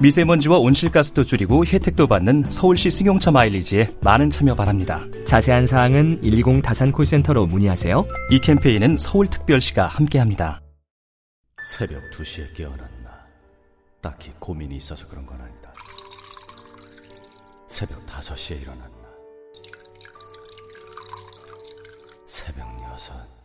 미세먼지와 0.00 0.58
온실가스도 0.58 1.24
줄이고 1.24 1.64
혜택도 1.64 2.06
받는 2.06 2.44
서울시 2.44 2.90
승용차 2.90 3.30
마일리지에 3.30 3.88
많은 4.02 4.30
참여 4.30 4.54
바랍니다. 4.54 4.98
자세한 5.26 5.66
사항은 5.66 6.20
120 6.22 6.62
다산 6.62 6.92
콜센터로 6.92 7.46
문의하세요 7.46 8.04
이 8.30 8.40
캠페인은 8.40 8.98
서울특별시가 8.98 9.86
함께합니다. 9.86 10.60
새벽 11.70 12.02
2시에 12.10 12.54
깨어났나. 12.54 13.24
딱히 14.02 14.32
고민이 14.38 14.76
있어서 14.76 15.08
그런 15.08 15.24
건 15.24 15.40
아니다. 15.40 15.72
새벽 17.66 18.04
5시에 18.06 18.60
일어났나. 18.60 18.94
새벽 22.26 22.68
6. 22.68 22.73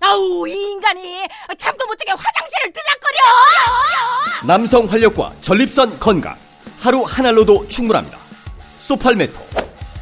아우 0.01 0.47
이 0.47 0.53
인간이 0.53 1.27
잠도 1.57 1.85
못 1.85 1.95
자게 1.97 2.11
화장실을 2.11 2.73
들락거려 2.73 4.47
남성 4.47 4.85
활력과 4.85 5.33
전립선 5.41 5.99
건강 5.99 6.35
하루 6.79 7.03
한 7.03 7.25
알로도 7.25 7.67
충분합니다. 7.67 8.17
소팔메토, 8.77 9.33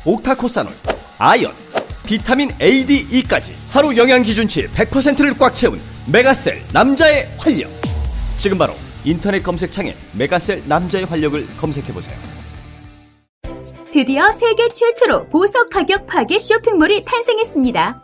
옥타코사놀, 0.06 0.72
아연, 1.18 1.52
비타민 2.06 2.52
A, 2.62 2.86
D, 2.86 3.08
E까지 3.10 3.56
하루 3.72 3.98
영양 3.98 4.22
기준치 4.22 4.68
100%를 4.68 5.34
꽉 5.38 5.56
채운 5.56 5.82
메가셀 6.12 6.62
남자의 6.72 7.28
활력. 7.40 7.70
지금 8.38 8.58
바로 8.60 8.74
인터넷 9.04 9.42
검색창에 9.42 9.96
메가셀 10.18 10.64
남자의 10.68 11.06
활력을 11.06 11.48
검색해 11.58 11.92
보세요. 11.92 12.16
드디어 13.92 14.32
세계 14.32 14.68
최초로 14.70 15.28
보석 15.30 15.72
가격 15.72 16.06
파괴 16.06 16.38
쇼핑몰이 16.38 17.04
탄생했습니다. 17.04 18.04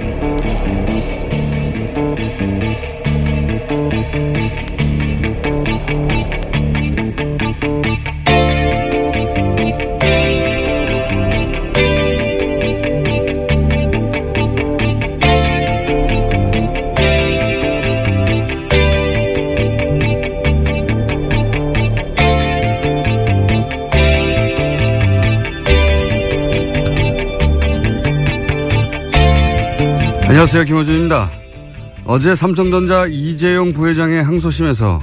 안녕하세요. 30.41 30.63
김호준입니다. 30.63 31.40
어제 32.13 32.35
삼성전자 32.35 33.07
이재용 33.07 33.71
부회장의 33.71 34.21
항소심에서 34.21 35.01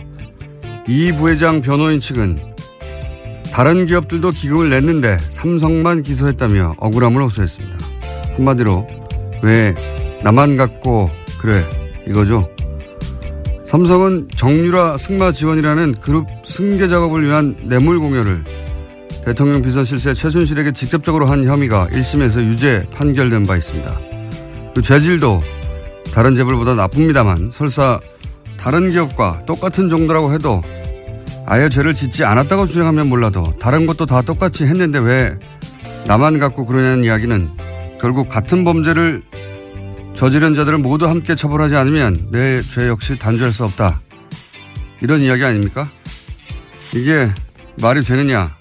이 0.87 1.11
부회장 1.13 1.63
변호인 1.63 2.01
측은 2.01 2.39
다른 3.51 3.87
기업들도 3.87 4.29
기금을 4.29 4.69
냈는데 4.69 5.17
삼성만 5.17 6.03
기소했다며 6.03 6.75
억울함을 6.77 7.23
호소했습니다. 7.23 7.79
한마디로 8.37 8.87
왜 9.43 9.75
나만 10.23 10.59
갖고 10.59 11.09
그래 11.41 11.65
이거죠. 12.07 12.51
삼성은 13.65 14.29
정유라 14.37 14.99
승마 14.99 15.33
지원이라는 15.33 16.01
그룹 16.03 16.27
승계 16.45 16.89
작업을 16.89 17.27
위한 17.27 17.57
뇌물 17.63 18.01
공여를 18.01 18.45
대통령 19.25 19.63
비선 19.63 19.87
실세 19.87 20.13
최순실에게 20.13 20.73
직접적으로 20.73 21.25
한 21.25 21.47
혐의가 21.47 21.89
1심에서 21.91 22.45
유죄 22.45 22.87
판결된 22.93 23.45
바 23.45 23.57
있습니다. 23.57 23.99
그 24.75 24.83
죄질도 24.83 25.43
다른 26.19 26.35
재벌보다 26.35 26.75
나쁩니다만 26.75 27.53
설사 27.53 28.01
다른 28.59 28.91
기업과 28.91 29.43
똑같은 29.47 29.89
정도라고 29.89 30.33
해도 30.33 30.63
아예 31.47 31.69
죄를 31.69 31.95
짓지 31.95 32.25
않았다고 32.25 32.67
주장하면 32.67 33.09
몰라도 33.09 33.45
다른 33.61 33.87
것도 33.87 34.05
다 34.05 34.21
똑같이 34.23 34.65
했는데 34.65 34.99
왜 34.99 35.39
나만 36.09 36.41
갖고 36.41 36.67
그러냐는 36.67 37.05
이야기는 37.05 37.51
결국 38.01 38.29
같은 38.29 38.65
범죄를 38.65 39.23
저지른 40.15 40.55
자들을 40.55 40.79
모두 40.79 41.07
함께 41.07 41.37
처벌하지 41.37 41.77
않으면 41.77 42.31
내 42.33 42.61
죄 42.63 42.89
역시 42.89 43.17
단죄할 43.17 43.53
수 43.53 43.63
없다. 43.63 44.01
이런 45.01 45.21
이야기 45.21 45.45
아닙니까? 45.45 45.89
이게 46.97 47.31
말이 47.81 48.03
되느냐? 48.03 48.57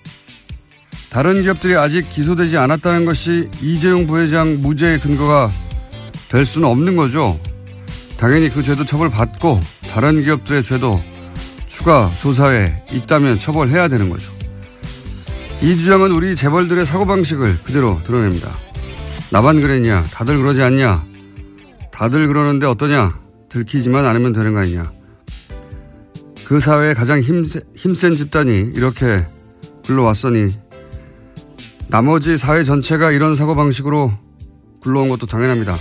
다른 1.09 1.41
기업들이 1.41 1.75
아직 1.75 2.07
기소되지 2.07 2.55
않았다는 2.59 3.05
것이 3.05 3.49
이재용 3.63 4.05
부회장 4.05 4.61
무죄의 4.61 4.99
근거가 4.99 5.49
될 6.29 6.45
수는 6.45 6.67
없는 6.67 6.95
거죠. 6.95 7.39
당연히 8.19 8.49
그 8.49 8.63
죄도 8.63 8.85
처벌받고 8.85 9.59
다른 9.89 10.23
기업들의 10.23 10.63
죄도 10.63 11.01
추가 11.67 12.11
조사에 12.19 12.83
있다면 12.91 13.39
처벌해야 13.39 13.87
되는 13.87 14.09
거죠. 14.09 14.31
이 15.61 15.75
주장은 15.75 16.11
우리 16.11 16.35
재벌들의 16.35 16.85
사고방식을 16.85 17.63
그대로 17.63 18.01
드러냅니다. 18.03 18.55
나만 19.31 19.61
그랬냐? 19.61 20.03
다들 20.03 20.37
그러지 20.37 20.61
않냐? 20.61 21.05
다들 21.91 22.27
그러는데 22.27 22.65
어떠냐? 22.65 23.19
들키지만 23.49 24.05
않으면 24.05 24.33
되는 24.33 24.53
거 24.53 24.59
아니냐? 24.59 24.91
그 26.45 26.59
사회의 26.59 26.95
가장 26.95 27.19
힘세, 27.19 27.61
힘센 27.75 28.15
집단이 28.15 28.71
이렇게 28.75 29.25
굴러왔으니 29.85 30.47
나머지 31.89 32.37
사회 32.37 32.63
전체가 32.63 33.11
이런 33.11 33.35
사고방식으로 33.35 34.13
굴러온 34.81 35.09
것도 35.09 35.25
당연합니다. 35.25 35.75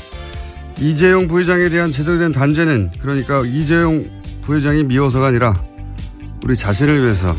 이재용 0.78 1.26
부회장에 1.26 1.68
대한 1.68 1.90
제대로 1.90 2.18
된 2.18 2.32
단죄는 2.32 2.90
그러니까 3.00 3.40
이재용 3.46 4.04
부회장이 4.42 4.84
미워서가 4.84 5.28
아니라 5.28 5.54
우리 6.44 6.56
자신을 6.56 7.02
위해서 7.02 7.34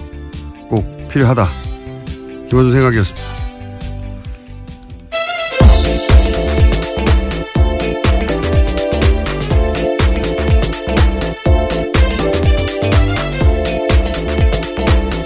꼭 0.68 1.08
필요하다. 1.10 1.48
김원준 2.50 2.72
생각이었습니다. 2.72 3.38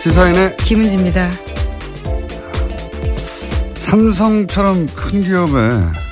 시사인의 0.03 0.57
김은지입니다. 0.57 1.29
삼성처럼 3.75 4.87
큰 4.87 5.21
기업에 5.21 6.10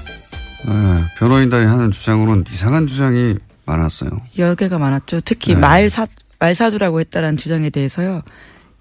예, 0.69 1.05
변호인단이 1.17 1.65
하는 1.65 1.91
주장으로는 1.91 2.45
이상한 2.51 2.87
주장이 2.87 3.35
많았어요. 3.65 4.09
여러 4.37 4.55
개가 4.55 4.77
많았죠. 4.77 5.21
특히 5.21 5.53
네. 5.53 5.59
말사 5.59 6.07
말사주라고 6.39 6.99
했다라는 7.01 7.37
주장에 7.37 7.69
대해서요. 7.69 8.21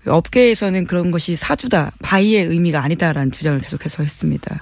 업계에서는 0.06 0.86
그런 0.86 1.10
것이 1.10 1.36
사주다, 1.36 1.90
바이의 2.02 2.46
의미가 2.46 2.82
아니다라는 2.82 3.32
주장을 3.32 3.60
계속해서 3.60 4.02
했습니다. 4.02 4.60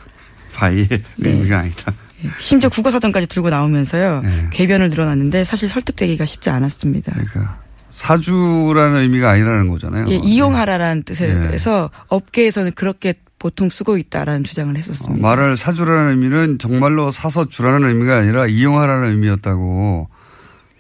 바이의 0.55 0.88
네. 0.88 1.31
의미가 1.31 1.58
아니다. 1.58 1.93
심지어 2.40 2.70
국어사전까지 2.70 3.26
들고 3.26 3.50
나오면서요. 3.50 4.22
네. 4.22 4.49
궤변을 4.50 4.90
늘어났는데 4.90 5.44
사실 5.44 5.69
설득되기가 5.69 6.25
쉽지 6.25 6.50
않았습니다. 6.50 7.12
그러니까 7.12 7.58
사주라는 7.90 9.02
의미가 9.02 9.31
아니라는 9.31 9.69
거잖아요. 9.69 10.06
예, 10.08 10.17
이용하라라는 10.17 11.02
뜻에서 11.05 11.90
네. 11.93 11.99
업계에서는 12.08 12.72
그렇게 12.72 13.14
보통 13.38 13.68
쓰고 13.68 13.98
있다라는 13.98 14.44
주장을 14.44 14.74
어, 14.74 14.76
했었습니다. 14.76 15.20
말을 15.20 15.56
사주라는 15.56 16.10
의미는 16.10 16.58
정말로 16.58 17.10
사서 17.10 17.46
주라는 17.46 17.88
의미가 17.88 18.18
아니라 18.18 18.46
이용하라는 18.46 19.10
의미였다고 19.10 20.08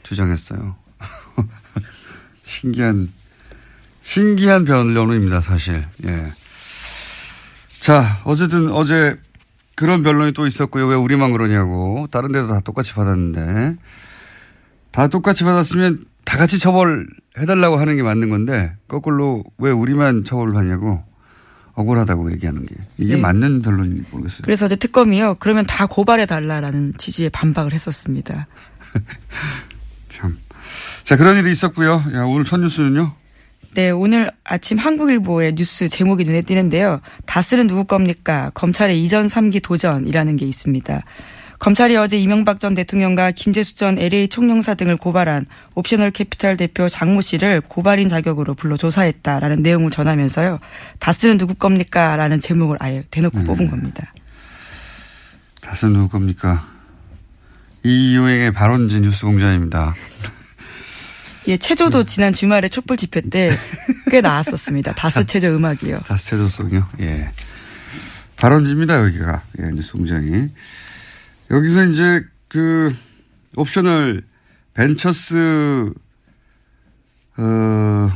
주장했어요. 0.02 0.76
신기한 2.42 3.12
신기한 4.02 4.64
변론입니다, 4.64 5.40
사실. 5.40 5.84
예. 6.06 6.32
자, 7.80 8.20
어쨌든 8.24 8.70
어제 8.70 9.18
그런 9.74 10.02
변론이 10.02 10.32
또 10.32 10.46
있었고요. 10.46 10.86
왜 10.86 10.94
우리만 10.94 11.32
그러냐고. 11.32 12.06
다른 12.10 12.32
데도 12.32 12.46
다 12.46 12.60
똑같이 12.60 12.94
받았는데. 12.94 13.76
다 14.92 15.08
똑같이 15.08 15.44
받았으면 15.44 16.04
다 16.24 16.38
같이 16.38 16.58
처벌해달라고 16.58 17.76
하는 17.76 17.96
게 17.96 18.02
맞는 18.02 18.30
건데, 18.30 18.74
거꾸로 18.88 19.44
왜 19.58 19.70
우리만 19.70 20.24
처벌을 20.24 20.56
하냐고 20.56 21.04
억울하다고 21.76 22.32
얘기하는 22.32 22.64
게. 22.66 22.74
이게 22.96 23.14
네. 23.14 23.20
맞는 23.20 23.62
변론인지 23.62 24.04
모르겠어요. 24.10 24.40
그래서 24.42 24.64
어제 24.64 24.76
특검이요. 24.76 25.36
그러면 25.38 25.66
다 25.66 25.86
고발해 25.86 26.26
달라라는 26.26 26.94
취지의 26.96 27.30
반박을 27.30 27.72
했었습니다. 27.72 28.48
참. 30.08 30.38
자, 31.04 31.16
그런 31.16 31.36
일이 31.36 31.52
있었고요. 31.52 32.02
야, 32.14 32.24
오늘 32.24 32.44
첫 32.44 32.58
뉴스는요? 32.58 33.12
네, 33.74 33.90
오늘 33.90 34.32
아침 34.42 34.78
한국일보의 34.78 35.54
뉴스 35.54 35.90
제목이 35.90 36.24
눈에 36.24 36.40
띄는데요. 36.40 37.02
다스는 37.26 37.66
누구 37.66 37.84
겁니까? 37.84 38.50
검찰의 38.54 39.04
이전 39.04 39.26
3기 39.26 39.62
도전이라는 39.62 40.36
게 40.36 40.46
있습니다. 40.46 41.02
검찰이 41.58 41.96
어제 41.96 42.18
이명박 42.18 42.60
전 42.60 42.74
대통령과 42.74 43.30
김재수 43.32 43.76
전 43.76 43.98
LA 43.98 44.28
총영사 44.28 44.74
등을 44.74 44.96
고발한 44.96 45.46
옵셔널 45.74 46.10
캐피탈 46.10 46.56
대표 46.56 46.88
장모 46.88 47.22
씨를 47.22 47.62
고발인 47.62 48.08
자격으로 48.08 48.54
불러 48.54 48.76
조사했다라는 48.76 49.62
내용을 49.62 49.90
전하면서요. 49.90 50.58
다스는 50.98 51.38
누구 51.38 51.54
겁니까? 51.54 52.16
라는 52.16 52.38
제목을 52.40 52.76
아예 52.80 53.04
대놓고 53.10 53.44
뽑은 53.44 53.70
겁니다. 53.70 54.12
다스 55.60 55.86
누구 55.86 56.08
겁니까? 56.08 56.68
이 57.82 57.89
유행의 57.89 58.52
발원지 58.52 59.00
뉴스 59.00 59.24
공장입니다. 59.24 59.94
예, 61.48 61.56
체조도 61.56 62.04
지난 62.04 62.32
주말에 62.32 62.68
촛불 62.68 62.96
집회 62.96 63.20
때 63.20 63.56
꽤 64.10 64.20
나왔었습니다. 64.20 64.94
다스 64.94 65.24
체조 65.26 65.54
음악이요. 65.56 66.00
다스 66.06 66.26
체조 66.30 66.48
송이요? 66.48 66.88
예. 67.00 67.30
발원지입니다, 68.36 69.00
여기가. 69.04 69.42
예, 69.60 69.70
뉴스 69.72 69.92
공장이. 69.92 70.48
여기서 71.50 71.84
이제 71.84 72.24
그 72.48 72.94
옵셔널 73.56 74.22
벤처스, 74.74 75.92
어, 77.38 78.10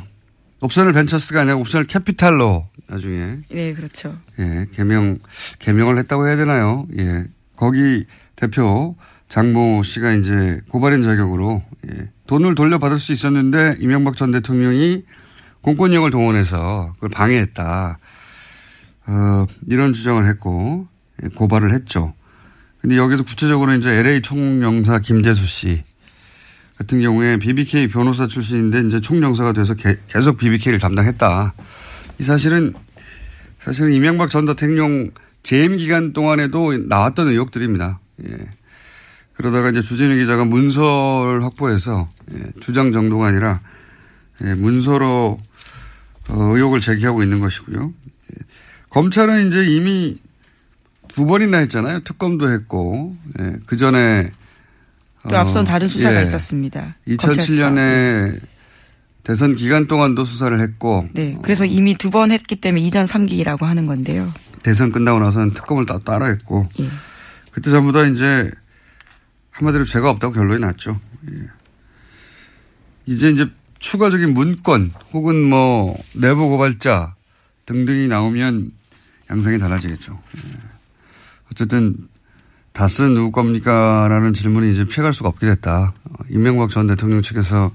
옵셔널 0.61 0.93
벤처스가 0.93 1.41
아니라 1.41 1.57
옵셔널 1.57 1.87
캐피탈로 1.87 2.69
나중에 2.87 3.39
네, 3.51 3.73
그렇죠. 3.73 4.19
예, 4.39 4.67
개명, 4.73 5.19
개명을 5.59 5.97
했다고 5.99 6.27
해야 6.27 6.37
되나요? 6.37 6.87
예. 6.99 7.25
거기 7.57 8.05
대표 8.37 8.97
장모 9.29 9.83
씨가 9.85 10.13
이제 10.13 10.61
고발인 10.69 11.03
자격으로 11.03 11.63
예, 11.89 12.11
돈을 12.27 12.55
돌려받을 12.55 12.99
수 12.99 13.13
있었는데 13.13 13.77
이명박 13.79 14.17
전 14.17 14.33
대통령이 14.33 15.05
공권력을 15.63 16.11
동원해서 16.11 16.93
그걸 16.95 17.11
방해했다. 17.11 17.99
어, 19.07 19.47
이런 19.69 19.93
주장을 19.93 20.27
했고 20.29 20.89
예, 21.23 21.29
고발을 21.29 21.73
했죠. 21.73 22.13
근데 22.81 22.97
여기서 22.97 23.25
구체적으로 23.25 23.75
이제 23.75 23.91
LA 23.91 24.23
총영사 24.23 25.01
김재수 25.01 25.47
씨 25.47 25.83
같은 26.79 27.01
경우에 27.03 27.39
BBK 27.39 27.89
변호사 27.89 28.27
출신인데 28.27 28.89
이제 28.89 29.01
총영사가 29.01 29.53
돼서 29.53 29.75
개- 29.75 29.99
계속 30.09 30.39
BBK를 30.39 30.79
담당했다. 30.79 31.53
이 32.19 32.23
사실은 32.23 32.73
사실은 33.59 33.93
이명박 33.93 34.31
전 34.31 34.47
대통령 34.47 35.11
재임 35.43 35.77
기간 35.77 36.13
동안에도 36.15 36.73
나왔던 36.77 37.29
의혹들입니다. 37.29 38.01
예. 38.29 38.37
그러다가 39.35 39.71
이제 39.71 39.83
주진우 39.83 40.17
기자가 40.17 40.45
문서를 40.45 41.45
확보해서 41.45 42.11
예, 42.33 42.45
주장 42.61 42.93
정도가 42.93 43.27
아니라 43.29 43.61
예, 44.43 44.55
문서로 44.55 45.39
어, 46.29 46.35
의혹을 46.55 46.81
제기하고 46.81 47.23
있는 47.23 47.41
것이고요. 47.41 47.93
예. 48.33 48.45
검찰은 48.89 49.49
이제 49.49 49.65
이미 49.67 50.17
두 51.13 51.27
번이나 51.27 51.59
했잖아요. 51.59 52.01
특검도 52.01 52.51
했고 52.53 53.17
예, 53.41 53.57
그 53.67 53.77
전에 53.77 54.31
또 55.29 55.37
앞선 55.37 55.65
다른 55.65 55.89
수사가 55.89 56.23
있었습니다. 56.23 56.97
검찰 57.19 57.45
수사. 57.45 57.69
2007년에 57.71 58.41
대선 59.23 59.55
기간 59.55 59.87
동안도 59.87 60.25
수사를 60.25 60.59
했고 60.61 61.09
네, 61.13 61.37
그래서 61.43 61.65
이미 61.67 61.95
두 61.95 62.11
번 62.11 62.33
했기 62.33 62.57
때문에 62.57 62.81
이전 62.87 63.05
3기라고 63.07 63.63
하는 63.65 63.87
건데요. 63.87 64.33
대선 64.63 64.93
끝나고 64.93 65.21
나서는 65.21 65.53
특검을 65.53 65.85
따, 65.87 65.99
따라 65.99 66.27
했고 66.27 66.69
예. 66.81 66.89
그때 67.51 67.71
전부 67.71 67.93
다 67.93 68.05
이제 68.07 68.51
한마디로 69.51 69.85
죄가 69.85 70.09
없다고 70.11 70.33
결론이 70.33 70.61
났죠. 70.61 70.99
예. 71.31 71.37
이제 73.07 73.31
이제 73.31 73.47
추가적인 73.79 74.33
문건 74.33 74.93
혹은 75.13 75.43
뭐 75.49 75.97
내부 76.15 76.49
고발자 76.49 77.15
등등이 77.67 78.09
나오면 78.09 78.73
양상이 79.31 79.59
달라지겠죠. 79.59 80.19
예. 80.39 80.41
어쨌든 81.51 81.97
다스는 82.73 83.15
누구 83.15 83.33
겁니까? 83.33 84.07
라는 84.09 84.33
질문이 84.33 84.71
이제 84.73 84.85
피해갈 84.85 85.13
수가 85.13 85.29
없게 85.29 85.47
됐다. 85.47 85.93
어, 86.05 86.13
이명박 86.29 86.71
전 86.71 86.87
대통령 86.87 87.23
측에서는 87.23 87.71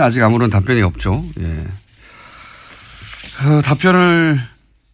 아직 0.00 0.22
아무런 0.22 0.50
답변이 0.50 0.82
없죠. 0.82 1.24
예. 1.40 1.66
어, 3.44 3.62
답변을 3.62 4.40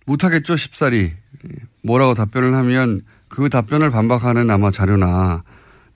못하겠죠, 0.07 0.57
쉽사리. 0.57 1.12
뭐라고 1.83 2.14
답변을 2.14 2.55
하면 2.55 3.03
그 3.29 3.49
답변을 3.49 3.91
반박하는 3.91 4.50
아마 4.50 4.71
자료나 4.71 5.43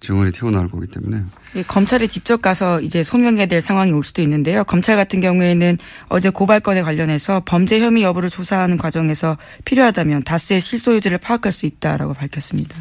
증언이 0.00 0.32
튀어나올 0.32 0.68
거기 0.70 0.86
때문에. 0.86 1.22
예, 1.56 1.62
검찰에 1.62 2.06
직접 2.06 2.40
가서 2.40 2.80
이제 2.80 3.02
소명해야 3.02 3.46
될 3.46 3.60
상황이 3.60 3.90
올 3.92 4.04
수도 4.04 4.22
있는데요. 4.22 4.64
검찰 4.64 4.96
같은 4.96 5.20
경우에는 5.20 5.76
어제 6.08 6.30
고발건에 6.30 6.82
관련해서 6.82 7.42
범죄 7.44 7.80
혐의 7.80 8.04
여부를 8.04 8.30
조사하는 8.30 8.78
과정에서 8.78 9.36
필요하다면 9.64 10.22
다스의 10.22 10.60
실소유주를 10.60 11.18
파악할 11.18 11.52
수 11.52 11.66
있다라고 11.66 12.14
밝혔습니다. 12.14 12.76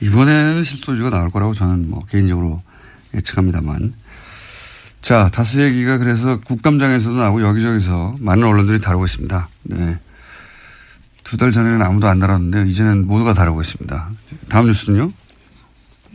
이번에는 0.00 0.62
실소유주가 0.62 1.10
나올 1.10 1.30
거라고 1.30 1.54
저는 1.54 1.88
뭐 1.88 2.04
개인적으로 2.06 2.60
예측합니다만. 3.14 3.94
자, 5.00 5.30
다스 5.32 5.60
얘기가 5.60 5.98
그래서 5.98 6.40
국감장에서도 6.40 7.16
나오고 7.16 7.40
여기저기서 7.42 8.16
많은 8.18 8.44
언론들이 8.44 8.80
다루고 8.80 9.06
있습니다. 9.06 9.48
네. 9.64 9.96
두 11.24 11.36
달 11.36 11.50
전에는 11.50 11.82
아무도 11.82 12.06
안 12.08 12.20
다뤘는데 12.20 12.70
이제는 12.70 13.06
모두가 13.06 13.32
다루고 13.32 13.60
있습니다. 13.60 14.08
다음 14.48 14.66
뉴스는요? 14.66 15.10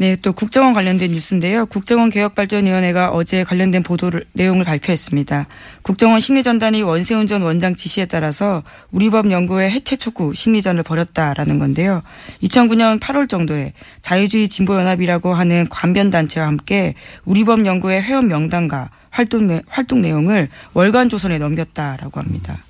네, 0.01 0.15
또 0.19 0.33
국정원 0.33 0.73
관련된 0.73 1.11
뉴스인데요. 1.11 1.67
국정원 1.67 2.09
개혁발전위원회가 2.09 3.11
어제 3.11 3.43
관련된 3.43 3.83
보도를 3.83 4.25
내용을 4.33 4.65
발표했습니다. 4.65 5.45
국정원 5.83 6.19
심리전단이 6.19 6.81
원세훈 6.81 7.27
전 7.27 7.43
원장 7.43 7.75
지시에 7.75 8.07
따라서 8.07 8.63
우리법 8.89 9.29
연구회 9.29 9.69
해체 9.69 9.95
촉구 9.95 10.33
심리전을 10.33 10.81
벌였다라는 10.81 11.59
건데요. 11.59 12.01
2009년 12.41 12.99
8월 12.99 13.29
정도에 13.29 13.73
자유주의 14.01 14.49
진보연합이라고 14.49 15.35
하는 15.35 15.67
관변 15.69 16.09
단체와 16.09 16.47
함께 16.47 16.95
우리법 17.25 17.67
연구회 17.67 18.01
회원 18.01 18.27
명단과 18.27 18.89
활동, 19.11 19.49
내, 19.49 19.61
활동 19.67 20.01
내용을 20.01 20.49
월간 20.73 21.09
조선에 21.09 21.37
넘겼다라고 21.37 22.19
합니다. 22.19 22.63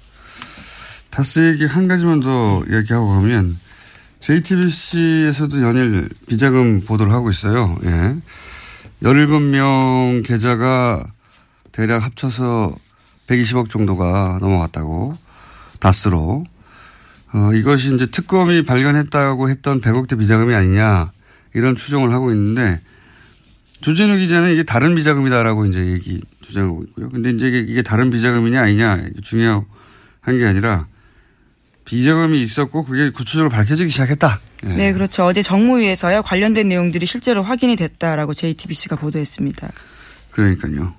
다스 1.09 1.53
얘기 1.53 1.63
한 1.63 1.87
가지만 1.87 2.19
더 2.19 2.61
얘기하고 2.69 3.07
가면 3.07 3.57
JTBC에서도 4.21 5.61
연일 5.61 6.09
비자금 6.27 6.81
보도를 6.81 7.11
하고 7.11 7.29
있어요. 7.29 7.77
예. 7.83 8.15
17명 9.03 10.23
계좌가 10.23 11.03
대략 11.71 12.03
합쳐서 12.03 12.75
120억 13.27 13.69
정도가 13.69 14.37
넘어갔다고 14.39 15.17
다스로. 15.79 16.43
어, 17.33 17.51
이것이 17.53 17.95
이제 17.95 18.05
특검이 18.05 18.63
발견했다고 18.63 19.49
했던 19.49 19.81
100억대 19.81 20.19
비자금이 20.19 20.53
아니냐 20.53 21.11
이런 21.53 21.75
추정을 21.75 22.11
하고 22.11 22.31
있는데 22.31 22.81
조진우 23.79 24.17
기자는 24.17 24.51
이게 24.51 24.63
다른 24.63 24.93
비자금이다라고 24.95 25.65
이제 25.65 25.79
얘기 25.79 26.21
주장하고 26.41 26.83
있고요. 26.83 27.09
근데 27.09 27.31
이제 27.31 27.47
이게, 27.47 27.81
다른 27.81 28.11
비자금이냐 28.11 28.61
아니냐 28.61 29.05
중요한 29.23 29.65
게 30.27 30.45
아니라 30.45 30.87
비자금이 31.85 32.41
있었고 32.41 32.85
그게 32.85 33.09
구체적으로 33.09 33.49
밝혀지기 33.49 33.89
시작했다. 33.89 34.39
네. 34.63 34.75
네, 34.75 34.93
그렇죠. 34.93 35.25
어제 35.25 35.41
정무위에서야 35.41 36.21
관련된 36.21 36.69
내용들이 36.69 37.05
실제로 37.05 37.43
확인이 37.43 37.75
됐다라고 37.75 38.33
JTBC가 38.33 38.95
보도했습니다. 38.95 39.69
그러니까요. 40.31 40.93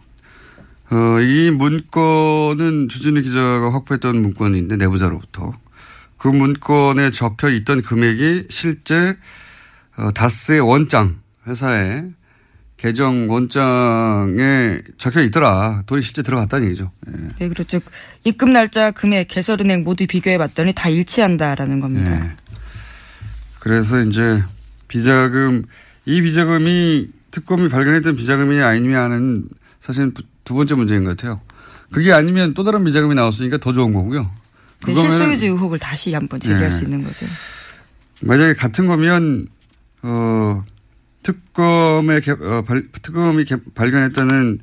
어, 0.90 1.20
이 1.20 1.50
문건은 1.50 2.88
주진우 2.88 3.22
기자가 3.22 3.72
확보했던 3.72 4.20
문건인데 4.20 4.76
내부자로부터 4.76 5.52
그 6.18 6.28
문건에 6.28 7.10
적혀 7.10 7.48
있던 7.50 7.82
금액이 7.82 8.46
실제 8.50 9.16
어, 9.96 10.10
다스의 10.12 10.60
원장 10.60 11.20
회사에 11.46 12.04
계정 12.82 13.30
원장에 13.30 14.80
적혀 14.98 15.20
있더라. 15.20 15.84
돈이 15.86 16.02
실제 16.02 16.20
들어갔다는 16.20 16.66
얘기죠. 16.66 16.90
예. 17.06 17.28
네, 17.38 17.48
그렇죠. 17.48 17.78
입금 18.24 18.52
날짜, 18.52 18.90
금액, 18.90 19.28
개설은행 19.28 19.84
모두 19.84 20.04
비교해 20.08 20.36
봤더니 20.36 20.72
다 20.74 20.88
일치한다라는 20.88 21.78
겁니다. 21.78 22.10
네. 22.10 22.36
그래서 23.60 24.00
이제 24.00 24.42
비자금, 24.88 25.62
이 26.06 26.22
비자금이 26.22 27.06
특검이 27.30 27.68
발견했던 27.68 28.16
비자금이 28.16 28.60
아니냐 28.60 29.00
하는 29.00 29.44
사실은 29.78 30.12
두 30.42 30.54
번째 30.54 30.74
문제인 30.74 31.04
것 31.04 31.16
같아요. 31.16 31.40
그게 31.92 32.12
아니면 32.12 32.52
또 32.52 32.64
다른 32.64 32.82
비자금이 32.82 33.14
나왔으니까 33.14 33.58
더 33.58 33.72
좋은 33.72 33.92
거고요. 33.92 34.28
네, 34.88 34.94
실소유주 34.96 35.46
의혹을 35.46 35.78
다시 35.78 36.12
한번 36.14 36.40
제기할 36.40 36.64
네. 36.64 36.70
수 36.72 36.82
있는 36.82 37.04
거죠. 37.04 37.26
만약에 38.22 38.54
같은 38.54 38.88
거면 38.88 39.46
어 40.02 40.64
특검의 41.22 42.20
어, 42.40 42.62
발, 42.66 42.84
특검이 43.02 43.44
개, 43.44 43.56
발견했다는 43.74 44.60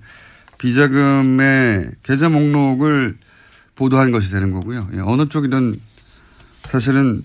비자금의 0.58 1.92
계좌 2.04 2.30
목록을 2.30 3.18
보도한 3.76 4.12
것이 4.12 4.30
되는 4.32 4.52
거고요. 4.52 4.90
예, 4.94 5.00
어느 5.00 5.28
쪽이든 5.30 5.80
사실은 6.64 7.24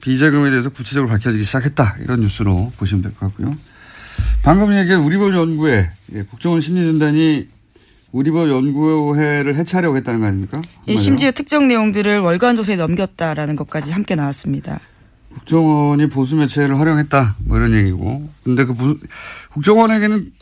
비자금에 0.00 0.50
대해서 0.50 0.68
구체적으로 0.70 1.10
밝혀지기 1.10 1.42
시작했다 1.42 1.96
이런 2.00 2.20
뉴스로 2.20 2.72
보시면 2.76 3.02
될 3.02 3.12
것 3.14 3.20
같고요. 3.28 3.56
방금 4.42 4.76
얘기한 4.76 5.00
우리법 5.02 5.34
연구회 5.34 5.90
예, 6.14 6.22
국정원 6.24 6.60
심리전단이 6.60 7.48
우리법 8.12 8.48
연구회를 8.48 9.56
해체하려고 9.56 9.96
했다는 9.96 10.20
거 10.20 10.26
아닙니까? 10.26 10.62
예, 10.88 10.96
심지어 10.96 11.32
특정 11.32 11.66
내용들을 11.68 12.18
월간 12.20 12.56
조사에 12.56 12.76
넘겼다라는 12.76 13.56
것까지 13.56 13.90
함께 13.92 14.14
나왔습니다. 14.14 14.80
국정원이 15.36 16.08
보수 16.08 16.36
매체를 16.36 16.78
활용했다 16.80 17.36
뭐 17.40 17.58
이런 17.58 17.74
얘기고 17.74 18.28
근데 18.42 18.64
그 18.64 18.74
부, 18.74 18.98
국정원에게는 19.52 20.32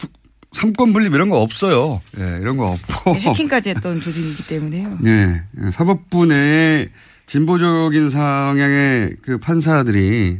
삼권 0.53 0.93
분립 0.93 1.13
이런 1.13 1.31
거 1.31 1.41
없어요. 1.43 2.01
예, 2.19 2.39
이런 2.41 2.57
거 2.57 2.67
없고 2.67 3.15
네, 3.15 3.21
해킹까지 3.23 3.71
했던 3.71 4.01
조직이기 4.01 4.47
때문에요. 4.47 4.99
네, 5.01 5.43
사법부 5.73 6.27
내에 6.27 6.91
진보적인 7.27 8.09
성향의 8.09 9.17
그 9.21 9.39
판사들이 9.39 10.39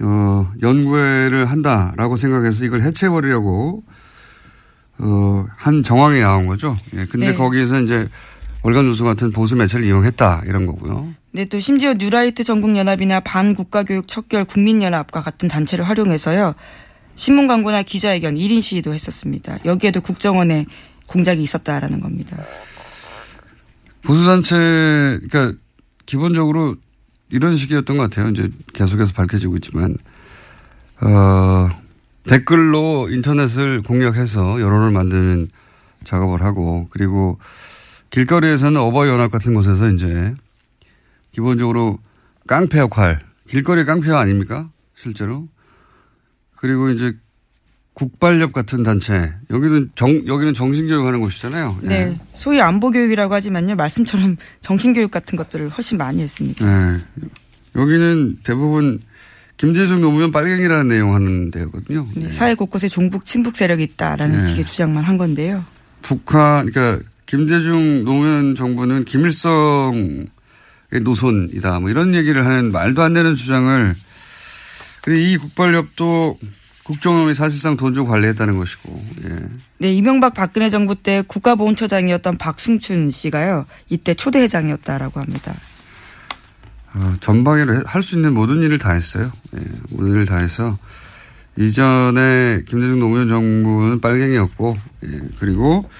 어, 0.00 0.52
연구회를 0.60 1.46
한다라고 1.46 2.16
생각해서 2.16 2.64
이걸 2.64 2.82
해체해버리려고 2.82 3.84
어, 4.98 5.46
한 5.56 5.84
정황이 5.84 6.20
나온 6.20 6.46
거죠. 6.46 6.76
예, 6.94 7.06
근데 7.06 7.28
네. 7.28 7.34
거기에서 7.34 7.80
이제 7.80 8.08
월간 8.66 8.88
조선 8.88 9.04
같은 9.04 9.30
보수 9.30 9.54
매체를 9.54 9.86
이용했다 9.86 10.42
이런 10.44 10.66
거고요. 10.66 11.14
네, 11.30 11.44
또 11.44 11.60
심지어 11.60 11.94
뉴라이트 11.94 12.42
전국연합이나 12.42 13.20
반국가교육 13.20 14.08
척결 14.08 14.44
국민연합과 14.44 15.20
같은 15.20 15.48
단체를 15.48 15.88
활용해서요. 15.88 16.56
신문 17.14 17.46
광고나 17.46 17.84
기자회견 17.84 18.34
1인 18.34 18.60
시위도 18.60 18.92
했었습니다. 18.92 19.58
여기에도 19.66 20.00
국정원의 20.00 20.66
공작이 21.06 21.40
있었다라는 21.44 22.00
겁니다. 22.00 22.44
보수단체, 24.02 24.56
그러니까 24.56 25.56
기본적으로 26.04 26.74
이런 27.28 27.56
식이었던 27.56 27.96
것 27.96 28.02
같아요. 28.02 28.30
이제 28.30 28.50
계속해서 28.72 29.12
밝혀지고 29.12 29.54
있지만, 29.58 29.96
어, 31.02 31.68
댓글로 32.28 33.10
인터넷을 33.10 33.82
공략해서 33.82 34.60
여론을 34.60 34.90
만드는 34.90 35.50
작업을 36.02 36.42
하고, 36.42 36.88
그리고 36.90 37.38
길거리에서는 38.10 38.80
어버이 38.80 39.08
연합 39.08 39.30
같은 39.30 39.54
곳에서 39.54 39.90
이제 39.90 40.34
기본적으로 41.32 41.98
깡패 42.46 42.78
역할, 42.78 43.20
길거리 43.48 43.84
깡패 43.84 44.10
아닙니까? 44.10 44.70
실제로. 44.94 45.48
그리고 46.56 46.90
이제 46.90 47.14
국발협 47.92 48.52
같은 48.52 48.82
단체. 48.82 49.32
여기는 49.50 49.90
정, 49.94 50.26
여기는 50.26 50.52
정신교육 50.52 51.06
하는 51.06 51.20
곳이잖아요. 51.20 51.78
네. 51.82 52.04
네. 52.06 52.20
소위 52.34 52.60
안보 52.60 52.90
교육이라고 52.90 53.32
하지만요. 53.32 53.74
말씀처럼 53.74 54.36
정신교육 54.60 55.10
같은 55.10 55.36
것들을 55.36 55.68
훨씬 55.70 55.96
많이 55.96 56.22
했습니다. 56.22 56.64
네. 56.64 56.98
여기는 57.74 58.38
대부분 58.42 59.00
김재중 59.56 60.02
노무현 60.02 60.30
빨갱이라는 60.30 60.88
내용 60.88 61.14
하는 61.14 61.50
데거든요. 61.50 62.06
네. 62.14 62.26
네. 62.26 62.32
사회 62.32 62.54
곳곳에 62.54 62.88
종북, 62.88 63.24
친북 63.24 63.56
세력이 63.56 63.82
있다라는 63.82 64.38
네. 64.38 64.46
식의 64.46 64.66
주장만 64.66 65.04
한 65.04 65.16
건데요. 65.16 65.64
북한, 66.02 66.66
그러니까 66.66 67.02
김대중 67.26 68.04
노무현 68.04 68.54
정부는 68.54 69.04
김일성의 69.04 70.26
노선이다. 71.02 71.80
뭐 71.80 71.90
이런 71.90 72.14
얘기를 72.14 72.44
하는 72.46 72.72
말도 72.72 73.02
안 73.02 73.12
되는 73.12 73.34
주장을 73.34 73.96
근데 75.02 75.20
이 75.22 75.36
국발협도 75.36 76.38
국정원이 76.84 77.34
사실상 77.34 77.76
돈 77.76 77.92
주고 77.94 78.08
관리했다는 78.10 78.56
것이고. 78.58 79.04
예. 79.24 79.38
네, 79.78 79.92
이명박 79.92 80.34
박근혜 80.34 80.70
정부 80.70 80.94
때 80.94 81.22
국가보훈처장이었던 81.26 82.38
박승춘 82.38 83.10
씨가요. 83.10 83.66
이때 83.88 84.14
초대 84.14 84.40
회장이었다라고 84.40 85.20
합니다. 85.20 85.52
어, 86.94 87.14
전방위로 87.20 87.82
할 87.84 88.02
수 88.02 88.14
있는 88.16 88.32
모든 88.34 88.62
일을 88.62 88.78
다 88.78 88.92
했어요. 88.92 89.30
예, 89.56 89.60
모든 89.90 90.12
일을 90.12 90.26
다 90.26 90.38
해서 90.38 90.78
이전에 91.56 92.62
김대중 92.66 93.00
노무현 93.00 93.28
정부는 93.28 94.00
빨갱이였고, 94.00 94.78
예, 95.06 95.20
그리고 95.40 95.90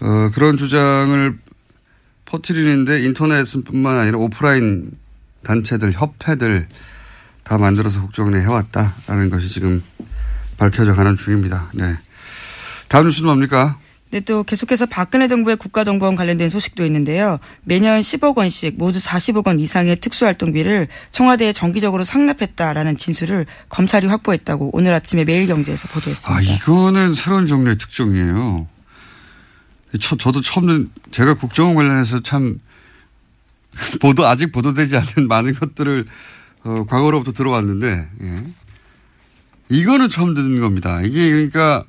어, 0.00 0.30
그런 0.34 0.56
주장을 0.56 1.38
퍼뜨리는데 2.24 3.02
인터넷뿐만 3.02 3.98
아니라 3.98 4.18
오프라인 4.18 4.90
단체들, 5.42 5.92
협회들 5.92 6.68
다 7.44 7.58
만들어서 7.58 8.00
국정원에 8.00 8.40
해왔다라는 8.40 9.30
것이 9.30 9.48
지금 9.48 9.82
밝혀져 10.56 10.94
가는 10.94 11.14
중입니다. 11.16 11.70
네. 11.74 11.96
다음 12.88 13.06
뉴스는 13.06 13.28
뭡니까? 13.28 13.78
네, 14.10 14.20
또 14.20 14.44
계속해서 14.44 14.86
박근혜 14.86 15.26
정부의 15.26 15.56
국가정보원 15.56 16.14
관련된 16.14 16.48
소식도 16.48 16.84
있는데요. 16.86 17.38
매년 17.64 18.00
10억 18.00 18.36
원씩 18.36 18.76
모두 18.78 18.98
40억 19.00 19.46
원 19.46 19.58
이상의 19.58 19.96
특수활동비를 19.96 20.88
청와대에 21.10 21.52
정기적으로 21.52 22.04
상납했다라는 22.04 22.96
진술을 22.96 23.46
검찰이 23.68 24.06
확보했다고 24.06 24.70
오늘 24.72 24.94
아침에 24.94 25.24
매일경제에서 25.24 25.88
보도했습니다. 25.88 26.34
아, 26.34 26.40
이거는 26.40 27.14
새로운 27.14 27.46
종류의 27.46 27.78
특종이에요. 27.78 28.68
저, 29.98 30.16
저도 30.16 30.40
처음 30.40 30.90
제가 31.10 31.34
국정원 31.34 31.74
관련해서 31.74 32.20
참 32.22 32.60
보도 34.00 34.26
아직 34.26 34.52
보도되지 34.52 34.96
않은 34.96 35.28
많은 35.28 35.54
것들을 35.54 36.06
어, 36.64 36.84
과거로부터 36.88 37.32
들어왔는데 37.32 38.08
예. 38.22 38.44
이거는 39.68 40.08
처음 40.08 40.34
듣는 40.34 40.60
겁니다. 40.60 41.00
이게 41.02 41.30
그러니까 41.30 41.84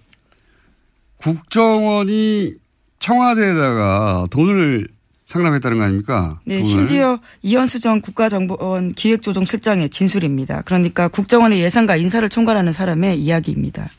국정원이 1.18 2.54
청와대에다가 3.00 4.28
돈을 4.30 4.88
상납했다는 5.28 5.78
거 5.78 5.84
아닙니까? 5.84 6.40
네, 6.46 6.62
돈을. 6.62 6.66
심지어 6.66 7.20
이현수 7.42 7.80
전 7.80 8.02
국가정보원 8.02 8.94
기획조정실장의 8.94 9.90
진술입니다. 9.90 10.62
그러니까 10.64 11.08
국정원의 11.08 11.60
예산과 11.62 11.98
인사를 11.98 12.28
총괄하는 12.30 12.72
사람의 12.72 13.20
이야기입니다. 13.20 13.90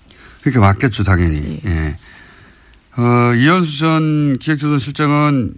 그렇게 0.41 0.59
맞겠죠, 0.59 1.05
당연히. 1.05 1.61
예. 1.67 1.71
예. 1.71 1.99
어, 2.99 3.33
이현수 3.33 3.79
전 3.79 4.39
기획조정실장은 4.39 5.55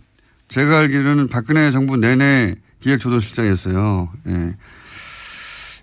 제가 0.48 0.76
알기로는 0.76 1.28
박근혜 1.28 1.70
정부 1.70 1.96
내내 1.96 2.56
기획조정실장이었어요. 2.80 4.10
예. 4.28 4.56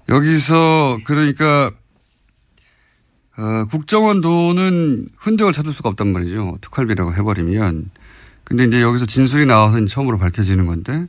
여기서 0.07 0.99
그러니까 1.03 1.71
어, 3.37 3.65
국정원 3.71 4.21
돈은 4.21 5.09
흔적을 5.17 5.51
찾을 5.51 5.73
수가 5.73 5.89
없단 5.89 6.13
말이죠. 6.13 6.59
특활비라고 6.61 7.15
해버리면. 7.15 7.89
근데 8.43 8.63
이제 8.65 8.79
여기서 8.79 9.07
진술이 9.07 9.47
나와서 9.47 9.83
처음으로 9.83 10.19
밝혀지는 10.19 10.67
건데 10.67 11.07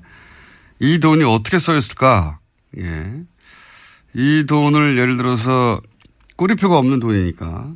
이 0.79 0.99
돈이 0.99 1.25
어떻게 1.25 1.59
써였을까? 1.59 2.39
예. 2.79 3.23
이 4.15 4.45
돈을 4.49 4.97
예를 4.97 5.19
들어서 5.19 5.83
꼬리표가 6.37 6.79
없는 6.79 7.01
돈이니까 7.01 7.75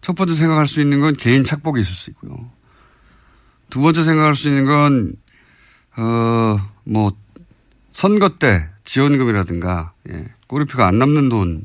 첫 0.00 0.16
번째 0.16 0.34
생각할 0.34 0.66
수 0.66 0.80
있는 0.80 1.00
건 1.00 1.14
개인 1.14 1.44
착복이 1.44 1.80
있을 1.80 1.92
수 1.92 2.10
있고요. 2.10 2.50
두 3.68 3.80
번째 3.80 4.02
생각할 4.04 4.34
수 4.34 4.48
있는 4.48 4.64
건, 4.64 5.12
어, 5.96 6.58
뭐, 6.84 7.12
선거 7.92 8.38
때 8.38 8.68
지원금이라든가, 8.84 9.92
예, 10.10 10.26
꼬리표가 10.46 10.86
안 10.86 10.98
남는 10.98 11.28
돈. 11.28 11.64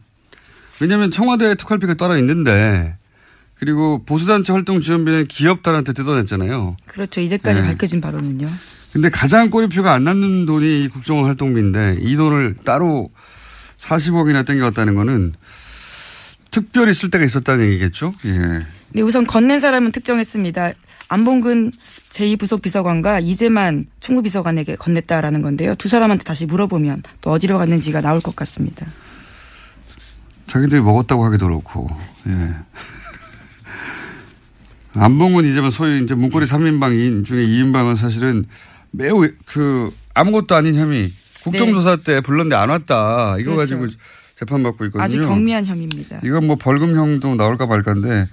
왜냐하면 0.82 1.10
청와대 1.10 1.56
특활비가 1.56 1.94
따로 1.96 2.18
있는데, 2.18 2.98
그리고 3.56 4.04
보수단체 4.06 4.51
활동 4.51 4.82
지원비는 4.82 5.27
기업단한테 5.27 5.94
뜯어냈잖아요. 5.94 6.75
그렇죠. 6.86 7.22
이제까지 7.22 7.62
네. 7.62 7.68
밝혀진 7.68 8.01
바로는요. 8.01 8.50
근데 8.92 9.10
가장 9.10 9.50
꼬리표가 9.50 9.94
안 9.94 10.04
남는 10.04 10.46
돈이 10.46 10.84
이 10.84 10.88
국정원 10.88 11.25
활동비인데 11.25 11.98
이 12.00 12.15
돈을 12.15 12.56
따로 12.63 13.10
40억이나 13.77 14.46
땡겨왔다는 14.46 14.96
거는 14.96 15.34
특별히 16.56 16.94
쓸 16.94 17.12
때가 17.12 17.26
있었다는 17.26 17.66
얘기겠죠? 17.66 18.14
예. 18.24 18.66
네, 18.94 19.02
우선 19.02 19.28
건넨 19.28 19.60
사람은 19.60 19.92
특정했습니다. 19.92 20.72
안봉근 21.10 21.74
제2부속 22.12 22.62
비서관과 22.62 23.20
이재만 23.20 23.88
총무비서관에게 24.00 24.78
건넸다라는 24.78 25.42
건데요. 25.42 25.76
두 25.76 25.90
사람한테 25.90 26.24
다시 26.24 26.46
물어보면 26.46 27.04
또 27.20 27.32
어디로 27.32 27.58
갔는지가 27.58 28.00
나올 28.00 28.22
것 28.22 28.38
같습니다. 28.38 28.88
자기들이 30.48 30.80
먹었다고 30.80 31.26
하기도 31.26 31.48
그렇고, 31.48 31.90
예. 32.30 32.56
안봉근 34.98 35.44
이제만 35.44 35.72
소위 35.72 36.02
이제 36.02 36.16
문고리 36.16 36.46
3인방 36.46 37.26
중에 37.26 37.46
2인방은 37.46 37.98
사실은 37.98 38.46
매우 38.92 39.28
그 39.46 39.94
아무것도 40.14 40.56
아닌 40.56 40.76
혐의 40.76 41.12
국정조사 41.44 41.98
때 41.98 42.22
불렀는데 42.22 42.56
안 42.56 42.70
왔다. 42.70 43.36
이거 43.40 43.56
그렇죠. 43.56 43.78
가지고 43.78 43.88
재판받고 44.36 44.86
있거든요. 44.86 45.04
아주 45.04 45.22
경미한 45.22 45.65
혐의입니다. 45.65 46.20
이건 46.24 46.48
뭐 46.48 46.56
벌금형도 46.58 47.36
나올까 47.36 47.65
말까인데 47.65 48.27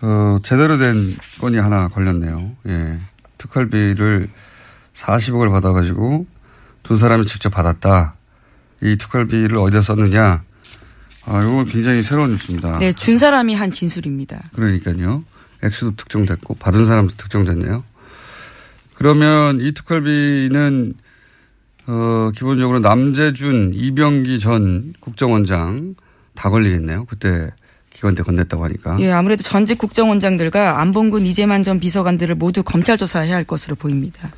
어, 0.00 0.38
제대로 0.42 0.78
된 0.78 1.16
건이 1.40 1.58
하나 1.58 1.88
걸렸네요. 1.88 2.56
예. 2.68 3.00
특활비를 3.36 4.28
40억을 4.94 5.50
받아가지고 5.50 6.26
두 6.82 6.96
사람이 6.96 7.26
직접 7.26 7.50
받았다. 7.50 8.14
이 8.82 8.96
특활비를 8.96 9.56
어디다 9.58 9.80
썼느냐. 9.80 10.42
아, 11.26 11.42
이건 11.42 11.66
굉장히 11.66 12.02
새로운 12.02 12.30
뉴스입니다. 12.30 12.78
네, 12.78 12.92
준 12.92 13.18
사람이 13.18 13.54
한 13.54 13.70
진술입니다. 13.70 14.50
그러니까요. 14.54 15.24
액수도 15.62 15.96
특정됐고 15.96 16.54
받은 16.54 16.86
사람도 16.86 17.14
특정됐네요. 17.16 17.84
그러면 18.94 19.60
이 19.60 19.72
특활비는 19.74 20.94
어, 21.88 22.30
기본적으로 22.36 22.80
남재준, 22.80 23.72
이병기 23.74 24.38
전 24.40 24.92
국정원장 25.00 25.94
다 26.34 26.50
걸리겠네요. 26.50 27.06
그때 27.06 27.50
기관 27.90 28.14
때 28.14 28.22
건넸다고 28.22 28.60
하니까. 28.60 29.00
예, 29.00 29.10
아무래도 29.10 29.42
전직 29.42 29.78
국정원장들과 29.78 30.80
안봉근 30.80 31.24
이재만 31.24 31.62
전 31.62 31.80
비서관들을 31.80 32.34
모두 32.34 32.62
검찰 32.62 32.98
조사해야 32.98 33.34
할 33.34 33.44
것으로 33.44 33.74
보입니다. 33.74 34.30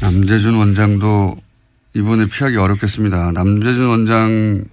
남재준 0.00 0.54
원장도 0.54 1.36
이번에 1.94 2.26
피하기 2.26 2.56
어렵겠습니다. 2.56 3.32
남재준 3.32 3.86
원장 3.86 4.64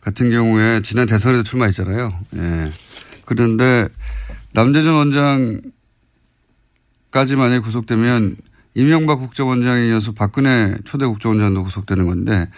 같은 0.00 0.30
경우에 0.30 0.82
지난 0.82 1.06
대선에도 1.06 1.42
출마했잖아요. 1.42 2.12
예. 2.36 2.70
그런데 3.24 3.88
남재준 4.52 4.92
원장까지 4.92 5.72
만약에 7.36 7.58
구속되면 7.58 8.36
이명박 8.74 9.16
국정원장에 9.20 9.86
이어서 9.88 10.12
박근혜 10.12 10.76
초대 10.84 11.06
국정원장도 11.06 11.62
구속되는 11.64 12.06
건데 12.06 12.48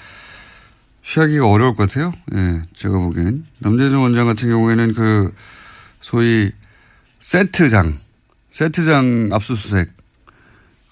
피하기가 1.03 1.47
어려울 1.49 1.77
것 1.77 1.89
같아요. 1.89 2.13
예, 2.35 2.63
제가 2.75 2.99
보기엔. 2.99 3.47
남재준 3.61 3.99
원장 3.99 4.27
같은 4.27 4.49
경우에는 4.49 4.95
그 4.95 5.33
소위 6.01 6.51
세트장, 7.21 7.99
세트장 8.51 9.29
압수수색, 9.33 9.93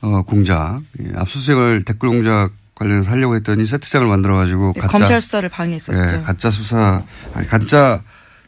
어, 0.02 0.22
공작, 0.22 0.82
예, 1.00 1.12
압수수색을 1.16 1.82
댓글 1.82 2.10
공작 2.10 2.50
관련해서 2.76 3.10
하려고 3.10 3.34
했더니 3.34 3.64
세트장을 3.64 4.06
만들어가지고 4.06 4.72
네, 4.74 4.80
가짜. 4.80 4.98
검찰 4.98 5.20
수사를 5.20 5.48
방해했었죠. 5.48 6.00
예, 6.00 6.22
가짜 6.22 6.50
수사, 6.50 7.02
아니, 7.34 7.46
가짜 7.48 8.02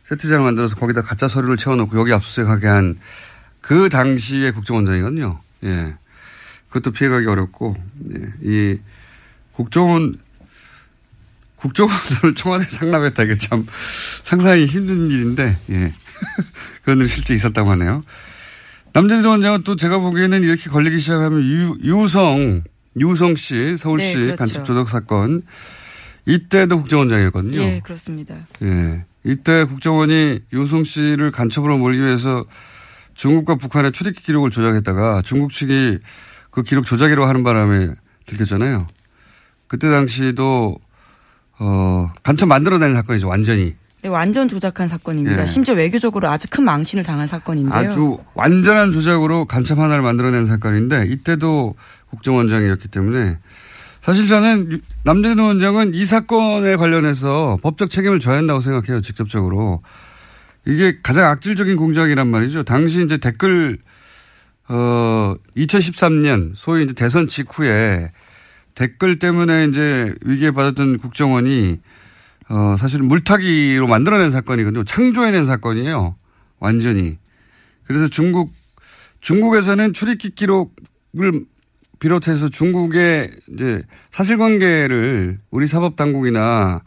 세트장을 0.05 0.45
만들어서 0.45 0.77
거기다 0.77 1.03
가짜 1.03 1.27
서류를 1.27 1.57
채워놓고 1.57 1.99
여기 1.99 2.13
압수수색하게 2.13 2.67
한 2.67 2.97
그 3.67 3.89
당시의 3.89 4.53
국정원장이거든요. 4.53 5.41
예. 5.65 5.97
그것도 6.77 6.93
피해가기 6.93 7.27
어렵고, 7.27 7.77
예. 8.15 8.33
이 8.43 8.79
국정원, 9.53 10.19
국정원을 11.57 12.35
청와대 12.37 12.65
상납했다. 12.65 13.23
이게 13.25 13.39
참 13.39 13.67
상상이 14.23 14.67
힘든 14.67 15.11
일인데, 15.11 15.59
예. 15.71 15.93
그런 16.85 17.01
일이 17.01 17.09
실제 17.09 17.35
있었다고 17.35 17.71
하네요. 17.73 18.05
남재준 18.93 19.25
원장은 19.25 19.63
또 19.65 19.77
제가 19.77 19.99
보기에는 19.99 20.43
이렇게 20.43 20.69
걸리기 20.71 20.99
시작하면 21.01 21.41
유, 21.43 21.77
유성, 21.83 22.65
유성 22.99 23.35
씨, 23.35 23.77
서울시 23.79 24.17
네, 24.19 24.25
그렇죠. 24.25 24.37
간첩 24.37 24.65
조작 24.65 24.89
사건, 24.89 25.43
이때도 26.27 26.79
국정원장이었거든요. 26.79 27.59
예, 27.61 27.81
그렇습니다. 27.83 28.35
예. 28.63 29.05
이때 29.25 29.65
국정원이 29.65 30.41
유성 30.53 30.85
씨를 30.85 31.31
간첩으로 31.31 31.79
몰기 31.79 32.01
위해서 32.01 32.45
중국과 33.15 33.57
북한의 33.57 33.93
출입 33.93 34.23
기록을 34.23 34.51
조작했다가 34.51 35.23
중국 35.23 35.53
측이 35.53 35.99
그 36.57 36.63
기록 36.63 36.87
조작이라고 36.87 37.29
하는 37.29 37.43
바람에 37.45 37.91
들켰잖아요. 38.25 38.87
그때 39.69 39.91
당시도 39.91 40.79
어 41.59 42.11
간첩 42.23 42.47
만들어낸 42.47 42.95
사건이죠 42.95 43.29
완전히 43.29 43.75
네, 44.01 44.09
완전 44.09 44.49
조작한 44.49 44.89
사건입니다. 44.89 45.43
예. 45.43 45.47
심지어 45.47 45.75
외교적으로 45.75 46.29
아주 46.29 46.49
큰 46.51 46.65
망신을 46.65 47.05
당한 47.05 47.27
사건인데요. 47.27 47.79
아주 47.91 48.19
완전한 48.33 48.91
조작으로 48.91 49.45
간첩 49.45 49.79
하나를 49.79 50.03
만들어낸 50.03 50.47
사건인데 50.47 51.07
이때도 51.09 51.75
국정원장이었기 52.09 52.89
때문에 52.89 53.39
사실 54.01 54.27
저는 54.27 54.73
유- 54.73 54.81
남재준 55.05 55.39
원장은 55.39 55.93
이 55.93 56.07
사건에 56.07 56.77
관련해서 56.77 57.59
법적 57.63 57.91
책임을 57.91 58.19
져야 58.19 58.39
한다고 58.39 58.61
생각해요 58.63 59.03
직접적으로 59.03 59.83
이게 60.65 61.01
가장 61.03 61.31
악질적인 61.31 61.77
공작이란 61.77 62.29
말이죠. 62.29 62.63
당시 62.63 63.05
이제 63.05 63.19
댓글 63.19 63.77
어 64.69 65.35
2013년 65.57 66.53
소위 66.55 66.85
이제 66.85 66.93
대선 66.93 67.29
직후에 67.29 68.11
댓글 68.75 69.19
때문에 69.19 69.67
이제 69.67 70.15
위기에 70.23 70.51
받았던 70.51 70.99
국정원이 70.99 71.81
어 72.49 72.77
사실 72.79 73.03
물타기로 73.03 73.87
만들어낸 73.87 74.31
사건이거든요. 74.31 74.85
창조해낸 74.85 75.45
사건이에요. 75.45 76.17
완전히. 76.59 77.19
그래서 77.85 78.09
중국 78.09 78.53
중국에서는 79.21 79.93
출입기 79.93 80.31
기록을 80.31 81.45
비롯해서 81.99 82.49
중국의 82.49 83.31
이제 83.53 83.83
사실관계를 84.11 85.39
우리 85.51 85.67
사법 85.67 85.97
당국이나 85.97 86.83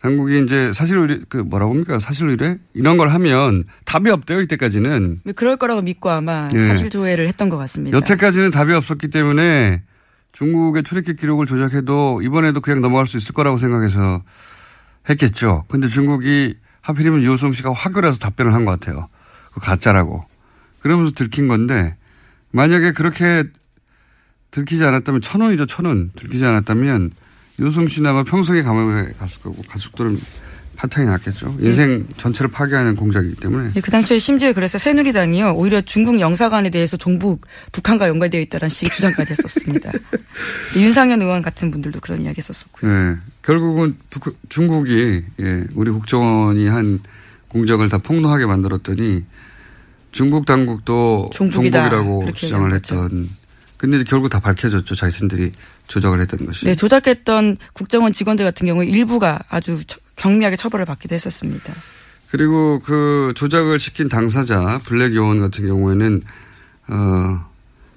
당국이 0.00 0.42
이제 0.44 0.72
사실 0.72 0.96
의뢰 0.98 1.18
그 1.28 1.38
뭐라고 1.38 1.72
합니까 1.72 1.98
사실 1.98 2.28
의뢰 2.28 2.58
이런 2.74 2.96
걸 2.96 3.08
하면 3.08 3.64
답이 3.84 4.10
없대요 4.10 4.40
이때까지는 4.42 5.20
그럴 5.34 5.56
거라고 5.56 5.82
믿고 5.82 6.08
아마 6.10 6.48
예. 6.54 6.60
사실 6.60 6.88
조회를 6.88 7.26
했던 7.26 7.48
것 7.48 7.56
같습니다. 7.58 7.96
여태까지는 7.96 8.50
답이 8.50 8.72
없었기 8.74 9.08
때문에 9.08 9.82
중국의 10.32 10.84
출입기 10.84 11.16
기록을 11.16 11.46
조작해도 11.46 12.22
이번에도 12.22 12.60
그냥 12.60 12.80
넘어갈 12.80 13.06
수 13.06 13.16
있을 13.16 13.34
거라고 13.34 13.56
생각해서 13.56 14.22
했겠죠. 15.10 15.64
근데 15.68 15.88
중국이 15.88 16.56
하필이면 16.82 17.22
유호성 17.22 17.52
씨가 17.52 17.72
화교라서 17.72 18.18
답변을 18.18 18.54
한 18.54 18.64
것 18.64 18.78
같아요. 18.78 19.08
그 19.52 19.60
가짜라고. 19.60 20.22
그러면서 20.80 21.12
들킨 21.12 21.48
건데 21.48 21.96
만약에 22.52 22.92
그렇게 22.92 23.44
들키지 24.52 24.84
않았다면 24.84 25.20
천 25.22 25.40
원이죠 25.40 25.66
천 25.66 25.86
원. 25.86 26.12
들키지 26.14 26.44
않았다면 26.44 27.10
유호성 27.58 27.88
씨는 27.88 28.10
아마 28.10 28.22
평생에 28.22 28.62
감옥에 28.62 29.12
갔을 29.18 29.40
거고 29.40 29.62
가족들은 29.68 30.18
파탕이 30.76 31.08
났겠죠. 31.08 31.56
인생 31.58 32.06
전체를 32.16 32.52
파괴하는 32.52 32.94
공작이기 32.94 33.34
때문에. 33.40 33.72
예, 33.74 33.80
그 33.80 33.90
당시에 33.90 34.20
심지어 34.20 34.52
그래서 34.52 34.78
새누리당이요 34.78 35.54
오히려 35.56 35.80
중국 35.80 36.20
영사관에 36.20 36.70
대해서 36.70 36.96
종북 36.96 37.46
북한과 37.72 38.06
연관되어 38.06 38.40
있다는 38.42 38.68
식의 38.68 38.90
주장까지 38.94 39.32
했었습니다. 39.32 39.90
근데 39.90 40.24
윤상현 40.80 41.20
의원 41.20 41.42
같은 41.42 41.72
분들도 41.72 41.98
그런 41.98 42.22
이야기 42.22 42.38
했었었고요. 42.38 42.92
예. 42.92 43.16
결국은 43.42 43.96
북, 44.08 44.38
중국이 44.48 45.24
예, 45.40 45.64
우리 45.74 45.90
국정원이 45.90 46.68
한 46.68 47.00
공작을 47.48 47.88
다 47.88 47.98
폭로하게 47.98 48.46
만들었더니 48.46 49.24
중국 50.12 50.46
당국도 50.46 51.30
종북이다. 51.32 51.90
종북이라고 51.90 52.32
주장을 52.34 52.72
했던. 52.72 53.30
근데 53.76 53.96
이제 53.96 54.04
결국 54.04 54.28
다 54.28 54.38
밝혀졌죠. 54.38 54.94
자신들이 54.94 55.50
조작을 55.88 56.20
했던 56.20 56.46
것이. 56.46 56.64
네, 56.66 56.74
조작했던 56.74 57.56
국정원 57.72 58.12
직원들 58.12 58.44
같은 58.44 58.66
경우에 58.66 58.86
일부가 58.86 59.38
아주 59.48 59.82
처- 59.86 59.98
경미하게 60.16 60.56
처벌을 60.56 60.84
받기도 60.84 61.14
했었습니다. 61.14 61.74
그리고 62.30 62.78
그 62.80 63.32
조작을 63.34 63.78
시킨 63.78 64.08
당사자 64.08 64.80
블랙 64.84 65.14
요원 65.14 65.40
같은 65.40 65.66
경우에는 65.66 66.22
어 66.88 67.48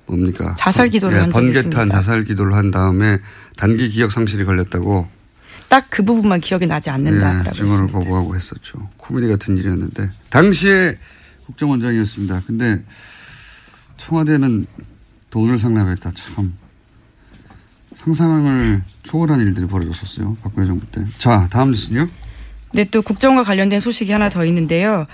뭡니까? 0.08 0.56
자살 0.58 0.90
기도를 0.90 1.22
한 1.22 1.32
적이 1.32 1.46
번개탄 1.54 1.70
있습니다. 1.70 1.90
자살 1.98 2.24
기도를 2.24 2.54
한 2.54 2.72
다음에 2.72 3.20
단기 3.58 3.90
기억 3.90 4.12
상실이 4.12 4.46
걸렸다고 4.46 5.08
딱 5.70 5.88
그 5.90 6.04
부분만 6.04 6.42
기억이 6.42 6.66
나지 6.68 6.90
않는다라고 6.90 7.50
예, 7.50 7.52
증언을 7.54 7.72
했습니다. 7.84 8.00
거부하고 8.00 8.36
했었죠. 8.36 8.90
코미디 8.98 9.28
같은 9.30 9.58
일이었는데 9.58 10.12
당시에 10.30 10.98
국정원장이었습니다. 11.46 12.44
근데 12.48 12.84
청와대는 13.98 14.66
돈을 15.30 15.58
상납했다. 15.58 16.12
참 16.16 16.54
상상을 18.06 18.82
초월한 19.04 19.40
일들이 19.42 19.68
벌어졌었어요. 19.68 20.38
박근혜 20.44 20.68
정부 20.68 20.86
때. 20.88 21.04
자, 21.18 21.48
다음 21.52 21.70
뉴스는요. 21.72 22.08
네, 22.74 22.86
또 22.86 23.02
국정과 23.02 23.44
관련된 23.44 23.80
소식이 23.80 24.12
하나 24.12 24.30
더 24.30 24.46
있는데요. 24.46 25.06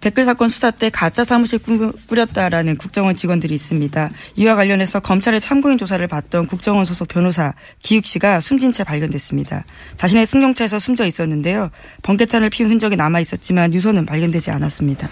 댓글 0.00 0.24
사건 0.24 0.48
수사 0.48 0.70
때 0.70 0.88
가짜 0.88 1.24
사무실 1.24 1.58
꾸- 1.58 1.92
꾸렸다라는 2.06 2.78
국정원 2.78 3.14
직원들이 3.16 3.54
있습니다. 3.54 4.10
이와 4.36 4.56
관련해서 4.56 5.00
검찰의 5.00 5.42
참고인 5.42 5.76
조사를 5.76 6.06
받던 6.08 6.46
국정원 6.46 6.86
소속 6.86 7.08
변호사 7.08 7.52
기욱 7.82 8.06
씨가 8.06 8.40
숨진 8.40 8.72
채 8.72 8.82
발견됐습니다. 8.82 9.64
자신의 9.96 10.26
승용차에서 10.26 10.78
숨져 10.78 11.04
있었는데요. 11.04 11.68
번개탄을 12.02 12.48
피운 12.48 12.70
흔적이 12.70 12.96
남아 12.96 13.20
있었지만 13.20 13.74
유서는 13.74 14.06
발견되지 14.06 14.50
않았습니다. 14.52 15.06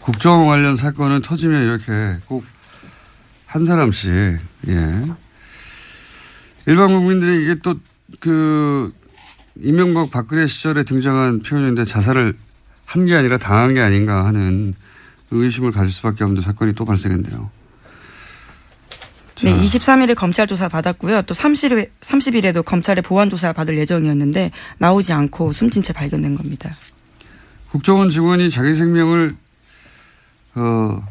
국정 0.00 0.46
관련 0.46 0.74
사건은 0.76 1.22
터지면 1.22 1.62
이렇게 1.62 2.18
꼭 2.26 2.44
한 3.56 3.64
사람씩, 3.64 4.10
예. 4.68 5.02
일반 6.66 6.88
국민들이 6.92 7.42
이게 7.42 7.54
또 7.62 7.76
그, 8.20 8.92
이명박 9.58 10.10
박근혜 10.10 10.46
시절에 10.46 10.84
등장한 10.84 11.40
표현인데 11.40 11.86
자살을 11.86 12.36
한 12.84 13.06
게 13.06 13.14
아니라 13.14 13.38
당한 13.38 13.72
게 13.72 13.80
아닌가 13.80 14.26
하는 14.26 14.74
의심을 15.30 15.72
가질 15.72 15.90
수밖에 15.90 16.22
없는 16.22 16.42
사건이 16.42 16.74
또 16.74 16.84
발생했네요. 16.84 17.50
네, 19.42 19.52
23일에 19.62 20.14
검찰 20.14 20.46
조사 20.46 20.68
받았고요. 20.68 21.22
또 21.22 21.32
30일, 21.34 21.88
30일에도 22.00 22.62
검찰의 22.62 23.02
보완 23.02 23.30
조사 23.30 23.54
받을 23.54 23.78
예정이었는데 23.78 24.50
나오지 24.78 25.14
않고 25.14 25.52
숨진 25.52 25.82
채 25.82 25.94
발견된 25.94 26.36
겁니다. 26.36 26.76
국정원 27.70 28.10
직원이 28.10 28.50
자기 28.50 28.74
생명을 28.74 29.34
어 30.56 31.06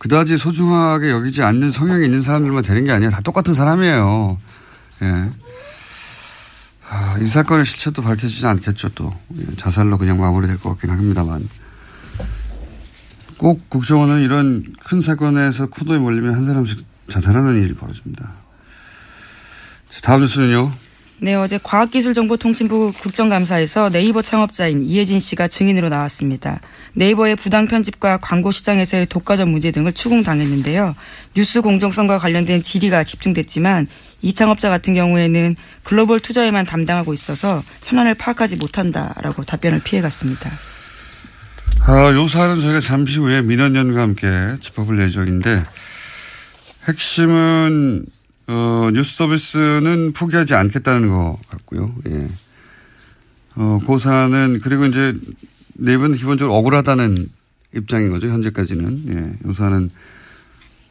그다지 0.00 0.38
소중하게 0.38 1.10
여기지 1.10 1.42
않는 1.42 1.70
성향이 1.70 2.06
있는 2.06 2.22
사람들만 2.22 2.62
되는 2.62 2.84
게 2.84 2.90
아니야. 2.90 3.10
다 3.10 3.20
똑같은 3.20 3.52
사람이에요. 3.52 4.38
예. 5.02 5.30
아, 6.88 7.18
이 7.20 7.28
사건의 7.28 7.66
실체도 7.66 8.02
밝혀지지 8.02 8.46
않겠죠. 8.46 8.88
또 8.94 9.14
예, 9.36 9.54
자살로 9.56 9.98
그냥 9.98 10.18
마무리될 10.18 10.58
것 10.58 10.70
같긴 10.70 10.90
합니다만 10.90 11.46
꼭 13.36 13.68
국정원은 13.68 14.22
이런 14.22 14.64
큰 14.82 15.02
사건에서 15.02 15.66
코도에 15.66 15.98
몰리면 15.98 16.34
한 16.34 16.44
사람씩 16.46 16.82
자살하는 17.10 17.62
일이 17.62 17.74
벌어집니다. 17.74 18.32
자, 19.90 20.00
다음 20.00 20.22
뉴스는요. 20.22 20.72
네, 21.22 21.34
어제 21.34 21.58
과학기술정보통신부 21.62 22.94
국정감사에서 22.98 23.90
네이버 23.90 24.22
창업자인 24.22 24.82
이혜진 24.82 25.20
씨가 25.20 25.48
증인으로 25.48 25.90
나왔습니다. 25.90 26.60
네이버의 26.94 27.36
부당 27.36 27.68
편집과 27.68 28.18
광고 28.18 28.50
시장에서의 28.50 29.04
독과점 29.04 29.50
문제 29.50 29.70
등을 29.70 29.92
추궁당했는데요. 29.92 30.96
뉴스 31.34 31.60
공정성과 31.60 32.18
관련된 32.18 32.62
질의가 32.62 33.04
집중됐지만 33.04 33.86
이 34.22 34.32
창업자 34.32 34.70
같은 34.70 34.94
경우에는 34.94 35.56
글로벌 35.82 36.20
투자에만 36.20 36.64
담당하고 36.64 37.12
있어서 37.12 37.62
현안을 37.84 38.14
파악하지 38.14 38.56
못한다라고 38.56 39.44
답변을 39.44 39.82
피해갔습니다. 39.84 40.50
아, 41.80 42.12
요 42.14 42.28
사안은 42.28 42.62
저희가 42.62 42.80
잠시 42.80 43.18
후에 43.18 43.42
민원연과 43.42 44.00
함께 44.00 44.26
짚어볼 44.62 45.02
예정인데 45.02 45.64
핵심은 46.88 48.06
어, 48.52 48.90
뉴스 48.92 49.16
서비스는 49.16 50.12
포기하지 50.12 50.56
않겠다는 50.56 51.08
것 51.08 51.38
같고요. 51.48 51.94
예. 52.08 52.28
어, 53.54 53.78
그 53.86 53.98
사안은 53.98 54.58
그리고 54.60 54.86
이제 54.86 55.14
네이버는 55.74 56.16
기본적으로 56.16 56.56
억울하다는 56.56 57.28
입장인 57.76 58.10
거죠. 58.10 58.26
현재까지는. 58.26 59.04
예. 59.08 59.48
요 59.48 59.52
사안은 59.52 59.90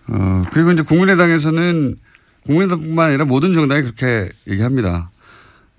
어, 0.07 0.43
그리고 0.51 0.71
이제 0.71 0.83
국민의당에서는 0.83 1.97
국민의당뿐만 2.45 3.09
아니라 3.09 3.25
모든 3.25 3.53
정당이 3.53 3.81
그렇게 3.81 4.29
얘기합니다. 4.47 5.11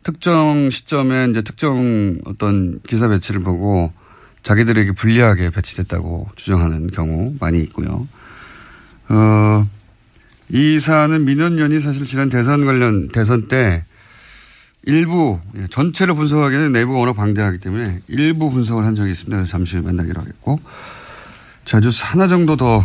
특정 0.02 0.68
시점에 0.68 1.28
이제 1.30 1.40
특정 1.40 2.18
어떤 2.26 2.80
기사 2.86 3.08
배치를 3.08 3.40
보고 3.42 3.90
자기들에게 4.42 4.92
불리하게 4.92 5.50
배치됐다고 5.50 6.28
주장하는 6.36 6.88
경우 6.88 7.34
많이 7.40 7.60
있고요. 7.60 8.06
어, 9.08 9.66
이 10.52 10.78
사안은 10.78 11.24
민원연이 11.24 11.78
사실 11.80 12.06
지난 12.06 12.28
대선 12.28 12.64
관련 12.64 13.08
대선 13.08 13.48
때 13.48 13.84
일부 14.84 15.38
예, 15.56 15.66
전체를 15.68 16.14
분석하기에는 16.14 16.72
내부가 16.72 16.98
워낙 16.98 17.12
방대하기 17.12 17.58
때문에 17.58 18.00
일부 18.08 18.50
분석을 18.50 18.84
한 18.84 18.94
적이 18.94 19.12
있습니다. 19.12 19.44
잠시 19.44 19.76
후에 19.76 19.82
만나기로 19.82 20.20
하겠고 20.20 20.58
자 21.64 21.80
뉴스 21.80 22.02
하나 22.04 22.26
정도 22.26 22.56
더 22.56 22.84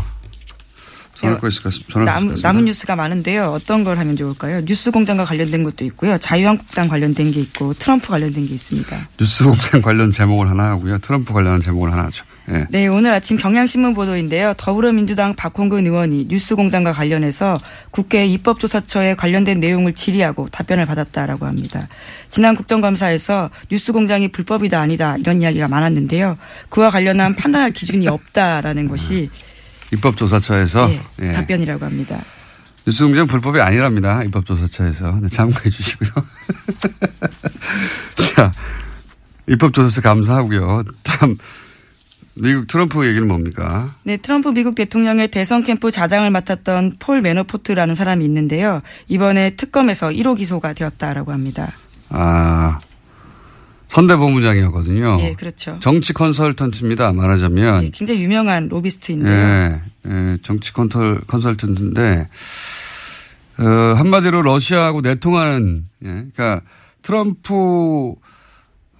전할 1.15 1.39
거 1.39 1.47
있을 1.47 1.63
것 1.63 1.73
같습니다. 1.73 2.19
남은 2.43 2.65
뉴스가 2.65 2.95
많은데요. 2.95 3.45
어떤 3.45 3.83
걸 3.83 3.97
하면 3.97 4.17
좋을까요? 4.17 4.63
뉴스 4.65 4.91
공장과 4.91 5.25
관련된 5.25 5.63
것도 5.63 5.85
있고요. 5.85 6.17
자유한국당 6.17 6.87
관련된 6.89 7.31
게 7.31 7.39
있고 7.39 7.73
트럼프 7.73 8.09
관련된 8.09 8.47
게 8.47 8.53
있습니다. 8.53 9.09
뉴스 9.17 9.43
공장 9.45 9.81
관련 9.81 10.11
제목을 10.11 10.49
하나 10.49 10.71
하고요. 10.71 10.99
트럼프 10.99 11.33
관련한 11.33 11.61
제목을 11.61 11.91
하나 11.91 12.03
하죠. 12.03 12.25
예. 12.49 12.67
네, 12.69 12.87
오늘 12.87 13.11
아침 13.11 13.37
경향신문 13.37 13.93
보도인데요. 13.95 14.53
더불어민주당 14.57 15.35
박홍근 15.35 15.85
의원이 15.87 16.27
뉴스공장과 16.29 16.93
관련해서 16.93 17.57
국회 17.91 18.25
입법조사처에 18.25 19.15
관련된 19.15 19.59
내용을 19.59 19.93
질의하고 19.93 20.49
답변을 20.49 20.85
받았다라고 20.85 21.45
합니다. 21.45 21.87
지난 22.29 22.55
국정감사에서 22.55 23.49
뉴스공장이 23.71 24.27
불법이다 24.29 24.79
아니다 24.79 25.17
이런 25.17 25.41
이야기가 25.41 25.67
많았는데요. 25.67 26.37
그와 26.69 26.91
관련한 26.91 27.35
판단할 27.35 27.71
기준이 27.71 28.07
없다라는 28.07 28.87
것이 28.87 29.29
입법조사처에서 29.93 30.89
예, 30.91 31.27
예. 31.27 31.31
답변이라고 31.31 31.85
합니다. 31.85 32.19
뉴스공장 32.87 33.25
불법이 33.25 33.59
아니랍니다. 33.59 34.23
입법조사처에서. 34.23 35.19
네, 35.21 35.27
참고해 35.27 35.69
주시고요. 35.69 36.09
자, 38.35 38.51
입법조사처 39.47 40.01
감사하고요. 40.01 40.83
다음, 41.01 41.37
미국 42.35 42.67
트럼프 42.67 43.07
얘기는 43.07 43.25
뭡니까? 43.27 43.95
네, 44.03 44.17
트럼프 44.17 44.49
미국 44.49 44.75
대통령의 44.75 45.29
대선 45.29 45.63
캠프 45.63 45.89
자장을 45.89 46.29
맡았던 46.29 46.97
폴 46.99 47.21
매너포트라는 47.21 47.95
사람이 47.95 48.25
있는데요. 48.25 48.81
이번에 49.07 49.55
특검에서 49.55 50.09
1호 50.09 50.37
기소가 50.37 50.73
되었다라고 50.73 51.31
합니다. 51.31 51.71
아, 52.09 52.79
선대본부장이었거든요. 53.87 55.17
예, 55.21 55.33
그렇죠. 55.33 55.77
정치 55.79 56.11
컨설턴트입니다. 56.11 57.13
말하자면. 57.13 57.83
예, 57.85 57.89
굉장히 57.91 58.21
유명한 58.21 58.67
로비스트인데요. 58.67 59.33
예, 59.33 59.81
예, 60.07 60.37
정치 60.41 60.73
컨설, 60.73 61.21
컨설턴트인데, 61.27 62.27
어, 63.59 63.63
한마디로 63.63 64.41
러시아하고 64.41 64.99
내통하는, 64.99 65.85
예, 66.03 66.07
그러니까 66.07 66.61
트럼프, 67.01 68.15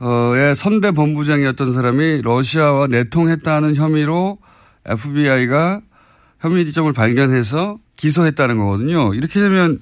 의 0.01 0.55
선대 0.55 0.91
본부장이었던 0.91 1.73
사람이 1.73 2.21
러시아와 2.23 2.87
내통했다는 2.87 3.75
혐의로 3.75 4.37
FBI가 4.85 5.81
혐의 6.41 6.65
지점을 6.65 6.91
발견해서 6.91 7.77
기소했다는 7.95 8.57
거거든요. 8.57 9.13
이렇게 9.13 9.39
되면 9.39 9.79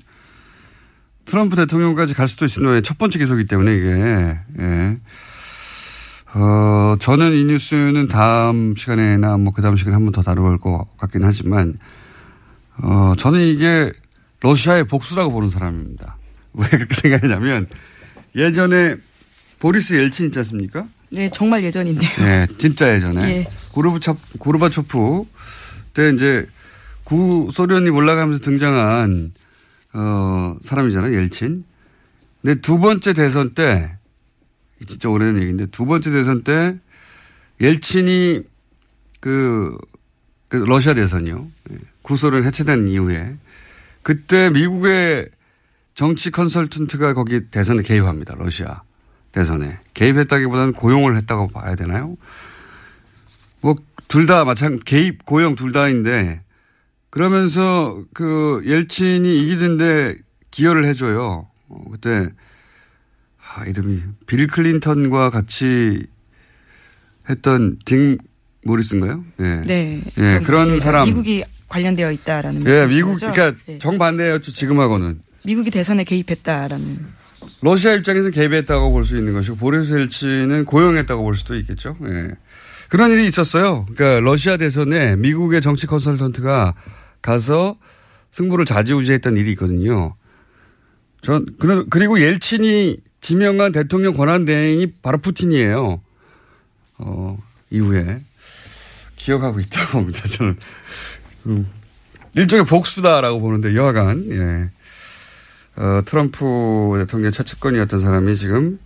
트럼프 1.26 1.56
대통령까지 1.56 2.14
갈 2.14 2.28
수도 2.28 2.46
있는 2.46 2.84
첫 2.84 2.98
번째 2.98 3.18
기소이기 3.18 3.46
때문에 3.48 3.76
이게, 3.76 4.38
예. 4.60 4.98
어, 6.36 6.96
저는 7.00 7.34
이 7.34 7.44
뉴스는 7.46 8.08
다음 8.08 8.76
시간에나 8.76 9.38
뭐 9.38 9.54
그 9.54 9.62
다음 9.62 9.76
시간에 9.76 9.94
한 9.96 10.04
번 10.06 10.12
더 10.12 10.22
다룰 10.22 10.58
것 10.60 10.88
같긴 10.98 11.24
하지만, 11.24 11.78
어, 12.82 13.14
저는 13.18 13.42
이게 13.42 13.92
러시아의 14.42 14.84
복수라고 14.86 15.32
보는 15.32 15.50
사람입니다. 15.50 16.18
왜 16.54 16.68
그렇게 16.68 16.94
생각하냐면 16.94 17.68
예전에 18.36 18.98
보리스 19.64 19.96
옐친 19.96 20.26
있지 20.26 20.40
않습니까? 20.40 20.90
네, 21.10 21.30
정말 21.32 21.64
예전인데요. 21.64 22.10
네, 22.20 22.48
진짜 22.58 22.94
예전에. 22.94 23.30
예. 23.30 23.48
고르바초, 23.72 24.18
고르바초프 24.38 25.24
때 25.94 26.10
이제 26.10 26.46
구소련이 27.06 27.90
올라가면서 27.90 28.44
등장한 28.44 29.32
어, 29.94 30.58
사람이잖아요. 30.62 31.16
옐친. 31.16 31.64
근데 32.42 32.60
두 32.60 32.78
번째 32.78 33.14
대선 33.14 33.54
때 33.54 33.96
진짜 34.86 35.08
오래된 35.08 35.38
얘기인데 35.38 35.68
두 35.68 35.86
번째 35.86 36.12
대선 36.12 36.44
때 36.44 36.78
옐친이 37.62 38.42
그, 39.22 39.78
그 40.50 40.58
러시아 40.58 40.94
대선이요. 40.94 41.48
예. 41.72 41.78
구소련 42.02 42.44
해체된 42.44 42.90
이후에 42.90 43.38
그때 44.02 44.50
미국의 44.50 45.30
정치 45.96 46.32
컨설턴트가 46.32 47.14
거기 47.14 47.46
대선에 47.50 47.82
개입합니다. 47.82 48.36
러시아 48.38 48.82
대선에. 49.34 49.80
개입했다기보다는 49.94 50.74
고용을 50.74 51.18
했다고 51.18 51.50
봐야 51.50 51.76
되나요? 51.76 52.16
뭐 53.62 53.76
둘 54.08 54.28
다 54.28 54.46
마찬 54.46 54.80
개입 54.80 55.26
고용 55.26 55.56
둘 55.56 55.72
다인데 55.72 56.42
그러면서 57.10 58.04
그 58.14 58.62
옐친이 58.66 59.40
이기는데 59.40 60.16
기여를 60.52 60.86
해줘요. 60.86 61.48
어, 61.70 61.84
그때 61.92 62.30
아, 63.56 63.66
이름이 63.66 64.02
빌 64.28 64.46
클린턴과 64.46 65.32
같이 65.32 66.06
했던 67.28 67.78
딩 67.86 68.18
모리스인가요? 68.66 69.24
예. 69.40 69.62
네. 69.66 70.02
예, 70.20 70.40
그런. 70.46 70.78
사람. 70.80 71.06
미국이 71.08 71.44
관련되어 71.70 72.12
있다라는 72.12 72.66
예? 72.68 72.86
미국 72.86 73.16
그러니까 73.20 73.54
네. 73.66 73.80
정반대였죠 73.80 74.54
지금하고는. 74.54 75.22
미국이 75.44 75.72
대선에 75.72 76.04
개입했다라는 76.04 77.08
러시아 77.64 77.94
입장에서 77.94 78.30
개입했다고 78.30 78.92
볼 78.92 79.06
수 79.06 79.18
있는 79.18 79.34
것이고 79.34 79.56
보리스 79.56 79.94
헬치는 79.94 80.66
고용했다고 80.66 81.24
볼 81.24 81.36
수도 81.36 81.56
있겠죠. 81.56 81.96
예. 82.08 82.30
그런 82.90 83.10
일이 83.12 83.26
있었어요. 83.26 83.86
그러니까 83.94 84.20
러시아 84.20 84.58
대선에 84.58 85.16
미국의 85.16 85.62
정치 85.62 85.88
컨설턴트가 85.88 86.76
가서 87.22 87.78
승부를 88.32 88.66
좌지우지했던 88.66 89.38
일이 89.38 89.52
있거든요. 89.52 90.16
전 91.22 91.46
그리고 91.90 92.20
옐친이 92.20 92.98
지명한 93.22 93.72
대통령 93.72 94.14
권한 94.14 94.44
대행이 94.44 94.94
바로 95.02 95.18
푸틴이에요. 95.20 96.02
어, 96.98 97.38
이후에 97.70 98.22
기억하고 99.16 99.62
있다고 99.62 99.92
봅니다. 99.94 100.22
저는 100.28 100.58
음, 101.46 101.66
일종의 102.36 102.66
복수다라고 102.66 103.40
보는데 103.40 103.74
여하간 103.74 104.28
예. 104.32 104.70
어, 105.76 106.02
트럼프 106.06 106.46
대통령 107.00 107.32
차측권이었던 107.32 108.00
사람이 108.00 108.36
지금 108.36 108.80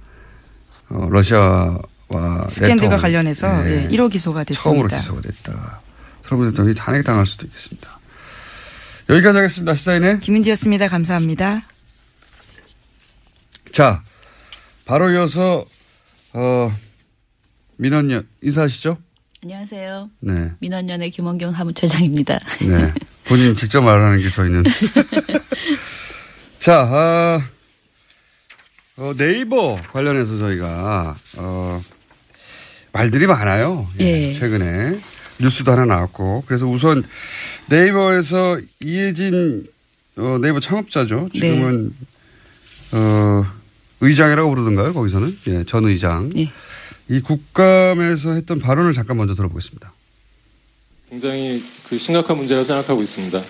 어, 0.90 1.08
러시아와 1.10 2.48
스캔들과 2.50 2.98
관련해서 2.98 3.70
예, 3.70 3.88
1호 3.90 4.10
기소가 4.12 4.44
됐습니다. 4.46 4.64
처음으로 4.64 4.88
기소가 4.88 5.22
됐다. 5.22 5.82
트럼프 6.24 6.50
대통령이 6.50 6.76
탄핵당할 6.76 7.26
수도 7.26 7.46
있겠습니다. 7.46 8.00
여기까지 9.10 9.38
하겠습니다. 9.38 9.76
시사인의 9.76 10.20
김은지였습니다. 10.22 10.88
감사합니다. 10.88 11.64
자, 13.72 14.04
바로 14.86 15.10
이어서 15.12 15.66
어, 16.34 16.74
민원연 17.78 18.28
인사하시죠. 18.42 18.98
안녕하세요. 19.44 20.10
네. 20.22 20.52
민원연의 20.60 21.12
김원경 21.12 21.54
사무처장입니다. 21.54 22.40
네. 22.62 22.94
본인 23.26 23.56
직접 23.56 23.82
말하는 23.82 24.20
게 24.20 24.30
저희는. 24.30 24.64
자, 26.60 26.82
아, 26.82 27.50
어, 28.98 29.14
네이버 29.16 29.80
관련해서 29.94 30.38
저희가 30.38 31.16
어, 31.38 31.84
말들이 32.92 33.28
많아요. 33.28 33.88
예. 34.00 34.30
예. 34.30 34.34
최근에 34.34 35.00
뉴스도 35.40 35.72
하나 35.72 35.86
나왔고 35.86 36.44
그래서 36.48 36.66
우선 36.66 37.04
네이버에서 37.68 38.60
이혜진 38.82 39.68
어, 40.18 40.40
네이버 40.42 40.60
창업자죠. 40.60 41.30
지금은 41.32 41.90
네. 42.92 42.98
어, 42.98 43.46
의장이라고 44.02 44.50
부르던가요? 44.50 44.94
거기서는 44.94 45.38
예, 45.48 45.64
전 45.64 45.86
의장. 45.86 46.32
예. 46.38 46.52
이 47.10 47.22
국감에서 47.22 48.34
했던 48.34 48.60
발언을 48.60 48.94
잠깐 48.94 49.18
먼저 49.18 49.34
들어보겠습니다. 49.36 49.94
굉장히 51.10 51.64
그 51.88 51.98
심각한 51.98 52.36
문제라고 52.38 52.66
생각하고 52.66 53.02
있습니다. 53.04 53.42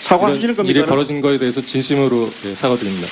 사과하시는 0.00 0.54
겁니까? 0.56 0.78
일이 0.78 0.86
벌어진 0.86 1.20
거에 1.20 1.38
대해서 1.38 1.60
진심으로 1.60 2.30
네, 2.42 2.54
사과드립니다. 2.54 3.06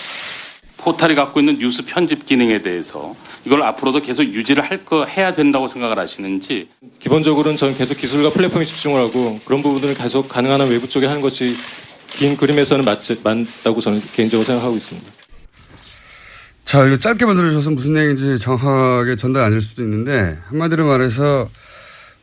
포탈이 0.79 1.15
갖고 1.15 1.41
있는 1.41 1.59
뉴스 1.59 1.83
편집 1.85 2.27
기능에 2.27 2.61
대해서 2.61 3.17
이걸 3.47 3.63
앞으로도 3.63 4.03
계속 4.03 4.25
유지를 4.25 4.63
할 4.71 4.85
거 4.85 5.07
해야 5.07 5.33
된다고 5.33 5.67
생각을 5.67 5.99
하시는지 5.99 6.69
기본적으로는 7.01 7.57
저는 7.57 7.75
계속 7.75 7.97
기술과 7.97 8.31
플랫폼에 8.31 8.67
집중을 8.67 9.01
하고 9.01 9.41
그런 9.47 9.63
부분들을 9.63 9.95
계속 9.95 10.29
가능한 10.29 10.61
한 10.61 10.69
외부 10.69 10.87
쪽에 10.89 11.07
하는 11.07 11.23
것이 11.23 11.55
긴 12.11 12.37
그림에서는 12.37 12.85
맞지, 12.85 13.21
맞다고 13.25 13.81
저는 13.81 14.01
개인적으로 14.13 14.45
생각하고 14.45 14.77
있습니다. 14.77 15.11
자, 16.67 16.87
이거 16.87 16.99
짧게만 16.99 17.35
들으셔서 17.37 17.71
무슨 17.71 17.97
얘기인지 17.97 18.39
정확하게 18.39 19.17
전달 19.17 19.45
안될 19.45 19.63
수도 19.63 19.83
있는데 19.83 20.39
한마디로 20.49 20.87
말해서 20.87 21.49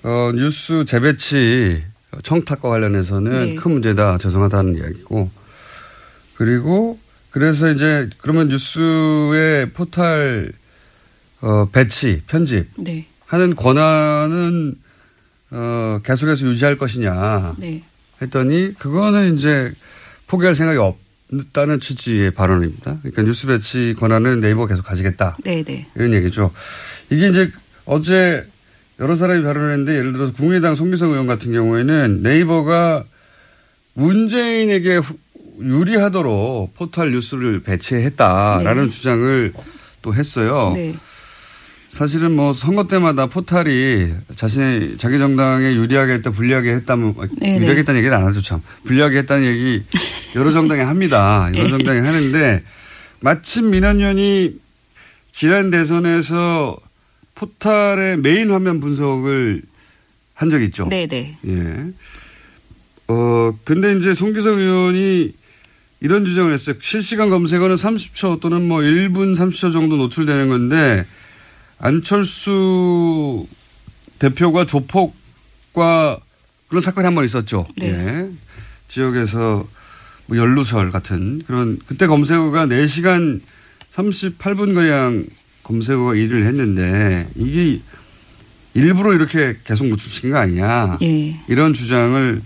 어, 0.04 0.32
뉴스 0.36 0.86
재배치 0.86 1.84
청탁과 2.24 2.70
관련해서는 2.70 3.32
네. 3.32 3.56
큰 3.56 3.72
문제다. 3.74 4.18
죄송하다는 4.18 4.78
이야기고. 4.78 5.30
그리고 6.36 7.00
그래서 7.30 7.72
이제 7.72 8.10
그러면 8.18 8.50
뉴스의 8.50 9.70
포탈 9.72 10.52
어, 11.42 11.70
배치, 11.72 12.22
편집 12.28 12.68
네. 12.78 13.08
하는 13.26 13.56
권한은 13.56 14.76
어, 15.52 16.00
계속해서 16.04 16.46
유지할 16.46 16.78
것이냐 16.78 17.56
네. 17.58 17.84
했더니 18.22 18.74
그거는 18.78 19.38
이제 19.38 19.72
포기할 20.28 20.56
생각이 20.56 20.78
없다는 20.78 21.80
취지의 21.80 22.32
발언입니다. 22.32 23.00
그러니까 23.00 23.22
뉴스 23.24 23.48
배치 23.48 23.96
권한은 24.00 24.42
네이버 24.42 24.68
계속 24.68 24.84
가지겠다. 24.84 25.38
네네. 25.44 25.64
네. 25.64 25.88
이런 25.96 26.14
얘기죠. 26.14 26.52
이게 27.10 27.30
이제 27.30 27.52
어제 27.86 28.48
여러 29.02 29.16
사람이 29.16 29.44
발언했는데 29.44 29.96
예를 29.98 30.14
들어서 30.14 30.32
국민의당 30.32 30.76
송기성 30.76 31.12
의원 31.12 31.26
같은 31.26 31.52
경우에는 31.52 32.22
네이버가 32.22 33.04
문재인에게 33.96 35.02
유리하도록 35.60 36.76
포털 36.76 37.12
뉴스를 37.12 37.62
배치했다라는 37.62 38.86
네. 38.86 38.90
주장을 38.90 39.54
또 40.04 40.14
했어요. 40.14 40.74
네. 40.76 40.96
사실은 41.90 42.32
뭐 42.32 42.54
선거 42.54 42.88
때마다 42.88 43.26
포탈이 43.26 44.14
자신의 44.36 44.98
자기 44.98 45.18
정당에 45.18 45.74
유리하게 45.74 46.14
했다 46.14 46.32
불리하게 46.32 46.72
했다면 46.76 47.14
뭐 47.16 47.26
네, 47.40 47.54
네. 47.54 47.58
유리하게 47.58 47.80
했다는 47.80 48.00
얘기를 48.00 48.16
안 48.16 48.26
하죠 48.28 48.42
참 48.42 48.62
불리하게 48.86 49.18
했다는 49.20 49.46
얘기 49.46 49.84
여러 50.36 50.52
정당이 50.52 50.82
합니다. 50.82 51.50
여러 51.54 51.64
네. 51.64 51.70
정당이 51.70 52.00
하는데 52.00 52.62
마침 53.20 53.72
민원연이 53.72 54.54
지난 55.32 55.72
대선에서 55.72 56.78
포탈의 57.46 58.18
메인 58.18 58.52
화면 58.52 58.80
분석을 58.80 59.64
한 60.36 60.50
적이 60.52 60.66
있죠. 60.66 60.88
네네. 60.90 61.38
예. 61.48 61.86
어, 63.08 63.52
근데 63.64 63.98
이제 63.98 64.14
송기석 64.14 64.60
의원이 64.60 65.34
이런 66.02 66.24
주장을 66.26 66.52
했어요. 66.54 66.76
실시간 66.82 67.30
검색어는 67.30 67.76
30초 67.76 68.40
또는 68.42 68.68
뭐 68.68 68.80
1분 68.80 69.36
30초 69.36 69.74
정도 69.74 69.98
노출되는 69.98 70.50
건데 70.50 71.06
안철수 71.80 73.48
대표가 74.20 74.66
조폭과 74.66 76.20
그런 76.68 76.82
사건이 76.82 77.06
한 77.06 77.16
번 77.16 77.26
있었죠. 77.26 77.68
네. 77.78 77.88
예. 77.88 78.30
지역에서 78.88 79.68
뭐 80.28 80.38
연루설 80.38 80.92
같은 80.92 81.42
그런 81.48 81.80
그때 81.88 82.06
검색어가 82.08 82.68
4시간 82.68 83.42
38분 83.92 84.74
가량 84.76 85.26
검색어가 85.64 86.16
일을 86.16 86.46
했는데 86.46 87.28
이게 87.36 87.80
일부러 88.74 89.14
이렇게 89.14 89.58
계속 89.64 89.88
노출시킨 89.88 90.32
거 90.32 90.38
아니냐. 90.38 90.98
예. 91.02 91.36
이런 91.48 91.74
주장을 91.74 92.42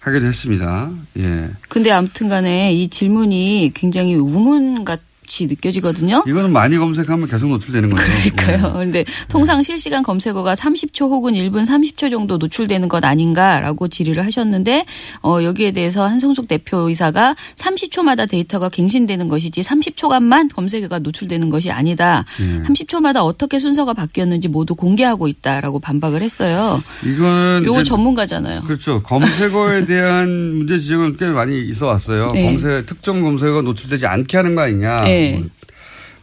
하기도 0.00 0.26
했습니다. 0.26 0.90
예. 1.18 1.50
근데 1.68 1.90
아무튼 1.90 2.28
간에 2.28 2.72
이 2.72 2.88
질문이 2.88 3.72
굉장히 3.74 4.14
우문 4.14 4.84
같 4.84 5.00
같이 5.24 5.46
느껴지거든요. 5.46 6.22
이거는 6.26 6.52
많이 6.52 6.76
검색하면 6.76 7.28
계속 7.28 7.48
노출되는 7.48 7.90
거예요. 7.90 8.06
그러니까요. 8.06 8.72
그런데 8.74 9.04
네. 9.04 9.12
통상 9.28 9.62
실시간 9.62 10.02
검색어가 10.02 10.54
30초 10.54 11.08
혹은 11.08 11.32
1분 11.32 11.66
30초 11.66 12.10
정도 12.10 12.36
노출되는 12.36 12.88
것 12.88 13.04
아닌가라고 13.04 13.88
질의를 13.88 14.24
하셨는데 14.24 14.84
어, 15.22 15.42
여기에 15.42 15.72
대해서 15.72 16.06
한성숙 16.06 16.46
대표이사가 16.48 17.34
30초마다 17.56 18.28
데이터가 18.28 18.68
갱신되는 18.68 19.28
것이지 19.28 19.62
30초간만 19.62 20.54
검색어가 20.54 20.98
노출되는 21.00 21.50
것이 21.50 21.70
아니다. 21.70 22.24
네. 22.38 22.62
30초마다 22.62 23.24
어떻게 23.24 23.58
순서가 23.58 23.94
바뀌었는지 23.94 24.48
모두 24.48 24.74
공개하고 24.74 25.26
있다라고 25.26 25.80
반박을 25.80 26.22
했어요. 26.22 26.80
이거는 27.04 27.62
요거 27.64 27.82
전문가잖아요. 27.82 28.62
그렇죠. 28.62 29.02
검색어에 29.02 29.84
대한 29.86 30.28
문제 30.58 30.78
지적은 30.78 31.16
꽤 31.16 31.26
많이 31.26 31.60
있어 31.68 31.86
왔어요. 31.86 32.32
네. 32.32 32.44
검색 32.44 32.86
특정 32.86 33.22
검색어가 33.22 33.62
노출되지 33.62 34.06
않게 34.06 34.36
하는 34.36 34.54
거 34.54 34.62
아니냐. 34.62 35.04
네. 35.14 35.30
네. 35.32 35.38
뭐. 35.38 35.48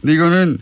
근데 0.00 0.14
이거는 0.14 0.58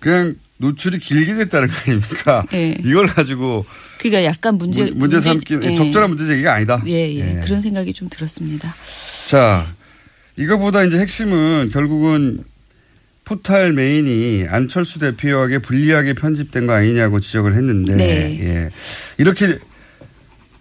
그냥 0.00 0.36
노출이 0.58 0.98
길게 0.98 1.34
됐다는 1.34 1.68
거 1.68 1.74
아닙니까? 1.86 2.44
네. 2.50 2.76
이걸 2.84 3.06
가지고 3.06 3.64
그러니까 3.98 4.24
약간 4.24 4.58
문제 4.58 4.82
문제, 4.82 4.94
문제 4.96 5.20
삼기 5.20 5.58
예. 5.62 5.74
적절한 5.74 6.10
문제 6.10 6.26
제기가 6.26 6.54
아니다. 6.54 6.82
예, 6.86 7.14
예, 7.14 7.36
예. 7.36 7.40
그런 7.40 7.60
생각이 7.60 7.92
좀 7.92 8.08
들었습니다. 8.08 8.74
자, 9.26 9.72
이거보다 10.36 10.84
이제 10.84 10.98
핵심은 10.98 11.70
결국은 11.72 12.44
포탈 13.24 13.72
메인이 13.72 14.46
안철수 14.48 14.98
대표에게 14.98 15.58
불리하게 15.58 16.14
편집된 16.14 16.66
거 16.66 16.72
아니냐고 16.72 17.20
지적을 17.20 17.54
했는데 17.54 17.94
네. 17.94 18.38
예. 18.40 18.70
이렇게 19.18 19.58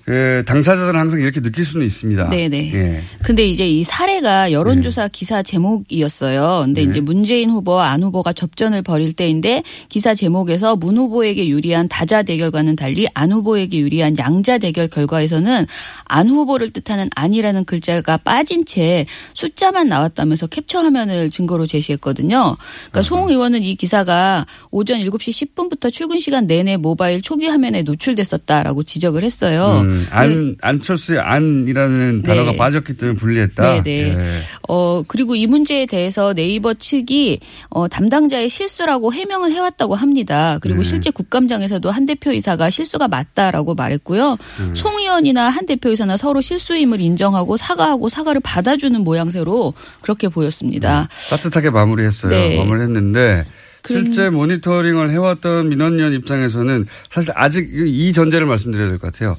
예, 0.10 0.42
당사자들은 0.46 0.98
항상 0.98 1.20
이렇게 1.20 1.42
느낄 1.42 1.66
수는 1.66 1.86
있습니다. 1.86 2.30
네네. 2.30 2.74
예. 2.74 3.04
근데 3.24 3.46
이제 3.46 3.68
이 3.68 3.84
사례가 3.84 4.54
여론조사 4.54 5.04
네. 5.04 5.10
기사 5.12 5.44
제목이었어요. 5.44 6.62
근데 6.64 6.86
네. 6.86 6.90
이제 6.90 7.02
문재인 7.02 7.50
후보와 7.50 7.90
안 7.90 8.04
후보가 8.04 8.32
접전을 8.32 8.84
벌일 8.84 9.12
때인데 9.12 9.64
기사 9.90 10.16
제목에서 10.16 10.78
문 10.78 10.96
후보에게 10.96 11.50
유리한 11.50 11.90
다자 11.90 12.24
대결과는 12.24 12.78
달리 12.78 13.06
안 13.14 13.34
후보에게 13.34 13.80
유리한 13.80 14.18
양자 14.18 14.60
대결 14.60 14.88
결과에서는 14.88 15.68
안 16.06 16.30
후보를 16.30 16.70
뜻하는 16.70 17.10
안이라는 17.14 17.66
글자가 17.66 18.16
빠진 18.16 18.64
채 18.64 19.06
숫자만 19.34 19.90
나왔다면서 19.90 20.48
캡처 20.48 20.84
화면을 20.84 21.30
증거로 21.30 21.68
제시했거든요. 21.68 22.56
그러니까 22.92 23.02
송 23.02 23.30
의원은 23.30 23.62
이 23.64 23.76
기사가 23.76 24.46
오전 24.72 25.02
7시 25.02 25.54
10분부터 25.54 25.92
출근 25.92 26.20
시간 26.20 26.48
내내 26.48 26.78
모바일 26.78 27.22
초기 27.22 27.48
화면에 27.48 27.82
노출됐었다라고 27.82 28.84
지적을 28.84 29.24
했어요. 29.24 29.82
음. 29.82 29.97
음, 29.98 30.08
안 30.12 30.56
안철수의 30.62 31.20
안이라는 31.20 32.22
네. 32.22 32.28
단어가 32.28 32.54
빠졌기 32.56 32.98
때문에 32.98 33.18
불리했다. 33.18 33.84
네네. 33.84 34.10
예. 34.10 34.28
어, 34.68 35.04
그리고 35.08 35.36
이 35.36 35.48
문제에 35.48 35.86
대해서 35.86 36.34
네이버 36.34 36.74
측이 36.74 37.40
어, 37.70 37.88
담당자의 37.88 38.50
실수라고 38.50 39.14
해명을 39.14 39.52
해왔다고 39.52 39.96
합니다. 39.96 40.60
그리고 40.62 40.84
네. 40.84 40.90
실제 40.90 41.10
국감장에서도 41.12 41.90
한 41.90 42.06
대표이사가 42.06 42.70
실수가 42.70 43.08
맞다라고 43.08 43.76
말했고요. 43.76 44.38
음. 44.60 44.74
송 44.76 45.00
의원이나 45.00 45.50
한 45.50 45.66
대표이사나 45.66 46.18
서로 46.18 46.42
실수임을 46.42 47.02
인정하고 47.02 47.58
사과하고 47.58 48.10
사과를 48.10 48.42
받아주는 48.44 49.00
모양새로 49.02 49.74
그렇게 50.02 50.30
보였습니다. 50.30 51.10
따뜻하게 51.30 51.70
마무리했어요. 51.70 52.32
네. 52.32 52.58
마무리했는데 52.58 53.46
실제 53.88 54.30
모니터링을 54.30 55.12
해왔던 55.12 55.70
민원연 55.70 56.12
입장에서는 56.12 56.86
사실 57.10 57.32
아직 57.36 57.70
이 57.74 58.12
전제를 58.12 58.46
말씀드려야 58.46 58.90
될 58.90 58.98
것 59.00 59.14
같아요. 59.14 59.38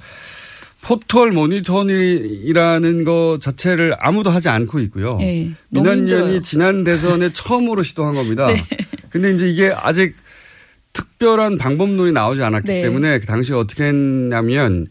포털 0.89 1.33
모니터링이라는 1.33 3.05
것 3.05 3.39
자체를 3.43 3.95
아무도 3.99 4.31
하지 4.31 4.49
않고 4.49 4.79
있고요. 4.81 5.11
네, 5.19 5.51
힘들어요. 5.71 5.97
민원연이 6.01 6.43
지난 6.43 6.83
대선에 6.83 7.31
처음으로 7.35 7.83
시도한 7.83 8.15
겁니다. 8.15 8.47
네. 8.47 8.65
근데 9.11 9.35
이제 9.35 9.51
이게 9.51 9.71
아직 9.77 10.15
특별한 10.95 11.59
방법론이 11.59 12.13
나오지 12.13 12.43
않았기 12.43 12.67
네. 12.67 12.81
때문에 12.81 13.19
그 13.21 13.27
당시에 13.27 13.55
어떻게 13.55 13.85
했냐면 13.85 14.87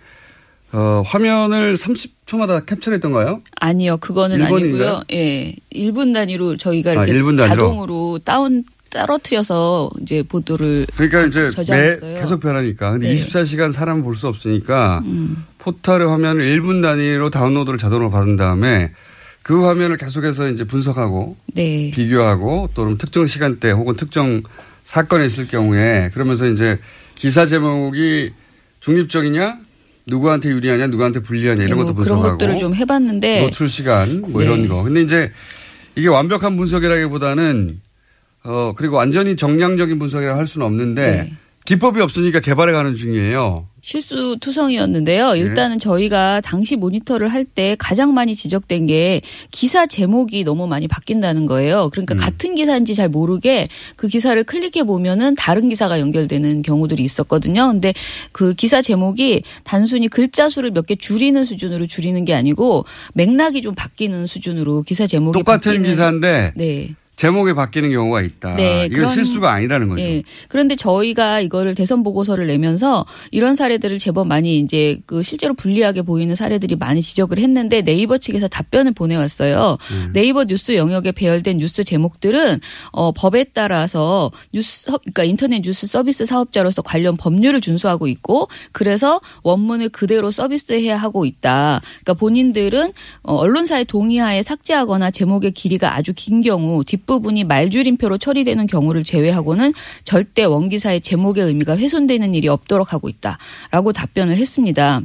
어, 0.71 1.01
화면을 1.03 1.73
30초마다 1.75 2.63
캡처했던가요? 2.67 3.41
아니요, 3.59 3.97
그거는 3.97 4.39
일본인가요? 4.39 4.87
아니고요. 4.97 5.01
예, 5.13 5.55
1분 5.73 6.13
단위로 6.13 6.57
저희가 6.57 6.91
아, 6.91 6.93
이렇게 6.93 7.11
일분 7.11 7.37
단위로? 7.37 7.55
자동으로 7.55 8.19
다운 8.23 8.63
떨어뜨려서 8.91 9.89
이제 10.01 10.23
보도를 10.23 10.85
그러니까 10.95 11.25
이제 11.25 11.41
매 11.43 11.49
저장했어요. 11.49 12.19
계속 12.19 12.39
변하니까. 12.39 12.91
근데 12.91 13.13
네. 13.13 13.15
24시간 13.15 13.71
사람 13.71 14.03
볼 14.03 14.15
수 14.15 14.27
없으니까 14.27 15.01
음. 15.05 15.43
포털의 15.67 16.07
화면을 16.07 16.45
1분 16.45 16.81
단위로 16.81 17.29
다운로드를 17.29 17.77
자동으로 17.77 18.09
받은 18.09 18.37
다음에 18.37 18.93
그 19.43 19.65
화면을 19.65 19.97
계속해서 19.97 20.47
이제 20.49 20.63
분석하고 20.63 21.35
네. 21.53 21.91
비교하고 21.93 22.69
또는 22.73 22.97
특정 22.97 23.25
시간대 23.25 23.71
혹은 23.71 23.95
특정 23.95 24.43
사건이 24.85 25.25
있을 25.25 25.47
경우에 25.47 26.09
그러면서 26.13 26.47
이제 26.47 26.79
기사 27.15 27.45
제목이 27.45 28.31
중립적이냐 28.79 29.57
누구한테 30.05 30.49
유리하냐 30.49 30.87
누구한테 30.87 31.21
불리하냐 31.21 31.63
이런 31.63 31.75
뭐 31.75 31.85
것도 31.85 31.95
그런 31.95 32.07
분석하고 32.07 32.37
것들을 32.37 32.59
좀 32.59 32.73
해봤는데 32.73 33.41
노출 33.41 33.67
시간 33.67 34.21
뭐 34.21 34.39
네. 34.39 34.45
이런 34.45 34.69
거. 34.69 34.83
근데 34.83 35.01
이제 35.01 35.31
이게 35.97 36.07
완벽한 36.07 36.55
분석이라기보다는 36.55 37.81
어 38.45 38.73
그리고 38.77 38.95
완전히 38.95 39.35
정량적인 39.35 39.99
분석이라 39.99 40.37
할 40.37 40.47
수는 40.47 40.65
없는데 40.65 41.11
네. 41.11 41.33
기법이 41.67 41.99
없으니까 41.99 42.39
개발해 42.39 42.71
가는 42.71 42.95
중이에요. 42.95 43.67
실수 43.81 44.37
투성이었는데요. 44.39 45.33
네. 45.33 45.39
일단은 45.39 45.79
저희가 45.79 46.39
당시 46.39 46.77
모니터를 46.77 47.27
할 47.27 47.43
때 47.43 47.75
가장 47.77 48.13
많이 48.13 48.35
지적된 48.35 48.85
게 48.87 49.21
기사 49.51 49.85
제목이 49.85 50.45
너무 50.45 50.65
많이 50.67 50.87
바뀐다는 50.87 51.45
거예요. 51.45 51.89
그러니까 51.91 52.15
음. 52.15 52.19
같은 52.19 52.55
기사인지 52.55 52.95
잘 52.95 53.09
모르게 53.09 53.67
그 53.97 54.07
기사를 54.07 54.41
클릭해 54.45 54.85
보면은 54.85 55.35
다른 55.35 55.67
기사가 55.67 55.99
연결되는 55.99 56.61
경우들이 56.61 57.03
있었거든요. 57.03 57.67
근데 57.67 57.93
그 58.31 58.53
기사 58.53 58.81
제목이 58.81 59.43
단순히 59.65 60.07
글자 60.07 60.49
수를 60.49 60.71
몇 60.71 60.85
개 60.87 60.95
줄이는 60.95 61.43
수준으로 61.43 61.85
줄이는 61.85 62.23
게 62.23 62.33
아니고 62.33 62.85
맥락이 63.13 63.61
좀 63.61 63.75
바뀌는 63.75 64.25
수준으로 64.25 64.83
기사 64.83 65.05
제목이 65.05 65.37
똑같은 65.37 65.71
바뀌는 65.73 65.89
기사인데 65.89 66.53
네. 66.55 66.95
제목이 67.17 67.53
바뀌는 67.55 67.89
경우가 67.89 68.21
있다. 68.21 68.55
네, 68.57 68.85
이건 68.85 68.89
그런- 68.95 69.13
실수가 69.15 69.51
아니라는 69.51 69.89
거죠. 69.89 70.03
예. 70.03 70.21
그런데 70.49 70.75
저희가 70.75 71.41
이거를 71.41 71.73
대선 71.73 72.03
보고서를 72.03 72.45
내면서 72.45 73.07
이런 73.31 73.55
사례들을 73.55 73.97
제법 73.97 74.27
많이 74.27 74.59
이제 74.59 74.99
그 75.07 75.23
실제로 75.23 75.55
불리하게 75.55 76.03
보이는 76.03 76.35
사례들이 76.35 76.75
많이 76.75 77.01
지적을 77.01 77.39
했는데 77.39 77.81
네이버 77.81 78.19
측에서 78.19 78.47
답변을 78.47 78.93
보내왔어요. 78.93 79.79
음. 79.91 80.09
네이버 80.13 80.45
뉴스 80.45 80.75
영역에 80.75 81.11
배열된 81.11 81.57
뉴스 81.57 81.83
제목들은 81.83 82.59
어, 82.91 83.11
법에 83.13 83.45
따라서 83.51 84.29
뉴스 84.53 84.85
서- 84.85 84.99
그러니까 84.99 85.23
인터넷 85.23 85.61
뉴스 85.63 85.87
서비스 85.87 86.23
사업자로서 86.23 86.83
관련 86.83 87.17
법률을 87.17 87.61
준수하고 87.61 88.05
있고 88.07 88.47
그래서 88.71 89.21
원문을 89.41 89.89
그대로 89.89 90.29
서비스해야 90.29 90.95
하고 90.97 91.25
있다. 91.25 91.81
그러니까 92.03 92.13
본인들은 92.13 92.91
어, 93.23 93.33
언론사의 93.37 93.85
동의하에 93.85 94.43
삭제하거나 94.43 95.09
제목의 95.09 95.49
길이가 95.53 95.95
아주 95.95 96.13
긴 96.15 96.41
경우 96.41 96.83
뒷 96.83 97.06
부분이 97.07 97.45
말줄임표로 97.45 98.19
처리되는 98.19 98.67
경우를 98.67 99.03
제외하고는 99.03 99.73
절대 100.03 100.43
원기사의 100.43 101.01
제목의 101.01 101.45
의미가 101.45 101.75
훼손되는 101.77 102.35
일이 102.35 102.47
없도록 102.47 102.93
하고 102.93 103.09
있다라고 103.09 103.93
답변을 103.93 104.37
했습니다. 104.37 105.01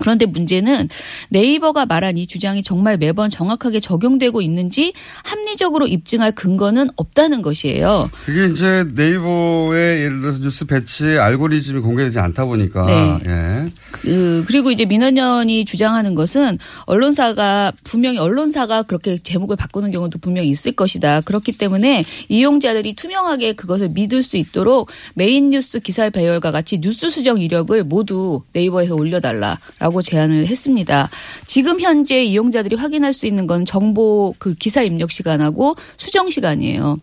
그런데 0.00 0.26
문제는 0.26 0.88
네이버가 1.30 1.86
말한 1.86 2.18
이 2.18 2.26
주장이 2.26 2.62
정말 2.62 2.96
매번 2.96 3.30
정확하게 3.30 3.80
적용되고 3.80 4.42
있는지 4.42 4.92
합리적으로 5.22 5.86
입증할 5.86 6.32
근거는 6.32 6.88
없다는 6.96 7.42
것이에요. 7.42 8.10
그게 8.24 8.46
이제 8.46 8.84
네이버의 8.94 10.00
예를 10.00 10.20
들어서 10.20 10.40
뉴스 10.40 10.66
배치 10.66 11.04
알고리즘이 11.06 11.80
공개되지 11.80 12.18
않다 12.18 12.44
보니까 12.44 12.86
네. 12.86 13.18
예. 13.26 13.72
그, 13.92 14.44
그리고 14.46 14.70
이제 14.70 14.84
민언련이 14.84 15.64
주장하는 15.64 16.14
것은 16.14 16.58
언론사가 16.86 17.72
분명히 17.84 18.18
언론사가 18.18 18.82
그렇게 18.82 19.18
제목을 19.18 19.56
바꾸는 19.56 19.90
경우도 19.90 20.18
분명히 20.18 20.48
있을 20.48 20.72
것이다. 20.72 21.22
그렇기 21.22 21.52
때문에 21.52 22.04
이용자들이 22.28 22.94
투명하게 22.94 23.54
그것을 23.54 23.90
믿을 23.90 24.22
수 24.22 24.36
있도록 24.36 24.90
메인 25.14 25.50
뉴스 25.50 25.80
기사 25.80 26.10
배열과 26.10 26.50
같이 26.50 26.80
뉴스 26.80 27.10
수정 27.10 27.40
이력을 27.40 27.82
모두 27.84 28.42
네이버에서 28.52 28.94
올려달라 28.94 29.58
라고 29.84 30.00
제안을 30.00 30.46
했습니다. 30.46 31.10
지금 31.44 31.78
현재 31.78 32.22
이용자들이 32.24 32.74
확인할 32.74 33.12
수 33.12 33.26
있는 33.26 33.46
건 33.46 33.66
정보 33.66 34.34
그 34.38 34.54
기사 34.54 34.80
입력 34.80 35.12
시간하고 35.12 35.76
수정 35.98 36.30
시간이에요. 36.30 37.00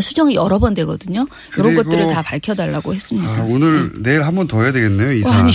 수정이 0.00 0.36
여러 0.36 0.60
번 0.60 0.72
되거든요. 0.74 1.26
이런 1.58 1.74
것들을 1.74 2.06
다 2.06 2.22
밝혀달라고 2.22 2.94
했습니다. 2.94 3.28
아, 3.28 3.44
오늘 3.48 3.90
내일 4.02 4.22
한 4.22 4.36
번 4.36 4.46
더 4.46 4.62
해야 4.62 4.70
되겠네요. 4.70 5.14
이 5.14 5.22
어, 5.24 5.32
사안은. 5.32 5.52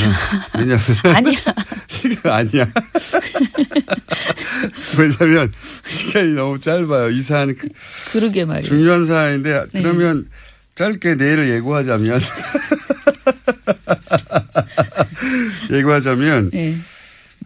아니야. 0.51 0.77
아니야. 1.15 1.39
지금 1.87 2.29
아니야. 2.31 2.67
왜냐하면 4.99 5.53
시간이 5.85 6.33
너무 6.33 6.59
짧아요. 6.59 7.11
이 7.11 7.21
사안은 7.21 7.55
그- 7.55 7.69
그러게 8.11 8.43
말이에요. 8.43 8.65
중요한 8.65 9.05
사안인데 9.05 9.67
네. 9.73 9.81
그러면 9.81 10.27
짧게 10.75 11.15
내일을 11.15 11.49
예고하자면 11.49 12.21
예고하자면 15.71 16.51
네. 16.51 16.75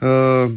어 0.02 0.52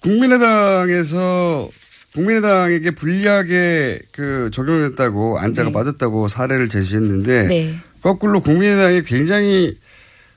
국민의당에서 0.00 1.68
국민의당에게 2.12 2.92
불리하게 2.92 4.00
그 4.12 4.50
적용했다고 4.52 5.38
안자가 5.38 5.70
네. 5.70 5.72
빠졌다고 5.72 6.28
사례를 6.28 6.68
제시했는데 6.68 7.48
네. 7.48 7.74
거꾸로 8.02 8.40
국민의당이 8.40 9.02
굉장히 9.02 9.76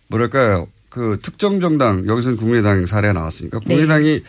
뭐랄까요 0.08 0.68
그 0.90 1.20
특정 1.22 1.60
정당 1.60 2.08
여기서는 2.08 2.38
국민의당 2.38 2.86
사례가 2.86 3.14
나왔으니까 3.14 3.60
네. 3.60 3.66
국민의당이 3.66 4.24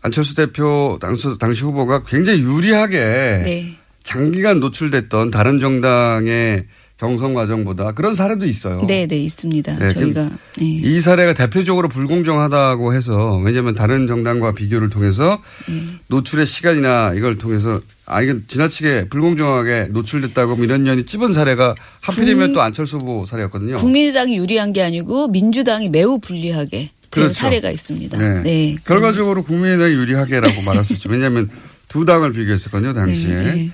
안철수 0.00 0.34
대표 0.34 0.98
당시, 1.00 1.28
당시 1.38 1.62
후보가 1.62 2.04
굉장히 2.04 2.40
유리하게 2.40 2.98
네. 3.44 3.78
장기간 4.02 4.60
노출됐던 4.60 5.30
다른 5.30 5.58
정당의 5.60 6.64
경선 6.98 7.34
과정보다 7.34 7.92
그런 7.92 8.14
사례도 8.14 8.46
있어요. 8.46 8.84
네, 8.86 9.06
네, 9.08 9.16
있습니다. 9.16 9.76
네, 9.78 9.88
저희가 9.88 10.30
네. 10.58 10.64
이 10.64 11.00
사례가 11.00 11.34
대표적으로 11.34 11.88
불공정하다고 11.88 12.94
해서 12.94 13.38
왜냐하면 13.38 13.74
다른 13.74 14.06
정당과 14.06 14.52
비교를 14.52 14.88
통해서 14.88 15.42
네. 15.68 15.82
노출의 16.06 16.46
시간이나 16.46 17.14
이걸 17.14 17.38
통해서 17.38 17.80
아 18.06 18.22
이건 18.22 18.44
지나치게 18.46 19.08
불공정하게 19.08 19.88
노출됐다고 19.90 20.54
민원연이 20.56 21.04
찝은 21.04 21.32
사례가 21.32 21.74
하필이면 22.02 22.48
국- 22.48 22.52
또 22.54 22.62
안철수 22.62 22.98
후보 22.98 23.26
사례였거든요. 23.26 23.74
국민의당이 23.74 24.36
유리한 24.36 24.72
게 24.72 24.82
아니고 24.82 25.26
민주당이 25.28 25.88
매우 25.88 26.20
불리하게 26.20 26.78
된 26.78 26.90
그렇죠. 27.10 27.32
사례가 27.34 27.70
있습니다. 27.70 28.16
네. 28.16 28.42
네. 28.42 28.76
결과적으로 28.84 29.42
국민의당이 29.42 29.92
유리하게라고 29.94 30.62
말할 30.62 30.84
수 30.84 30.92
있죠. 30.92 31.08
왜냐하면 31.10 31.50
두 31.88 32.04
당을 32.04 32.32
비교했었거든요 32.32 32.92
당시에. 32.92 33.70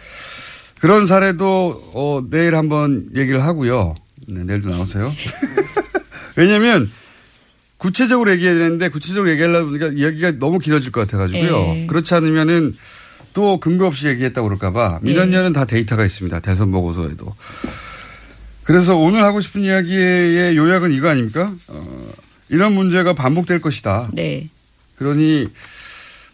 그런 0.80 1.06
사례도 1.06 1.90
어, 1.94 2.22
내일 2.30 2.56
한번 2.56 3.08
얘기를 3.14 3.42
하고요. 3.42 3.94
네, 4.28 4.44
내일도 4.44 4.70
나오세요. 4.70 5.12
왜냐하면 6.36 6.90
구체적으로 7.78 8.30
얘기해야 8.32 8.54
되는데 8.54 8.88
구체적으로 8.88 9.30
얘기하려다 9.30 9.64
보니까 9.64 9.86
이야기가 9.88 10.38
너무 10.38 10.58
길어질 10.58 10.92
것 10.92 11.00
같아가지고요. 11.00 11.50
네. 11.50 11.86
그렇지 11.86 12.14
않으면은 12.14 12.76
또 13.34 13.60
근거 13.60 13.86
없이 13.86 14.06
얘기했다고 14.08 14.48
그럴까봐 14.48 15.00
네. 15.02 15.10
민원연은 15.10 15.52
다 15.52 15.64
데이터가 15.64 16.04
있습니다. 16.04 16.40
대선 16.40 16.70
보고서에도. 16.70 17.34
그래서 18.64 18.96
오늘 18.96 19.22
하고 19.22 19.40
싶은 19.40 19.62
이야기의 19.62 20.56
요약은 20.56 20.92
이거 20.92 21.08
아닙니까? 21.08 21.52
어, 21.68 22.12
이런 22.48 22.74
문제가 22.74 23.14
반복될 23.14 23.60
것이다. 23.60 24.10
네. 24.12 24.48
그러니 24.96 25.48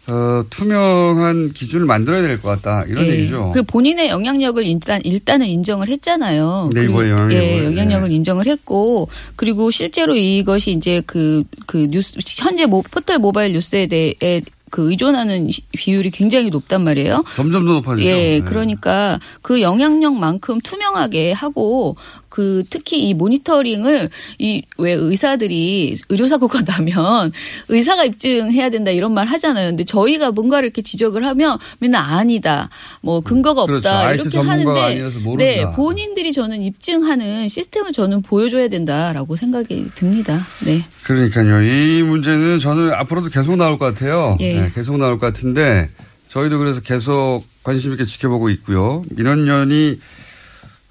어, 0.07 0.43
투명한 0.49 1.53
기준을 1.53 1.85
만들어야 1.85 2.21
될 2.21 2.39
것 2.39 2.49
같다 2.49 2.83
이런 2.87 3.05
예. 3.05 3.11
얘기죠. 3.11 3.51
그 3.53 3.63
본인의 3.63 4.09
영향력을 4.09 4.63
일단 4.65 5.01
일단은 5.03 5.47
인정을 5.47 5.87
했잖아요. 5.89 6.69
네이버의 6.75 7.09
그리고- 7.09 7.09
영향력을. 7.21 7.35
예, 7.43 7.65
영향력을 7.65 8.09
네. 8.09 8.15
인정을 8.15 8.45
했고 8.47 9.07
그리고 9.35 9.71
실제로 9.71 10.15
이것이 10.15 10.71
이제 10.71 11.01
그그 11.05 11.87
뉴스 11.89 12.13
현재 12.37 12.65
모, 12.65 12.81
포털 12.83 13.17
모바일 13.19 13.53
뉴스에 13.53 13.87
대해 13.87 14.41
그 14.71 14.89
의존하는 14.91 15.49
시- 15.51 15.61
비율이 15.71 16.09
굉장히 16.11 16.49
높단 16.49 16.83
말이에요. 16.83 17.23
점점 17.35 17.65
더 17.65 17.73
높아지죠. 17.73 18.07
예, 18.09 18.11
네. 18.11 18.41
그러니까 18.41 19.19
그 19.41 19.61
영향력만큼 19.61 20.59
투명하게 20.61 21.31
하고 21.31 21.95
그 22.35 22.63
특히 22.69 23.07
이 23.07 23.13
모니터링을 23.13 24.09
이 24.39 24.61
왜 24.77 24.91
의사들이 24.93 25.95
의료사고가 26.09 26.61
나면 26.67 27.31
의사가 27.69 28.03
입증해야 28.03 28.69
된다 28.69 28.91
이런 28.91 29.13
말 29.13 29.25
하잖아요. 29.27 29.69
근데 29.69 29.85
저희가 29.85 30.31
뭔가를 30.31 30.65
이렇게 30.67 30.81
지적을 30.81 31.25
하면 31.25 31.57
맨날 31.79 32.03
아니다. 32.03 32.69
뭐 33.01 33.21
근거가 33.21 33.61
없다. 33.63 34.11
그렇죠. 34.11 34.39
이렇게 34.39 34.49
하는데. 34.49 35.03
네, 35.37 35.65
본인들이 35.75 36.33
저는 36.33 36.61
입증하는 36.61 37.47
시스템을 37.47 37.93
저는 37.93 38.21
보여줘야 38.21 38.67
된다라고 38.67 39.35
생각이 39.37 39.87
듭니다. 39.95 40.37
네. 40.65 40.83
그러니까요. 41.03 41.61
이 41.63 42.03
문제는 42.03 42.59
저는 42.59 42.91
앞으로도 42.93 43.29
계속 43.29 43.55
나올 43.55 43.77
것 43.77 43.85
같아요. 43.85 44.35
예. 44.41 44.59
네, 44.61 44.67
계속 44.75 44.97
나올 44.97 45.19
것 45.19 45.27
같은데 45.27 45.89
저희도 46.27 46.57
그래서 46.59 46.81
계속 46.81 47.43
관심 47.63 47.93
있게 47.93 48.03
지켜보고 48.05 48.49
있고요. 48.49 49.03
민원연이 49.11 49.99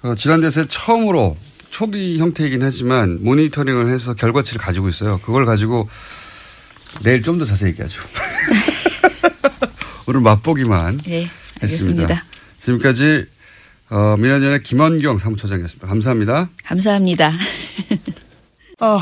어, 0.05 0.13
지난 0.13 0.39
대세 0.39 0.65
처음으로 0.67 1.35
초기 1.71 2.19
형태이긴 2.19 2.61
하지만 2.61 3.23
모니터링을 3.23 3.91
해서 3.91 4.13
결과치를 4.13 4.61
가지고 4.61 4.87
있어요. 4.87 5.19
그걸 5.19 5.45
가지고 5.47 5.89
내일 7.03 7.23
좀 7.23 7.39
더 7.39 7.45
자세히 7.45 7.71
얘기하죠. 7.71 8.03
오늘 10.05 10.21
맛보기만 10.21 10.99
네. 10.99 11.27
했습니다. 11.61 12.23
지금까지 12.59 13.25
어, 13.89 14.15
민원연의 14.17 14.61
김원경 14.61 15.17
사무처장이었습니다. 15.17 15.87
감사합니다. 15.87 16.49
감사합니다. 16.63 17.31
아, 18.79 19.01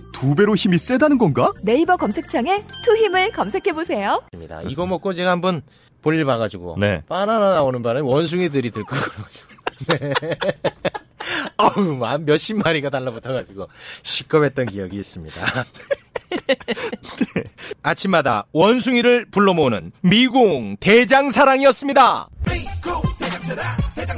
두 0.11 0.35
배로 0.35 0.55
힘이 0.55 0.77
세다는 0.77 1.17
건가? 1.17 1.51
네이버 1.63 1.97
검색창에 1.97 2.63
투 2.83 2.95
힘을 2.95 3.31
검색해 3.31 3.73
보세요. 3.73 4.23
입니다. 4.33 4.61
이거 4.63 4.85
먹고 4.85 5.13
제가 5.13 5.31
한번 5.31 5.61
볼일 6.01 6.25
봐가지고 6.25 6.77
네. 6.79 7.01
바나나 7.07 7.53
나오는 7.53 7.81
바람에 7.81 8.01
원숭이들이 8.07 8.71
들고 8.71 8.95
그래가지고 8.95 9.47
네. 9.87 10.13
어우 11.57 12.03
한 12.03 12.25
몇십 12.25 12.57
마리가 12.57 12.89
달라붙어가지고 12.89 13.67
식겁했던 14.03 14.65
기억이 14.67 14.97
있습니다. 14.97 15.39
아침마다 17.83 18.45
원숭이를 18.51 19.25
불러 19.29 19.53
모으는 19.53 19.91
미궁 20.01 20.77
대장사랑이었습니다. 20.79 22.29
장 24.07 24.17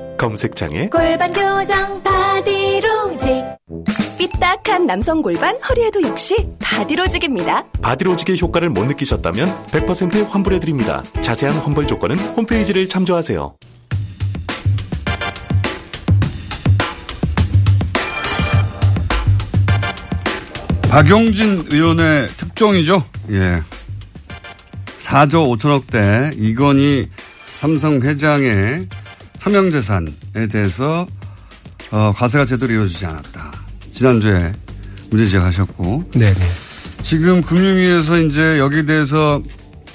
검색창에 0.21 0.89
골반 0.89 1.33
교정 1.33 2.03
바디로직 2.03 3.43
삐딱한 4.19 4.85
남성 4.85 5.19
골반 5.19 5.57
허리에도 5.67 6.03
역시 6.03 6.35
바디로직입니다. 6.59 7.63
바디로직의 7.81 8.39
효과를 8.39 8.69
못 8.69 8.85
느끼셨다면 8.85 9.47
100% 9.71 10.29
환불해드립니다. 10.29 11.01
자세한 11.21 11.57
환불 11.57 11.87
조건은 11.87 12.19
홈페이지를 12.19 12.87
참조하세요. 12.87 13.55
박용진 20.91 21.65
의원의 21.71 22.27
특종이죠. 22.27 23.03
예. 23.31 23.61
4조 24.99 25.57
5천억대 25.57 26.37
이건희 26.37 27.09
삼성 27.59 28.01
회장의 28.01 28.85
사명재산에 29.41 30.47
대해서 30.51 31.07
어, 31.89 32.13
과세가 32.15 32.45
제대로 32.45 32.73
이루어지지 32.73 33.07
않았다. 33.07 33.51
지난주에 33.91 34.53
문제 35.09 35.25
제기하셨고. 35.25 36.09
네네. 36.11 36.35
지금 37.01 37.41
금융위에서 37.41 38.19
이제 38.19 38.59
여기에 38.59 38.85
대해서 38.85 39.41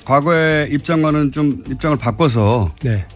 과거의 0.05 0.73
입장과는 0.73 1.31
좀 1.31 1.63
입장을 1.69 1.97
바꿔서 1.97 2.75
네. 2.83 3.07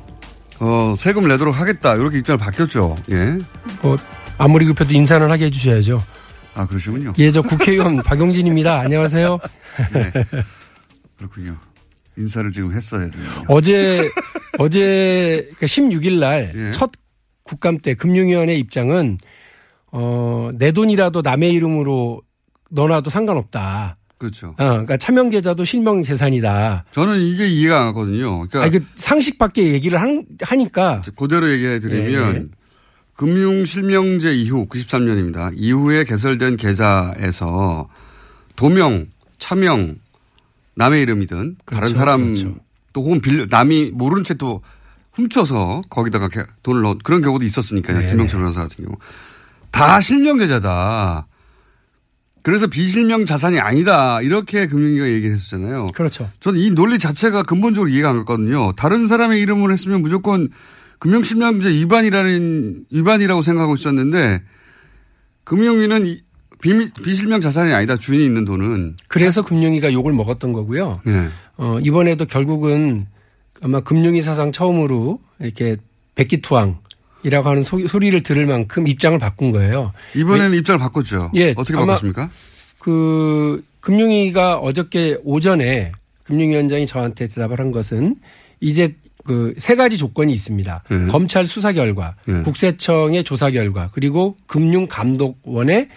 어, 0.60 0.94
세금 0.96 1.26
내도록 1.26 1.58
하겠다. 1.58 1.96
이렇게 1.96 2.18
입장을 2.18 2.38
바뀌었죠. 2.38 2.94
예. 3.10 3.36
뭐 3.82 3.96
아무리 4.38 4.66
급해도 4.66 4.94
인사는 4.94 5.28
하게 5.28 5.46
해주셔야죠. 5.46 6.00
아 6.54 6.64
그러시군요. 6.64 7.12
예, 7.18 7.32
저 7.32 7.42
국회의원 7.42 7.96
박용진입니다. 8.04 8.78
안녕하세요. 8.78 9.36
네. 9.92 10.12
그렇군요. 11.18 11.56
인사를 12.20 12.52
지금 12.52 12.72
했어야 12.72 13.10
돼요. 13.10 13.24
어제 13.48 14.10
어제 14.58 15.48
16일 15.60 16.18
날첫 16.18 16.92
국감 17.42 17.78
때 17.78 17.94
금융위원회 17.94 18.54
입장은 18.54 19.18
어, 19.92 20.50
내 20.54 20.72
돈이라도 20.72 21.22
남의 21.22 21.52
이름으로 21.52 22.22
넣어놔도 22.70 23.10
상관없다. 23.10 23.96
그렇죠. 24.18 24.48
어, 24.48 24.54
그러니까 24.56 24.98
차명 24.98 25.30
계좌도 25.30 25.64
실명 25.64 26.02
재산이다. 26.04 26.84
저는 26.92 27.20
이게 27.20 27.48
이해가 27.48 27.80
안 27.80 27.86
가거든요. 27.86 28.46
그러니까 28.46 28.62
아니, 28.62 28.70
그 28.72 28.84
상식 28.96 29.38
밖에 29.38 29.72
얘기를 29.72 30.00
한, 30.00 30.26
하니까 30.42 31.02
그대로 31.16 31.50
얘기해 31.50 31.80
드리면 31.80 32.32
네. 32.34 32.44
금융 33.14 33.64
실명제 33.64 34.32
이후 34.34 34.66
93년입니다. 34.68 35.52
이후에 35.56 36.04
개설된 36.04 36.58
계좌에서 36.58 37.88
도명, 38.56 39.06
차명, 39.38 39.96
남의 40.76 41.02
이름이든 41.02 41.56
다른 41.66 41.80
그렇죠. 41.80 41.94
사람 41.94 42.34
그렇죠. 42.34 42.56
또 42.92 43.02
혹은 43.02 43.20
빌려 43.20 43.46
남이 43.48 43.90
모른 43.94 44.24
채또 44.24 44.62
훔쳐서 45.14 45.82
거기다가 45.90 46.28
개- 46.28 46.44
돈을 46.62 46.82
넣은 46.82 46.98
그런 47.04 47.20
경우도 47.22 47.44
있었으니까요. 47.44 47.98
네, 47.98 48.08
김영철 48.08 48.40
변호사 48.40 48.62
같은 48.62 48.84
경우 48.84 48.96
다 49.70 50.00
실명 50.00 50.38
계좌다. 50.38 51.26
그래서 52.42 52.68
비실명 52.68 53.26
자산이 53.26 53.58
아니다. 53.60 54.22
이렇게 54.22 54.66
금융위가 54.66 55.06
얘기를 55.10 55.34
했었잖아요. 55.34 55.88
그렇죠. 55.94 56.30
저는 56.40 56.58
이 56.58 56.70
논리 56.70 56.98
자체가 56.98 57.42
근본적으로 57.42 57.90
이해가 57.90 58.08
안 58.10 58.16
갔거든요. 58.20 58.72
다른 58.72 59.06
사람의 59.06 59.40
이름을 59.42 59.70
했으면 59.70 60.00
무조건 60.00 60.48
금융실명제 61.00 61.68
위반이라는 61.70 62.86
위반이라고 62.90 63.42
생각하고 63.42 63.74
있었는데 63.74 64.42
금융위는 65.44 66.18
이- 66.64 66.68
비, 66.68 67.02
비실명 67.02 67.40
자산이 67.40 67.72
아니다. 67.72 67.96
주인이 67.96 68.24
있는 68.24 68.44
돈은 68.44 68.96
그래서 69.08 69.42
금융위가 69.44 69.92
욕을 69.92 70.12
먹었던 70.12 70.52
거고요. 70.52 71.00
예. 71.06 71.28
어, 71.56 71.78
이번에도 71.82 72.24
결국은 72.26 73.06
아마 73.62 73.80
금융위 73.80 74.22
사상 74.22 74.52
처음으로 74.52 75.20
이렇게 75.40 75.76
백기투항이라고 76.14 77.48
하는 77.48 77.62
소, 77.62 77.86
소리를 77.86 78.22
들을 78.22 78.46
만큼 78.46 78.86
입장을 78.86 79.18
바꾼 79.18 79.50
거예요. 79.52 79.92
이번에는 80.14 80.56
입장을 80.58 80.78
바꿨죠. 80.78 81.32
예, 81.34 81.50
어떻게 81.56 81.74
바꿨습니까? 81.76 82.30
그 82.78 83.64
금융위가 83.80 84.56
어저께 84.58 85.18
오전에 85.24 85.92
금융위원장이 86.24 86.86
저한테 86.86 87.28
대답을 87.28 87.58
한 87.60 87.70
것은 87.72 88.16
이제 88.60 88.94
그 89.24 89.54
세 89.58 89.76
가지 89.76 89.98
조건이 89.98 90.32
있습니다. 90.32 90.82
예. 90.90 91.06
검찰 91.08 91.44
수사 91.46 91.72
결과, 91.72 92.14
예. 92.28 92.40
국세청의 92.42 93.22
조사 93.24 93.50
결과, 93.50 93.90
그리고 93.92 94.36
금융감독원의 94.46 95.88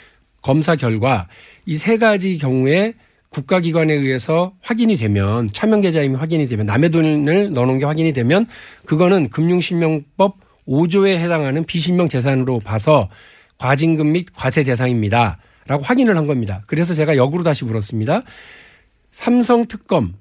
검사 0.43 0.75
결과 0.75 1.27
이 1.65 1.75
세 1.77 1.97
가지 1.97 2.37
경우에 2.37 2.93
국가기관에 3.29 3.91
의해서 3.93 4.53
확인이 4.61 4.95
되면 4.95 5.49
차명 5.53 5.81
계좌임이 5.81 6.15
확인이 6.15 6.47
되면 6.47 6.65
남의 6.67 6.91
돈을 6.91 7.51
넣어놓은 7.53 7.79
게 7.79 7.85
확인이 7.85 8.13
되면 8.13 8.45
그거는 8.85 9.29
금융실명법 9.29 10.37
5조에 10.67 11.17
해당하는 11.17 11.63
비신명 11.63 12.09
재산으로 12.09 12.59
봐서 12.59 13.09
과징금 13.57 14.11
및 14.11 14.27
과세 14.35 14.63
대상입니다. 14.63 15.39
라고 15.65 15.83
확인을 15.83 16.15
한 16.15 16.27
겁니다. 16.27 16.63
그래서 16.67 16.93
제가 16.93 17.15
역으로 17.15 17.43
다시 17.43 17.65
물었습니다. 17.65 18.23
삼성 19.11 19.65
특검에 19.65 20.11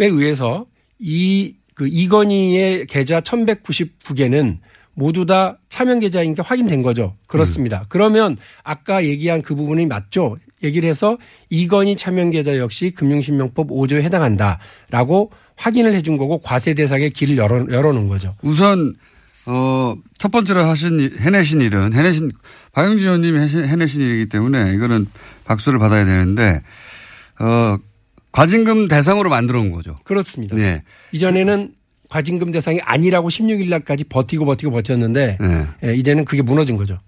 의해서 0.00 0.66
이, 0.98 1.54
그 1.74 1.86
이건희의 1.86 2.86
계좌 2.86 3.20
1199개는 3.20 4.58
모두 4.94 5.24
다 5.24 5.58
차명 5.80 5.98
계좌인 5.98 6.34
게 6.34 6.42
확인된 6.42 6.82
거죠. 6.82 7.16
그렇습니다. 7.26 7.86
그러면 7.88 8.36
아까 8.64 9.02
얘기한 9.02 9.40
그 9.40 9.54
부분이 9.54 9.86
맞죠? 9.86 10.36
얘기를 10.62 10.86
해서 10.86 11.16
이건희 11.48 11.96
차명 11.96 12.28
계좌 12.28 12.58
역시 12.58 12.90
금융신명법 12.90 13.68
5조에 13.68 14.02
해당한다라고 14.02 15.30
확인을 15.56 15.94
해준 15.94 16.18
거고 16.18 16.38
과세 16.40 16.74
대상의 16.74 17.08
길을 17.10 17.38
열어, 17.38 17.64
열어놓은 17.70 18.08
거죠. 18.08 18.34
우선 18.42 18.94
어, 19.46 19.94
첫 20.18 20.30
번째로 20.30 20.64
하신 20.64 21.16
해내신 21.18 21.62
일은 21.62 21.94
해내신 21.94 22.30
박영진 22.72 23.06
의원님이 23.06 23.38
해신- 23.38 23.64
해내신 23.64 24.02
일이기 24.02 24.26
때문에 24.28 24.74
이거는 24.74 25.06
박수를 25.46 25.78
받아야 25.78 26.04
되는데 26.04 26.60
어, 27.40 27.78
과징금 28.32 28.86
대상으로 28.88 29.30
만들어 29.30 29.60
온 29.60 29.70
거죠. 29.72 29.96
그렇습니다. 30.04 30.54
네. 30.56 30.82
이전에는 31.12 31.72
과징금 32.10 32.50
대상이 32.50 32.80
아니라고 32.82 33.28
16일 33.28 33.68
날까지 33.70 34.04
버티고 34.04 34.44
버티고 34.44 34.72
버텼는데 34.72 35.38
네. 35.40 35.66
예, 35.84 35.94
이제는 35.94 36.24
그게 36.24 36.42
무너진 36.42 36.76
거죠. 36.76 36.98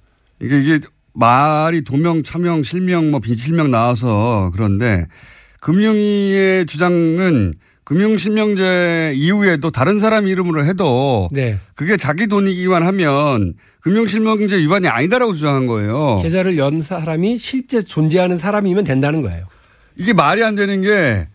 이게 0.40 0.61
이게 0.61 0.78
말이 1.12 1.82
도명, 1.82 2.22
차명, 2.22 2.62
실명, 2.62 3.11
뭐 3.11 3.20
비실명 3.20 3.70
나와서 3.70 4.50
그런데 4.55 5.07
금융위의 5.61 6.66
주장은 6.66 7.53
금융실명제 7.84 9.12
이후에도 9.16 9.70
다른 9.70 9.98
사람 9.98 10.28
이름으로 10.28 10.64
해도 10.64 11.28
네. 11.32 11.59
그게 11.74 11.96
자기 11.96 12.28
돈이기만 12.28 12.84
하면 12.84 13.55
금융실명제 13.80 14.57
위반이 14.59 14.86
아니다라고 14.86 15.34
주장한 15.34 15.66
거예요. 15.66 16.20
계좌를 16.22 16.57
연 16.57 16.80
사람이 16.80 17.38
실제 17.38 17.82
존재하는 17.82 18.38
사람이면 18.38 18.84
된다는 18.84 19.20
거예요. 19.22 19.46
이게 19.96 20.12
말이 20.12 20.44
안 20.44 20.55
되는 20.55 20.80
게 20.80 21.26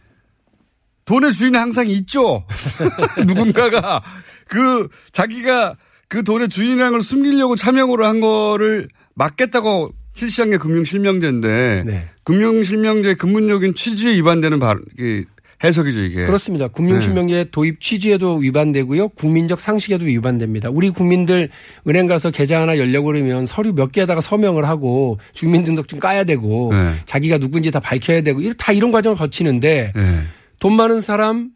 돈의 1.07 1.33
주인은 1.33 1.59
항상 1.59 1.87
있죠. 1.87 2.45
누군가가 3.25 4.03
그 4.47 4.87
자기가 5.11 5.75
그 6.07 6.23
돈의 6.23 6.49
주인이라는 6.49 6.91
걸 6.91 7.01
숨기려고 7.01 7.55
차명으로 7.55 8.05
한 8.05 8.21
거를 8.21 8.87
막겠다고 9.15 9.91
실시한 10.13 10.51
게 10.51 10.57
금융실명제인데 10.57 11.83
네. 11.85 12.07
금융실명제 12.23 13.15
근본적인 13.15 13.75
취지에 13.75 14.13
위반되는 14.15 14.59
발, 14.59 14.79
이 14.99 15.23
해석이죠 15.63 16.03
이게. 16.03 16.25
그렇습니다. 16.25 16.67
금융실명제 16.67 17.45
도입 17.51 17.81
취지에도 17.81 18.35
위반되고요. 18.35 19.09
국민적 19.09 19.59
상식에도 19.59 20.05
위반됩니다. 20.05 20.69
우리 20.69 20.89
국민들 20.89 21.49
은행 21.87 22.05
가서 22.05 22.29
계좌 22.31 22.61
하나 22.61 22.77
열려고 22.77 23.07
그러면 23.07 23.45
서류 23.45 23.73
몇 23.73 23.91
개에다가 23.91 24.21
서명을 24.21 24.67
하고 24.67 25.19
주민등록증 25.33 25.99
까야 25.99 26.25
되고 26.25 26.71
네. 26.73 26.93
자기가 27.05 27.39
누군지 27.39 27.71
다 27.71 27.79
밝혀야 27.79 28.21
되고 28.21 28.41
다 28.53 28.71
이런 28.71 28.91
과정을 28.91 29.17
거치는데 29.17 29.93
네. 29.95 30.21
돈 30.59 30.75
많은 30.75 31.01
사람 31.01 31.51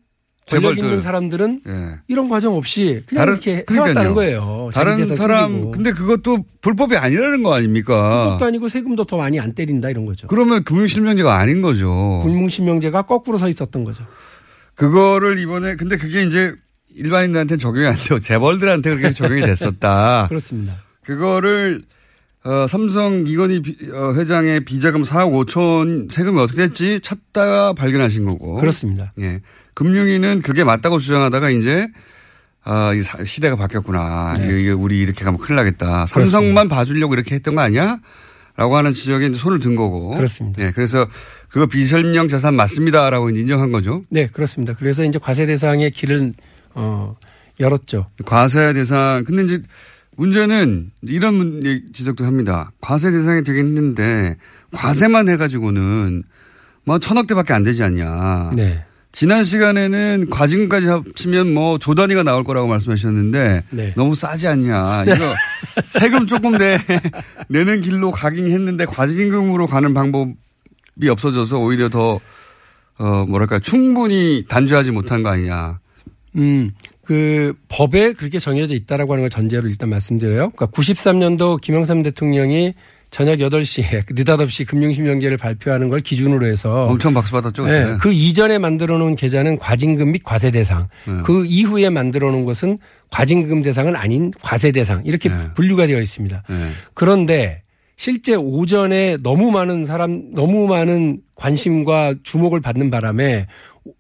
권력 0.50 0.70
재벌들. 0.72 0.84
있는 0.84 1.02
사람들은 1.02 1.62
예. 1.68 2.00
이런 2.08 2.28
과정 2.28 2.56
없이 2.56 3.04
그냥 3.06 3.22
다른- 3.22 3.34
이렇게 3.34 3.64
그러니까요. 3.64 3.86
해왔다는 3.94 4.14
거예요. 4.16 4.70
다른 4.74 5.14
사람 5.14 5.52
숨기고. 5.52 5.72
근데 5.72 5.92
그것도 5.92 6.46
불법이 6.62 6.98
아니라는 6.98 7.44
거 7.44 7.54
아닙니까? 7.54 8.26
그것도 8.26 8.46
아니고 8.46 8.68
세금도 8.68 9.06
더 9.06 9.18
많이 9.18 9.40
안 9.40 9.54
때린다 9.54 9.90
이런 9.90 10.06
거죠. 10.06 10.28
그러면 10.28 10.64
금융실명제가 10.64 11.36
아닌 11.38 11.62
거죠. 11.62 12.22
금융실명제가 12.26 13.04
거꾸로 13.04 13.38
서 13.38 13.48
있었던 13.50 13.84
거죠. 13.84 14.04
그거를 14.76 15.38
이번에 15.40 15.76
근데 15.76 15.96
그게 15.98 16.24
이제 16.24 16.54
일반인들한테 16.96 17.58
적용이 17.58 17.86
안 17.88 17.96
되고 17.96 18.20
재벌들한테 18.20 18.90
그렇게 18.96 19.14
적용이 19.14 19.42
됐었다. 19.42 20.26
그렇습니다. 20.30 20.74
그거를 21.04 21.84
어, 22.44 22.66
삼성 22.68 23.26
이건희 23.28 23.62
비- 23.62 23.78
어, 23.94 24.14
회장의 24.14 24.66
비자금 24.66 25.04
4억 25.04 25.32
5천 25.46 26.12
세금이 26.12 26.40
어떻게 26.40 26.64
됐지 26.68 27.00
찾다가 27.02 27.74
발견하신 27.74 28.26
거고. 28.26 28.56
그렇습니다. 28.56 29.14
예. 29.20 29.42
금융위는 29.76 30.42
그게 30.42 30.64
맞다고 30.64 30.98
주장하다가 31.00 31.52
이제 31.52 31.88
아, 32.64 32.94
이 32.94 33.02
사- 33.02 33.24
시대가 33.24 33.56
바뀌었구나. 33.56 34.36
네. 34.38 34.60
이게, 34.60 34.72
우리 34.72 35.00
이렇게 35.02 35.24
가면 35.24 35.40
큰일 35.40 35.56
나겠다. 35.56 36.06
삼성만 36.08 36.68
봐주려고 36.70 37.14
이렇게 37.16 37.36
했던 37.36 37.56
거 37.56 37.62
아니야? 37.62 37.98
라고 38.56 38.76
하는 38.76 38.92
지적에 38.92 39.32
손을 39.34 39.60
든 39.60 39.76
거고. 39.76 40.12
그렇습니다. 40.12 40.62
예. 40.64 40.72
그래서 40.72 41.08
그거 41.50 41.66
비설명 41.66 42.28
재산 42.28 42.56
맞습니다라고 42.56 43.30
인정한 43.32 43.72
거죠. 43.72 44.04
네, 44.10 44.28
그렇습니다. 44.28 44.74
그래서 44.74 45.04
이제 45.04 45.18
과세 45.20 45.46
대상의 45.46 45.90
길을 45.92 46.34
어, 46.74 47.16
열었죠. 47.60 48.08
과세 48.26 48.74
대상. 48.74 49.24
근데 49.26 49.44
이제 49.44 49.62
문제는 50.26 50.92
이런 51.02 51.34
문- 51.34 51.66
얘기- 51.66 51.92
지적도 51.94 52.26
합니다. 52.26 52.72
과세 52.80 53.10
대상이 53.10 53.44
되긴 53.44 53.66
했는데 53.66 54.38
과세만 54.72 55.28
해가지고는 55.30 56.22
뭐 56.86 57.00
천억 57.00 57.26
대밖에 57.26 57.54
안 57.54 57.64
되지 57.64 57.82
않냐. 57.84 58.52
네. 58.56 58.84
지난 59.12 59.44
시간에는 59.44 60.28
과징금까지 60.30 60.86
합치면 60.88 61.54
뭐 61.56 61.80
조 61.80 61.96
단위가 61.96 62.22
나올 62.22 62.44
거라고 62.44 62.68
말씀하셨는데 62.68 63.64
네. 63.72 63.94
너무 63.98 64.14
싸지 64.14 64.48
않냐. 64.48 65.04
이거 65.06 65.16
세금 65.86 66.28
조금 66.28 66.56
내, 66.56 66.78
내는 67.50 67.82
길로 67.82 68.12
가긴 68.12 68.52
했는데 68.52 68.86
과징금으로 68.86 69.66
가는 69.66 69.92
방법이 69.96 70.36
없어져서 71.10 71.58
오히려 71.58 71.90
더, 71.90 72.20
어, 73.00 73.26
뭐랄까, 73.28 73.58
충분히 73.58 74.46
단죄하지 74.48 74.92
못한 74.92 75.24
거 75.24 75.30
아니냐. 75.30 75.80
음, 76.38 76.70
그 77.04 77.54
법에 77.68 78.14
그렇게 78.14 78.40
정해져 78.40 78.76
있다라고 78.76 79.14
하는 79.14 79.24
걸 79.24 79.30
전제로 79.30 79.68
일단 79.68 79.90
말씀드려요. 79.90 80.52
그러니까 80.52 80.68
93년도 80.68 81.60
김영삼 81.60 82.04
대통령이 82.04 82.74
저녁 83.10 83.40
8시에 83.40 84.06
느닷없이 84.16 84.64
금융실명제를 84.64 85.38
발표하는 85.38 85.90
걸 85.90 86.00
기준으로 86.00 86.48
해서 86.48 86.86
엄청 86.86 87.14
박수 87.14 87.34
받았죠. 87.34 87.68
네, 87.68 87.98
그 88.00 88.12
이전에 88.14 88.58
만들어 88.58 88.98
놓은 88.98 89.16
계좌는 89.16 89.60
과징금 89.60 90.14
및 90.14 90.24
과세 90.24 90.50
대상. 90.50 90.88
네. 91.06 91.14
그 91.26 91.46
이후에 91.46 91.90
만들어 91.90 92.32
놓은 92.32 92.46
것은 92.46 92.78
과징금 93.12 93.62
대상은 93.64 93.96
아닌 93.96 94.32
과세 94.42 94.72
대상. 94.72 95.04
이렇게 95.06 95.30
분류가 95.56 95.88
되어 95.88 96.00
있습니다. 96.00 96.44
네. 96.48 96.56
그런데 96.94 97.64
실제 97.98 98.34
오전에 98.34 99.18
너무 99.22 99.52
많은 99.52 99.86
사람, 99.86 100.34
너무 100.34 100.68
많은 100.68 101.22
관심과 101.36 102.16
주목을 102.24 102.62
받는 102.62 102.90
바람에 102.90 103.48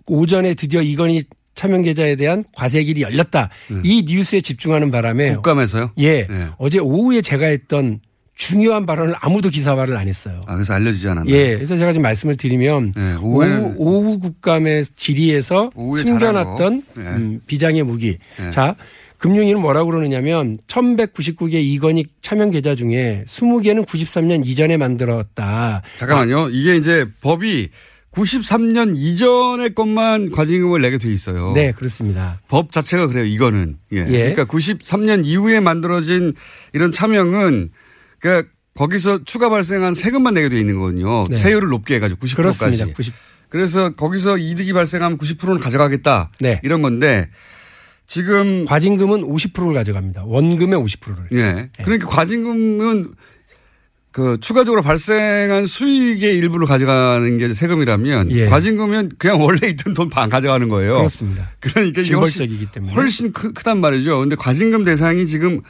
오전에 0.07 0.53
드디어 0.53 0.81
이건희 0.81 1.23
차명 1.61 1.83
계좌에 1.83 2.15
대한 2.15 2.43
과세 2.55 2.83
길이 2.83 3.03
열렸다. 3.03 3.49
이 3.83 4.03
뉴스에 4.07 4.41
집중하는 4.41 4.89
바람에 4.89 5.35
국감에서요? 5.35 5.91
예. 5.99 6.25
네. 6.25 6.47
어제 6.57 6.79
오후에 6.79 7.21
제가 7.21 7.45
했던 7.45 7.99
중요한 8.33 8.87
발언을 8.87 9.13
아무도 9.19 9.49
기사화를 9.49 9.95
안 9.95 10.07
했어요. 10.07 10.41
아, 10.47 10.55
그래서 10.55 10.73
알려지지 10.73 11.07
않았나요? 11.09 11.35
예. 11.35 11.53
그래서 11.53 11.77
제가 11.77 11.93
지금 11.93 12.01
말씀을 12.01 12.35
드리면 12.35 12.93
네, 12.95 13.13
오후, 13.21 13.75
오후 13.77 14.17
국감의 14.17 14.85
질의에서 14.95 15.69
숨겨놨던. 15.75 16.83
네. 16.95 17.03
음, 17.03 17.41
비장의 17.45 17.83
무기. 17.83 18.17
네. 18.39 18.49
자, 18.49 18.75
금융위는 19.19 19.61
뭐라고 19.61 19.91
그러느냐면 19.91 20.57
1199개 20.65 21.53
이건희 21.53 22.05
차명 22.23 22.49
계좌 22.49 22.73
중에 22.73 23.23
20개는 23.27 23.85
93년 23.85 24.47
이전에 24.47 24.77
만들었다. 24.77 25.83
잠깐만요. 25.97 26.49
이게 26.49 26.75
이제 26.75 27.05
법이 27.21 27.69
93년 28.11 28.93
이전의 28.95 29.73
것만 29.73 30.31
과징금을 30.31 30.81
내게 30.81 30.97
돼 30.97 31.11
있어요. 31.11 31.53
네, 31.53 31.71
그렇습니다. 31.71 32.41
법 32.47 32.71
자체가 32.71 33.07
그래요. 33.07 33.25
이거는. 33.25 33.77
예. 33.93 33.97
예. 33.99 34.33
그러니까 34.33 34.45
93년 34.45 35.25
이후에 35.25 35.59
만들어진 35.59 36.33
이런 36.73 36.91
차명은 36.91 37.69
그러니까 38.19 38.49
거기서 38.75 39.23
추가 39.23 39.49
발생한 39.49 39.93
세금만 39.93 40.33
내게 40.33 40.49
돼 40.49 40.59
있는 40.59 40.75
거거든요. 40.75 41.27
네. 41.29 41.35
세율을 41.37 41.69
높게 41.69 41.95
해가지고 41.95 42.19
90%까지. 42.19 42.35
그렇습니다. 42.35 42.85
90. 42.93 43.13
그래서 43.49 43.89
거기서 43.95 44.37
이득이 44.37 44.73
발생하면 44.73 45.17
90%는 45.17 45.59
가져가겠다. 45.59 46.31
네. 46.39 46.61
이런 46.63 46.81
건데 46.81 47.29
지금 48.07 48.65
과징금은 48.65 49.21
50%를 49.21 49.73
가져갑니다. 49.73 50.23
원금의 50.25 50.77
50%를. 50.79 51.27
예. 51.33 51.69
그러니까 51.83 52.07
과징금은 52.07 53.13
그 54.11 54.37
추가적으로 54.41 54.81
발생한 54.81 55.65
수익의 55.65 56.35
일부를 56.37 56.67
가져가는 56.67 57.37
게 57.37 57.53
세금이라면 57.53 58.31
예. 58.31 58.45
과징금은 58.45 59.11
그냥 59.17 59.41
원래 59.41 59.67
있던 59.69 59.93
돈 59.93 60.09
반 60.09 60.29
가져가는 60.29 60.67
거예요. 60.67 60.97
그렇습니다. 60.97 61.49
그러니까 61.61 62.01
이게 62.01 62.13
훨씬. 62.13 62.67
훨씬 62.93 63.31
크, 63.31 63.53
크단 63.53 63.79
말이죠. 63.79 64.19
근데 64.19 64.35
과징금 64.35 64.83
대상이 64.83 65.25
지금 65.27 65.61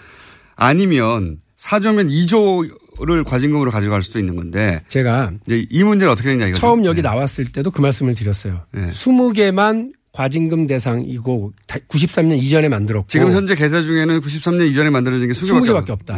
아니면 0.56 1.38
4조면 1.60 2.10
2조를 2.10 3.24
과징금으로 3.26 3.70
가져갈 3.70 4.02
수도 4.02 4.18
있는 4.20 4.36
건데 4.36 4.84
제가 4.88 5.32
이제 5.46 5.66
이 5.70 5.84
문제는 5.84 6.12
어떻게 6.12 6.30
되냐 6.30 6.48
이거죠. 6.48 6.60
처음 6.62 6.84
여기 6.86 7.02
나왔을 7.04 7.46
때도 7.52 7.70
그 7.70 7.82
말씀을 7.82 8.16
드렸어요. 8.16 8.62
네. 8.74 8.90
20개만 8.92 9.92
과징금 10.14 10.68
대상이고 10.68 11.54
93년 11.88 12.38
이전에 12.38 12.68
만들었고 12.70 13.08
지금 13.08 13.32
현재 13.32 13.56
계좌 13.56 13.82
중에는 13.82 14.20
93년 14.22 14.68
이전에 14.70 14.90
만들어진 14.90 15.28
게 15.28 15.34
20개밖에, 15.34 15.86
20개밖에 15.86 15.90
없다. 15.92 16.16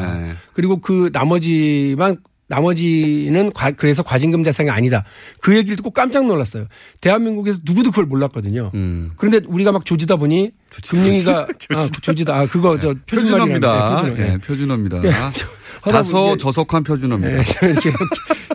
그리고 0.54 0.80
그 0.82 1.10
나머지만 1.14 2.18
나머지는 2.48 3.52
과- 3.54 3.72
그래서 3.72 4.04
과징금 4.04 4.44
대상이 4.44 4.70
아니다. 4.70 5.04
그 5.40 5.56
얘기를 5.56 5.76
듣고 5.78 5.92
깜짝 5.92 6.26
놀랐어요. 6.26 6.66
대한민국에서 7.02 7.60
누구도 7.64 7.92
그걸 7.92 8.06
몰랐거든요. 8.06 8.72
음. 8.74 9.12
그런데 9.16 9.42
우리가 9.48 9.72
막 9.72 9.86
조지다 9.86 10.18
보니 10.18 10.52
금융위가 10.90 11.48
아, 11.76 11.88
조지다. 12.02 12.34
아, 12.36 12.46
그거 12.48 12.78
저 12.80 12.94
표준어입니다. 13.08 14.04
예, 14.06 14.10
표준어. 14.10 14.28
예. 14.28 14.38
표준어입니다. 14.40 14.98
예, 15.06 15.12
저- 15.34 15.48
하다 15.84 15.98
다소 15.98 16.38
저속한 16.38 16.84
표준어입니다. 16.84 17.38
이렇게 17.68 17.92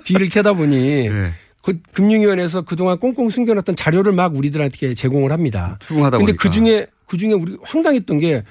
뒤를 0.04 0.28
캐다 0.28 0.52
보니 0.52 1.08
네. 1.08 1.32
그 1.68 1.78
금융위원회에서 1.92 2.62
그동안 2.62 2.98
꽁꽁 2.98 3.28
숨겨놨던 3.28 3.76
자료를 3.76 4.12
막 4.12 4.34
우리들한테 4.34 4.94
제공을 4.94 5.32
합니다. 5.32 5.76
추궁하다 5.80 6.16
근데. 6.16 6.32
그 6.32 6.50
중에 6.50 6.86
그 7.06 7.18
중에 7.18 7.32
우리 7.34 7.58
황당했던 7.62 8.20
게 8.20 8.42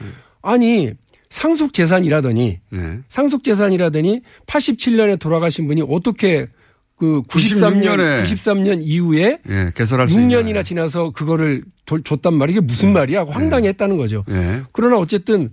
아니 0.43 0.91
상속 1.31 1.73
재산이라더니 1.73 2.59
네. 2.69 2.99
상속 3.07 3.43
재산이라더니 3.43 4.21
87년에 4.45 5.19
돌아가신 5.19 5.65
분이 5.67 5.81
어떻게 5.89 6.47
그 6.95 7.23
93년 7.23 7.97
96년에 7.97 8.23
93년 8.23 8.79
이후에 8.83 9.39
예, 9.49 9.71
개설할 9.75 10.07
수 10.09 10.19
6년이나 10.19 10.63
지나서 10.63 11.09
그거를 11.11 11.63
도- 11.87 12.01
줬단 12.03 12.35
말이야. 12.35 12.57
이게 12.57 12.59
무슨 12.61 12.93
말이야? 12.93 13.21
하고 13.21 13.31
황당했다는 13.31 13.97
거죠. 13.97 14.25
예. 14.29 14.61
그러나 14.73 14.97
어쨌든 14.97 15.49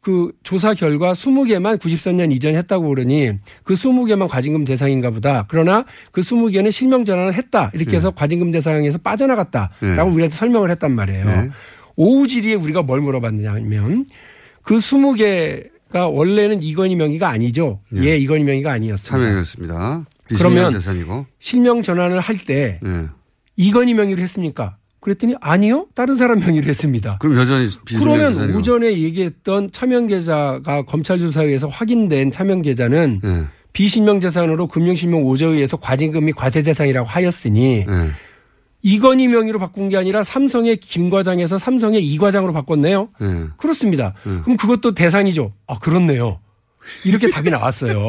그 0.00 0.32
조사 0.42 0.72
결과 0.72 1.12
20개만 1.12 1.78
93년 1.78 2.32
이전에 2.32 2.56
했다고 2.58 2.88
그러니 2.88 3.32
그 3.64 3.74
20개만 3.74 4.28
과징금 4.28 4.64
대상인가 4.64 5.10
보다. 5.10 5.44
그러나 5.48 5.84
그 6.10 6.22
20개는 6.22 6.72
실명 6.72 7.04
전환을 7.04 7.34
했다. 7.34 7.70
이렇게 7.74 7.96
해서 7.96 8.10
과징금 8.10 8.50
대상에서 8.50 8.98
빠져나갔다라고 8.98 10.10
예. 10.10 10.14
우리한테 10.14 10.36
설명을 10.36 10.70
했단 10.70 10.92
말이에요. 10.92 11.28
예. 11.28 11.50
오후지리에 11.96 12.54
우리가 12.54 12.82
뭘 12.82 13.00
물어봤느냐면 13.02 14.06
그 14.62 14.78
20개가 14.78 16.14
원래는 16.14 16.62
이건희 16.62 16.96
명의가 16.96 17.28
아니죠. 17.28 17.80
예. 17.96 18.04
예, 18.04 18.16
이건희 18.16 18.44
명의가 18.44 18.72
아니었습니다. 18.72 20.06
비실명 20.28 20.54
그러면 20.54 20.72
대상이고. 20.72 21.26
실명 21.38 21.82
전환을 21.82 22.20
할때 22.20 22.80
예. 22.82 23.06
이건희 23.56 23.92
명의로 23.92 24.22
했습니까? 24.22 24.78
그랬더니 25.00 25.34
아니요. 25.40 25.86
다른 25.94 26.14
사람 26.14 26.40
명의로 26.40 26.66
했습니다. 26.66 27.16
그럼 27.20 27.36
여전히 27.38 27.68
그러면 27.98 28.30
대상이고. 28.32 28.58
오전에 28.58 28.92
얘기했던 28.98 29.70
차명 29.72 30.06
계좌가 30.06 30.82
검찰 30.84 31.18
조사에 31.18 31.46
의해서 31.46 31.68
확인된 31.68 32.30
차명 32.30 32.62
계좌는 32.62 33.20
예. 33.24 33.46
비실명 33.72 34.20
재산으로 34.20 34.66
금융실명 34.66 35.24
5조에 35.24 35.52
의해서 35.54 35.76
과징금이 35.78 36.32
과세 36.32 36.62
대상이라고 36.62 37.08
하였으니 37.08 37.86
예. 37.88 38.10
이건희 38.82 39.28
명의로 39.28 39.58
바꾼 39.58 39.88
게 39.88 39.96
아니라 39.96 40.22
삼성의 40.24 40.78
김 40.78 41.08
과장에서 41.10 41.58
삼성의 41.58 42.04
이 42.04 42.18
과장으로 42.18 42.52
바꿨네요. 42.52 43.08
예. 43.22 43.26
그렇습니다. 43.56 44.14
음. 44.26 44.40
그럼 44.44 44.56
그것도 44.56 44.94
대상이죠. 44.94 45.52
아 45.66 45.78
그렇네요. 45.78 46.40
이렇게 47.04 47.28
답이 47.30 47.50
나왔어요. 47.50 48.08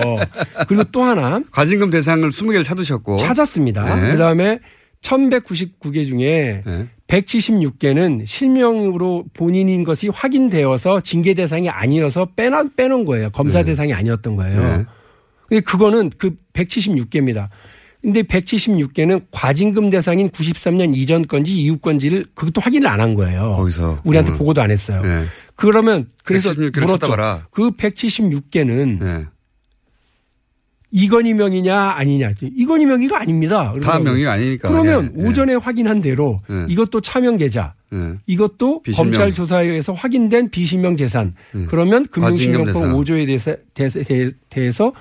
그리고 0.67 0.83
또 0.91 1.03
하나 1.03 1.41
과징금 1.51 1.89
대상을 1.89 2.29
20개를 2.29 2.63
찾으셨고. 2.63 3.17
찾았습니다. 3.17 4.07
예. 4.07 4.11
그다음에 4.11 4.59
1199개 5.01 6.07
중에 6.07 6.63
176개는 7.07 8.25
실명으로 8.25 9.25
본인인 9.33 9.83
것이 9.83 10.07
확인되어서 10.07 11.01
징계 11.01 11.33
대상이 11.33 11.69
아니어서 11.69 12.27
빼나, 12.35 12.63
빼놓은 12.75 13.05
거예요. 13.05 13.29
검사 13.31 13.59
네. 13.59 13.65
대상이 13.65 13.93
아니었던 13.93 14.35
거예요. 14.35 14.61
네. 14.77 14.85
근데 15.47 15.61
그거는 15.61 16.11
그 16.17 16.35
176개입니다. 16.53 17.49
근데 18.01 18.23
176개는 18.23 19.25
과징금 19.31 19.89
대상인 19.91 20.29
93년 20.29 20.95
이전 20.95 21.27
건지 21.27 21.53
이후 21.61 21.77
건지를 21.77 22.25
그것도 22.33 22.61
확인을 22.61 22.87
안 22.87 22.99
한 22.99 23.13
거예요. 23.13 23.53
거기서. 23.57 23.99
우리한테 24.03 24.31
음. 24.31 24.37
보고도 24.37 24.61
안 24.61 24.71
했어요. 24.71 25.01
예. 25.05 25.25
그러면 25.55 26.07
그래서 26.23 26.49
176 26.49 26.73
개를 26.73 26.85
물었죠. 26.87 27.43
그 27.51 27.71
176개는 27.71 29.01
예. 29.03 29.25
이건희 30.91 31.33
명의냐 31.33 31.77
아니냐. 31.91 32.31
이건희 32.41 32.85
명의가 32.85 33.21
아닙니다. 33.21 33.73
다. 33.81 33.99
명의가 33.99 34.33
아니니까. 34.33 34.69
그러면 34.69 35.13
예, 35.17 35.23
예. 35.23 35.27
오전에 35.27 35.55
확인한 35.55 36.01
대로 36.01 36.41
예. 36.49 36.65
이것도 36.67 36.99
차명 37.01 37.37
계좌, 37.37 37.73
예. 37.93 38.15
이것도 38.27 38.81
비실명. 38.81 39.11
검찰 39.11 39.33
조사에 39.33 39.67
의해서 39.67 39.93
확인된 39.93 40.49
비실명 40.49 40.97
재산. 40.97 41.33
음. 41.55 41.67
그러면 41.69 42.05
금융실명법 42.07 42.73
대상. 42.73 42.93
5조에 42.93 43.25
대해서, 43.73 43.99
대해서, 44.49 44.93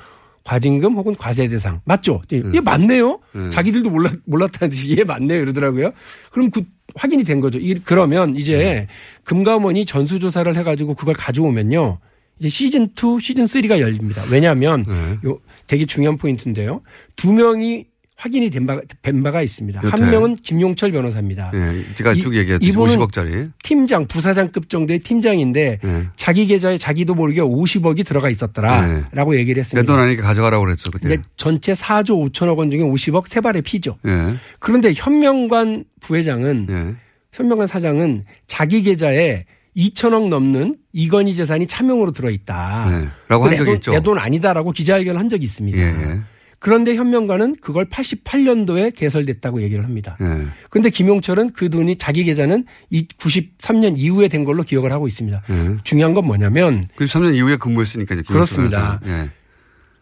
과징금 0.45 0.95
혹은 0.95 1.15
과세 1.17 1.49
대상. 1.49 1.81
맞죠? 1.85 2.23
예, 2.33 2.39
음. 2.39 2.49
이게 2.51 2.61
맞네요? 2.61 3.19
예. 3.37 3.51
자기들도 3.51 3.91
몰랐, 3.91 4.13
몰랐다는 4.27 4.71
듯이 4.71 4.91
이게 4.91 5.03
맞네요. 5.05 5.43
이러더라고요. 5.43 5.91
그럼 6.31 6.51
그 6.51 6.63
확인이 6.95 7.25
된 7.25 7.41
거죠. 7.41 7.59
이- 7.59 7.81
그러면 7.85 8.35
이제 8.37 8.87
금감원이 9.25 9.85
전수조사를 9.85 10.55
해가지고 10.57 10.95
그걸 10.95 11.15
가져오면요. 11.15 11.99
이제 12.39 12.49
시즌 12.49 12.89
2, 12.97 13.21
시즌 13.21 13.45
3가 13.45 13.81
열립니다. 13.81 14.23
왜냐하면 14.31 14.85
네. 14.89 15.19
요 15.29 15.39
되게 15.71 15.87
중요한 15.87 16.17
포인트인데요. 16.19 16.83
두 17.15 17.33
명이 17.33 17.87
확인이 18.17 18.51
된 18.51 18.67
바가, 18.67 18.83
된 19.03 19.23
바가 19.23 19.41
있습니다. 19.41 19.81
여태. 19.85 19.89
한 19.89 20.11
명은 20.11 20.35
김용철 20.35 20.91
변호사입니다. 20.91 21.53
예. 21.55 21.85
제가 21.95 22.13
이- 22.13 22.21
쭉 22.21 22.35
얘기했죠. 22.35 22.67
이분은 22.67 22.97
50억짜리. 22.97 23.47
팀장, 23.63 24.09
부사장급 24.09 24.69
정도의 24.69 24.99
팀장인데 24.99 25.79
예. 25.83 26.07
자기 26.17 26.47
계좌에 26.49 26.77
자기도 26.77 27.15
모르게 27.15 27.41
50억이 27.41 28.05
들어가 28.05 28.29
있었더라라고 28.29 29.37
얘기를 29.37 29.61
했습니다. 29.61 29.81
내 29.81 29.87
돈 29.87 30.05
아니까 30.05 30.25
가져가라고 30.25 30.65
그랬죠. 30.65 30.91
그때. 30.91 31.09
근데 31.09 31.23
전체 31.37 31.73
4조 31.73 32.31
5천억 32.33 32.59
원 32.59 32.71
중에 32.73 32.81
50억 32.81 33.29
세 33.29 33.41
발의 33.41 33.63
피죠. 33.63 33.97
예. 34.07 34.35
그런데 34.59 34.93
현명관 34.93 35.85
부회장은 36.01 36.67
예. 36.69 36.97
현명관 37.33 37.69
사장은 37.69 38.25
자기 38.49 38.83
계좌에 38.83 39.45
2천억 39.77 40.29
넘는 40.29 40.77
이건희 40.93 41.35
재산이 41.35 41.67
차명으로 41.67 42.13
들어있다. 42.13 42.87
네. 42.91 43.09
라고 43.29 43.45
한내 43.45 43.57
적이 43.57 43.67
돈- 43.67 43.75
있죠. 43.77 43.93
내 43.93 44.01
돈 44.01 44.19
아니다라고 44.19 44.73
기자회견을 44.73 45.19
한 45.21 45.29
적이 45.29 45.45
있습니다. 45.45 45.79
예. 45.79 45.83
예. 45.83 46.21
그런데 46.59 46.95
현명관은 46.95 47.57
그걸 47.63 47.89
88년도에 47.89 48.95
개설됐다고 48.95 49.63
얘기를 49.63 49.83
합니다. 49.85 50.19
예. 50.21 50.47
그런데 50.69 50.91
김용철은 50.91 51.53
그 51.53 51.71
돈이 51.71 51.97
자기 51.97 52.25
계좌는 52.25 52.67
이 52.91 53.07
93년 53.09 53.95
이후에 53.97 54.29
된 54.29 54.45
걸로 54.45 54.63
기억을 54.63 54.93
하고 54.93 55.07
있습니다. 55.07 55.43
예. 55.49 55.77
중요한 55.85 56.13
건 56.13 56.27
뭐냐면 56.27 56.85
93년 56.99 57.35
이후에 57.35 57.57
근무했으니까요. 57.57 58.23
그렇습니다. 58.25 59.01
예. 59.07 59.31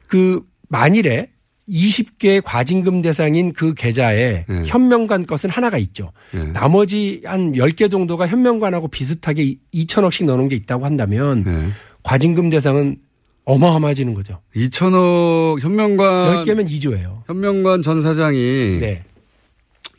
그 0.09 0.43
만일에 0.69 1.31
20개 1.69 2.41
과징금 2.45 3.03
대상인 3.03 3.53
그 3.53 3.75
계좌에 3.75 4.45
예. 4.49 4.62
현명관 4.66 5.27
것은 5.27 5.51
하나가 5.51 5.79
있죠. 5.79 6.12
예. 6.35 6.45
나머지 6.45 7.23
한 7.25 7.53
10개 7.53 7.91
정도가 7.91 8.27
현명관하고 8.27 8.89
비슷하게 8.89 9.57
2천억씩 9.75 10.25
넣어놓은 10.25 10.49
게 10.49 10.57
있다고 10.57 10.85
한다면 10.85 11.45
예. 11.47 11.73
과징금 12.03 12.51
대상은 12.51 12.97
어마어마해지는 13.45 14.14
거죠. 14.14 14.41
2천억 14.55 15.61
현명관 15.61 16.45
10개면 16.45 16.69
2조예요. 16.69 17.23
현명관 17.27 17.83
전 17.83 18.03
사장이 18.03 18.79
네. 18.81 19.05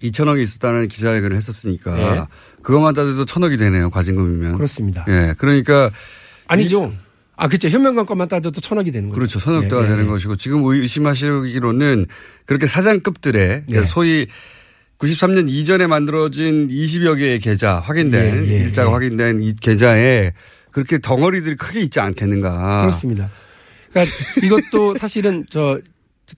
2천억이 0.04 0.42
있었다는 0.42 0.88
기자회견을 0.88 1.36
했었으니까 1.36 1.96
네. 1.96 2.22
그것만 2.62 2.94
따져도 2.94 3.26
천억이 3.26 3.58
되네요. 3.58 3.90
과징금이면. 3.90 4.54
그렇습니다. 4.56 5.06
예. 5.08 5.34
그러니까 5.38 5.92
아니죠. 6.48 6.94
아, 7.42 7.48
그렇죠. 7.48 7.70
현명관 7.70 8.06
것만 8.06 8.28
따져도 8.28 8.60
천억이 8.60 8.92
되는 8.92 9.08
거죠. 9.08 9.18
그렇죠. 9.18 9.40
천억대가 9.40 9.78
네, 9.78 9.82
네, 9.84 9.88
되는 9.88 10.04
네. 10.04 10.10
것이고 10.10 10.36
지금 10.36 10.62
의심하시기로는 10.66 12.06
그렇게 12.46 12.68
사장급들의 12.68 13.64
네. 13.66 13.86
소위 13.86 14.28
93년 14.98 15.48
이전에 15.48 15.88
만들어진 15.88 16.68
20여 16.68 17.18
개의 17.18 17.40
계좌 17.40 17.80
확인된 17.80 18.46
예, 18.46 18.52
예, 18.52 18.60
일자가 18.60 18.90
예. 18.90 18.94
확인된 18.94 19.42
이 19.42 19.56
계좌에 19.56 20.34
그렇게 20.72 21.00
덩어리들이 21.00 21.56
크게 21.56 21.80
있지 21.80 22.02
않겠는가. 22.02 22.82
그렇습니다. 22.82 23.30
그러니까 23.92 24.14
이것도 24.44 24.96
사실은 25.00 25.46
저 25.50 25.80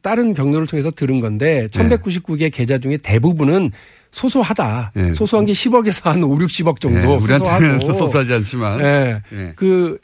다른 0.04 0.36
경로를 0.36 0.68
통해서 0.68 0.91
들은 0.91 1.20
건데 1.20 1.68
1199개 1.72 2.54
계좌 2.54 2.78
중에 2.78 2.97
대부분은 2.97 3.72
소소하다. 4.12 4.91
예. 4.97 5.14
소소한 5.16 5.47
게 5.47 5.54
10억에서 5.54 6.04
한 6.04 6.24
5, 6.24 6.38
60억 6.38 6.80
정도. 6.80 6.99
예, 6.99 7.06
우리한테는 7.06 7.80
소소하고. 7.80 7.97
소소하지 8.06 8.34
않지만. 8.34 8.80
예. 8.82 9.22
예. 9.34 9.54
그 9.56 9.97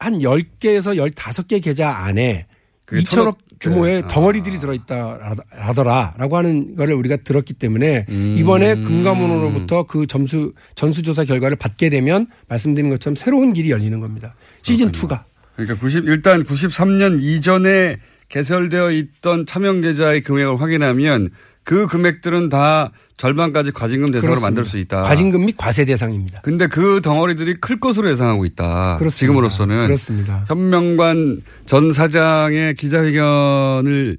한 0.00 0.18
10개에서 0.18 0.96
15개 0.96 1.62
계좌 1.62 1.90
안에 1.90 2.46
그게 2.86 3.02
2천억 3.02 3.10
천억 3.10 3.38
규모의 3.60 4.02
네. 4.02 4.08
덩어리들이 4.08 4.58
들어있다라더라라고 4.58 6.36
하는 6.38 6.74
거를 6.74 6.94
우리가 6.94 7.18
들었기 7.18 7.52
때문에 7.52 8.06
음. 8.08 8.36
이번에 8.38 8.74
금감원으로부터 8.76 9.84
그 9.84 10.06
점수 10.06 10.54
전수조사 10.74 11.24
결과를 11.24 11.56
받게 11.56 11.90
되면 11.90 12.26
말씀드린 12.48 12.88
것처럼 12.88 13.16
새로운 13.16 13.52
길이 13.52 13.70
열리는 13.70 14.00
겁니다. 14.00 14.34
시즌 14.62 14.90
2가. 14.90 15.24
그러니까 15.54 15.78
90 15.78 16.06
일단 16.06 16.42
93년 16.44 17.20
이전에 17.20 17.98
개설되어 18.30 18.92
있던 18.92 19.44
차명 19.44 19.82
계좌의 19.82 20.22
금액을 20.22 20.58
확인하면 20.58 21.28
그 21.70 21.86
금액들은 21.86 22.48
다 22.48 22.90
절반까지 23.16 23.70
과징금 23.70 24.10
대상으로 24.10 24.40
그렇습니다. 24.40 24.46
만들 24.48 24.64
수 24.64 24.76
있다. 24.76 25.02
과징금 25.02 25.46
및 25.46 25.54
과세 25.56 25.84
대상입니다. 25.84 26.40
근데 26.40 26.66
그 26.66 27.00
덩어리들이 27.00 27.54
클 27.60 27.78
것으로 27.78 28.10
예상하고 28.10 28.44
있다. 28.44 28.96
그렇습니다. 28.98 29.10
지금으로서는 29.10 29.86
그렇습니다. 29.86 30.44
현명관 30.48 31.38
전 31.66 31.92
사장의 31.92 32.74
기자회견을 32.74 34.18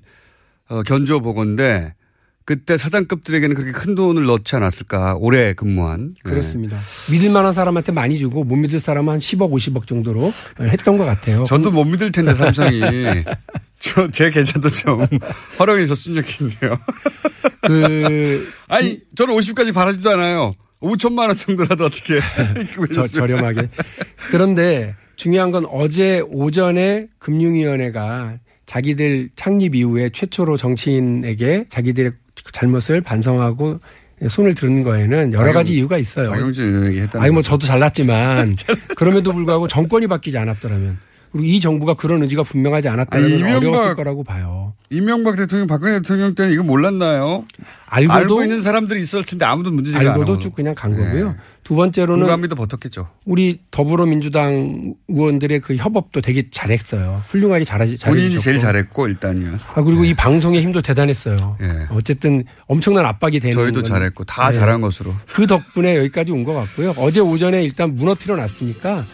어, 0.69 0.83
견주어 0.83 1.19
보건데 1.19 1.93
그때 2.45 2.77
사장급들에게는 2.77 3.53
그렇게 3.53 3.73
큰 3.73 3.95
돈을 3.95 4.23
넣지 4.27 4.55
않았을까 4.55 5.15
오래 5.19 5.51
근무한 5.53 6.15
네. 6.23 6.31
그렇습니다. 6.31 6.77
믿을 7.11 7.31
만한 7.31 7.51
사람한테 7.51 7.91
많이 7.91 8.17
주고 8.17 8.45
못 8.45 8.55
믿을 8.55 8.79
사람은 8.79 9.11
한 9.11 9.19
10억, 9.19 9.51
50억 9.51 9.87
정도로 9.87 10.31
했던 10.61 10.97
것 10.97 11.03
같아요. 11.03 11.43
저도 11.43 11.71
못 11.71 11.83
믿을 11.83 12.13
텐데 12.13 12.33
삼성이 12.33 12.79
저, 13.81 14.09
제 14.09 14.29
계좌도 14.29 14.69
좀 14.69 15.05
활용해 15.57 15.85
줬으면 15.87 16.23
좋겠네요. 16.23 16.79
그. 17.61 18.47
아니, 18.67 19.01
저는 19.15 19.35
50까지 19.35 19.73
바라지도 19.73 20.11
않아요. 20.11 20.51
5천만 20.79 21.27
원 21.27 21.35
정도라도 21.35 21.85
어떻게. 21.85 22.19
저, 22.93 23.01
저렴하게. 23.01 23.69
그런데 24.29 24.95
중요한 25.15 25.51
건 25.51 25.65
어제 25.65 26.21
오전에 26.27 27.07
금융위원회가 27.19 28.37
자기들 28.65 29.29
창립 29.35 29.75
이후에 29.75 30.09
최초로 30.09 30.57
정치인에게 30.57 31.65
자기들의 31.69 32.13
잘못을 32.53 33.01
반성하고 33.01 33.79
손을 34.29 34.55
드는 34.55 34.83
거에는 34.83 35.33
여러 35.33 35.51
가지 35.51 35.73
이유가 35.75 35.97
있어요. 35.97 36.29
박용진 36.29 36.97
했다는 36.97 37.23
아니 37.23 37.33
뭐 37.33 37.41
저도 37.41 37.65
잘났지만 37.65 38.55
그럼에도 38.95 39.33
불구하고 39.33 39.67
정권이 39.67 40.07
바뀌지 40.07 40.37
않았더라면 40.37 40.97
그리고 41.31 41.45
이 41.47 41.59
정부가 41.59 41.93
그런 41.93 42.21
의지가 42.23 42.43
분명하지 42.43 42.89
않았다면 42.89 43.25
아니, 43.25 43.37
이명박- 43.39 43.57
어려웠을 43.57 43.95
거라고 43.95 44.23
봐요. 44.23 44.73
이명박 44.89 45.37
대통령, 45.37 45.67
박근혜 45.67 45.93
대통령 45.93 46.35
때는 46.35 46.51
이거 46.53 46.63
몰랐나요? 46.63 47.45
알고도- 47.89 48.11
알고 48.11 48.43
있는 48.43 48.59
사람들이 48.59 48.99
있을 49.01 49.23
텐데 49.23 49.45
아무도 49.45 49.71
문제 49.71 49.91
제기 49.91 50.05
안 50.05 50.11
알고도. 50.13 50.39
쭉 50.39 50.53
그냥 50.53 50.75
간 50.75 50.91
거고요. 50.91 51.29
네. 51.31 51.35
두 51.63 51.75
번째로는 51.75 52.23
공감이도 52.25 52.55
버텼겠죠. 52.55 53.07
우리 53.25 53.59
더불어민주당 53.71 54.93
의원들의 55.07 55.59
그 55.61 55.75
협업도 55.75 56.19
되게 56.21 56.49
잘했어요. 56.49 57.23
훌륭하게 57.29 57.63
잘하지 57.63 57.97
본인이. 57.97 58.39
제일 58.39 58.59
잘했고 58.59 59.07
일단요. 59.07 59.57
아 59.75 59.81
그리고 59.81 60.03
이 60.03 60.13
방송의 60.13 60.61
힘도 60.61 60.81
대단했어요. 60.81 61.57
예. 61.61 61.87
어쨌든 61.91 62.43
엄청난 62.67 63.05
압박이 63.05 63.39
되는 63.39 63.53
저희도 63.53 63.81
건- 63.81 63.83
잘했고 63.85 64.23
다 64.25 64.49
네. 64.49 64.57
잘한 64.57 64.81
것으로. 64.81 65.13
그 65.27 65.47
덕분에 65.47 65.97
여기까지 65.97 66.31
온 66.33 66.43
것 66.43 66.53
같고요. 66.53 66.93
어제 66.97 67.19
오전에 67.19 67.63
일단 67.63 67.95
무너뜨려 67.95 68.35
놨으니까 68.35 69.05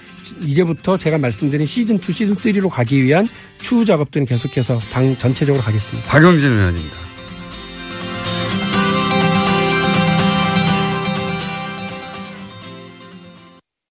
이제부터 0.42 0.98
제가 0.98 1.18
말씀드린 1.18 1.66
시즌 1.68 1.98
2, 1.98 2.12
시즌 2.12 2.36
3로 2.36 2.70
가기 2.70 3.04
위한 3.04 3.28
추후 3.60 3.86
작업들은 3.86 4.26
계속해서 4.26 4.80
당 4.92 5.18
전체적으로 5.18 5.64
가겠습니다. 5.64 6.10
박용진 6.10 6.52
의원입니다. 6.52 7.07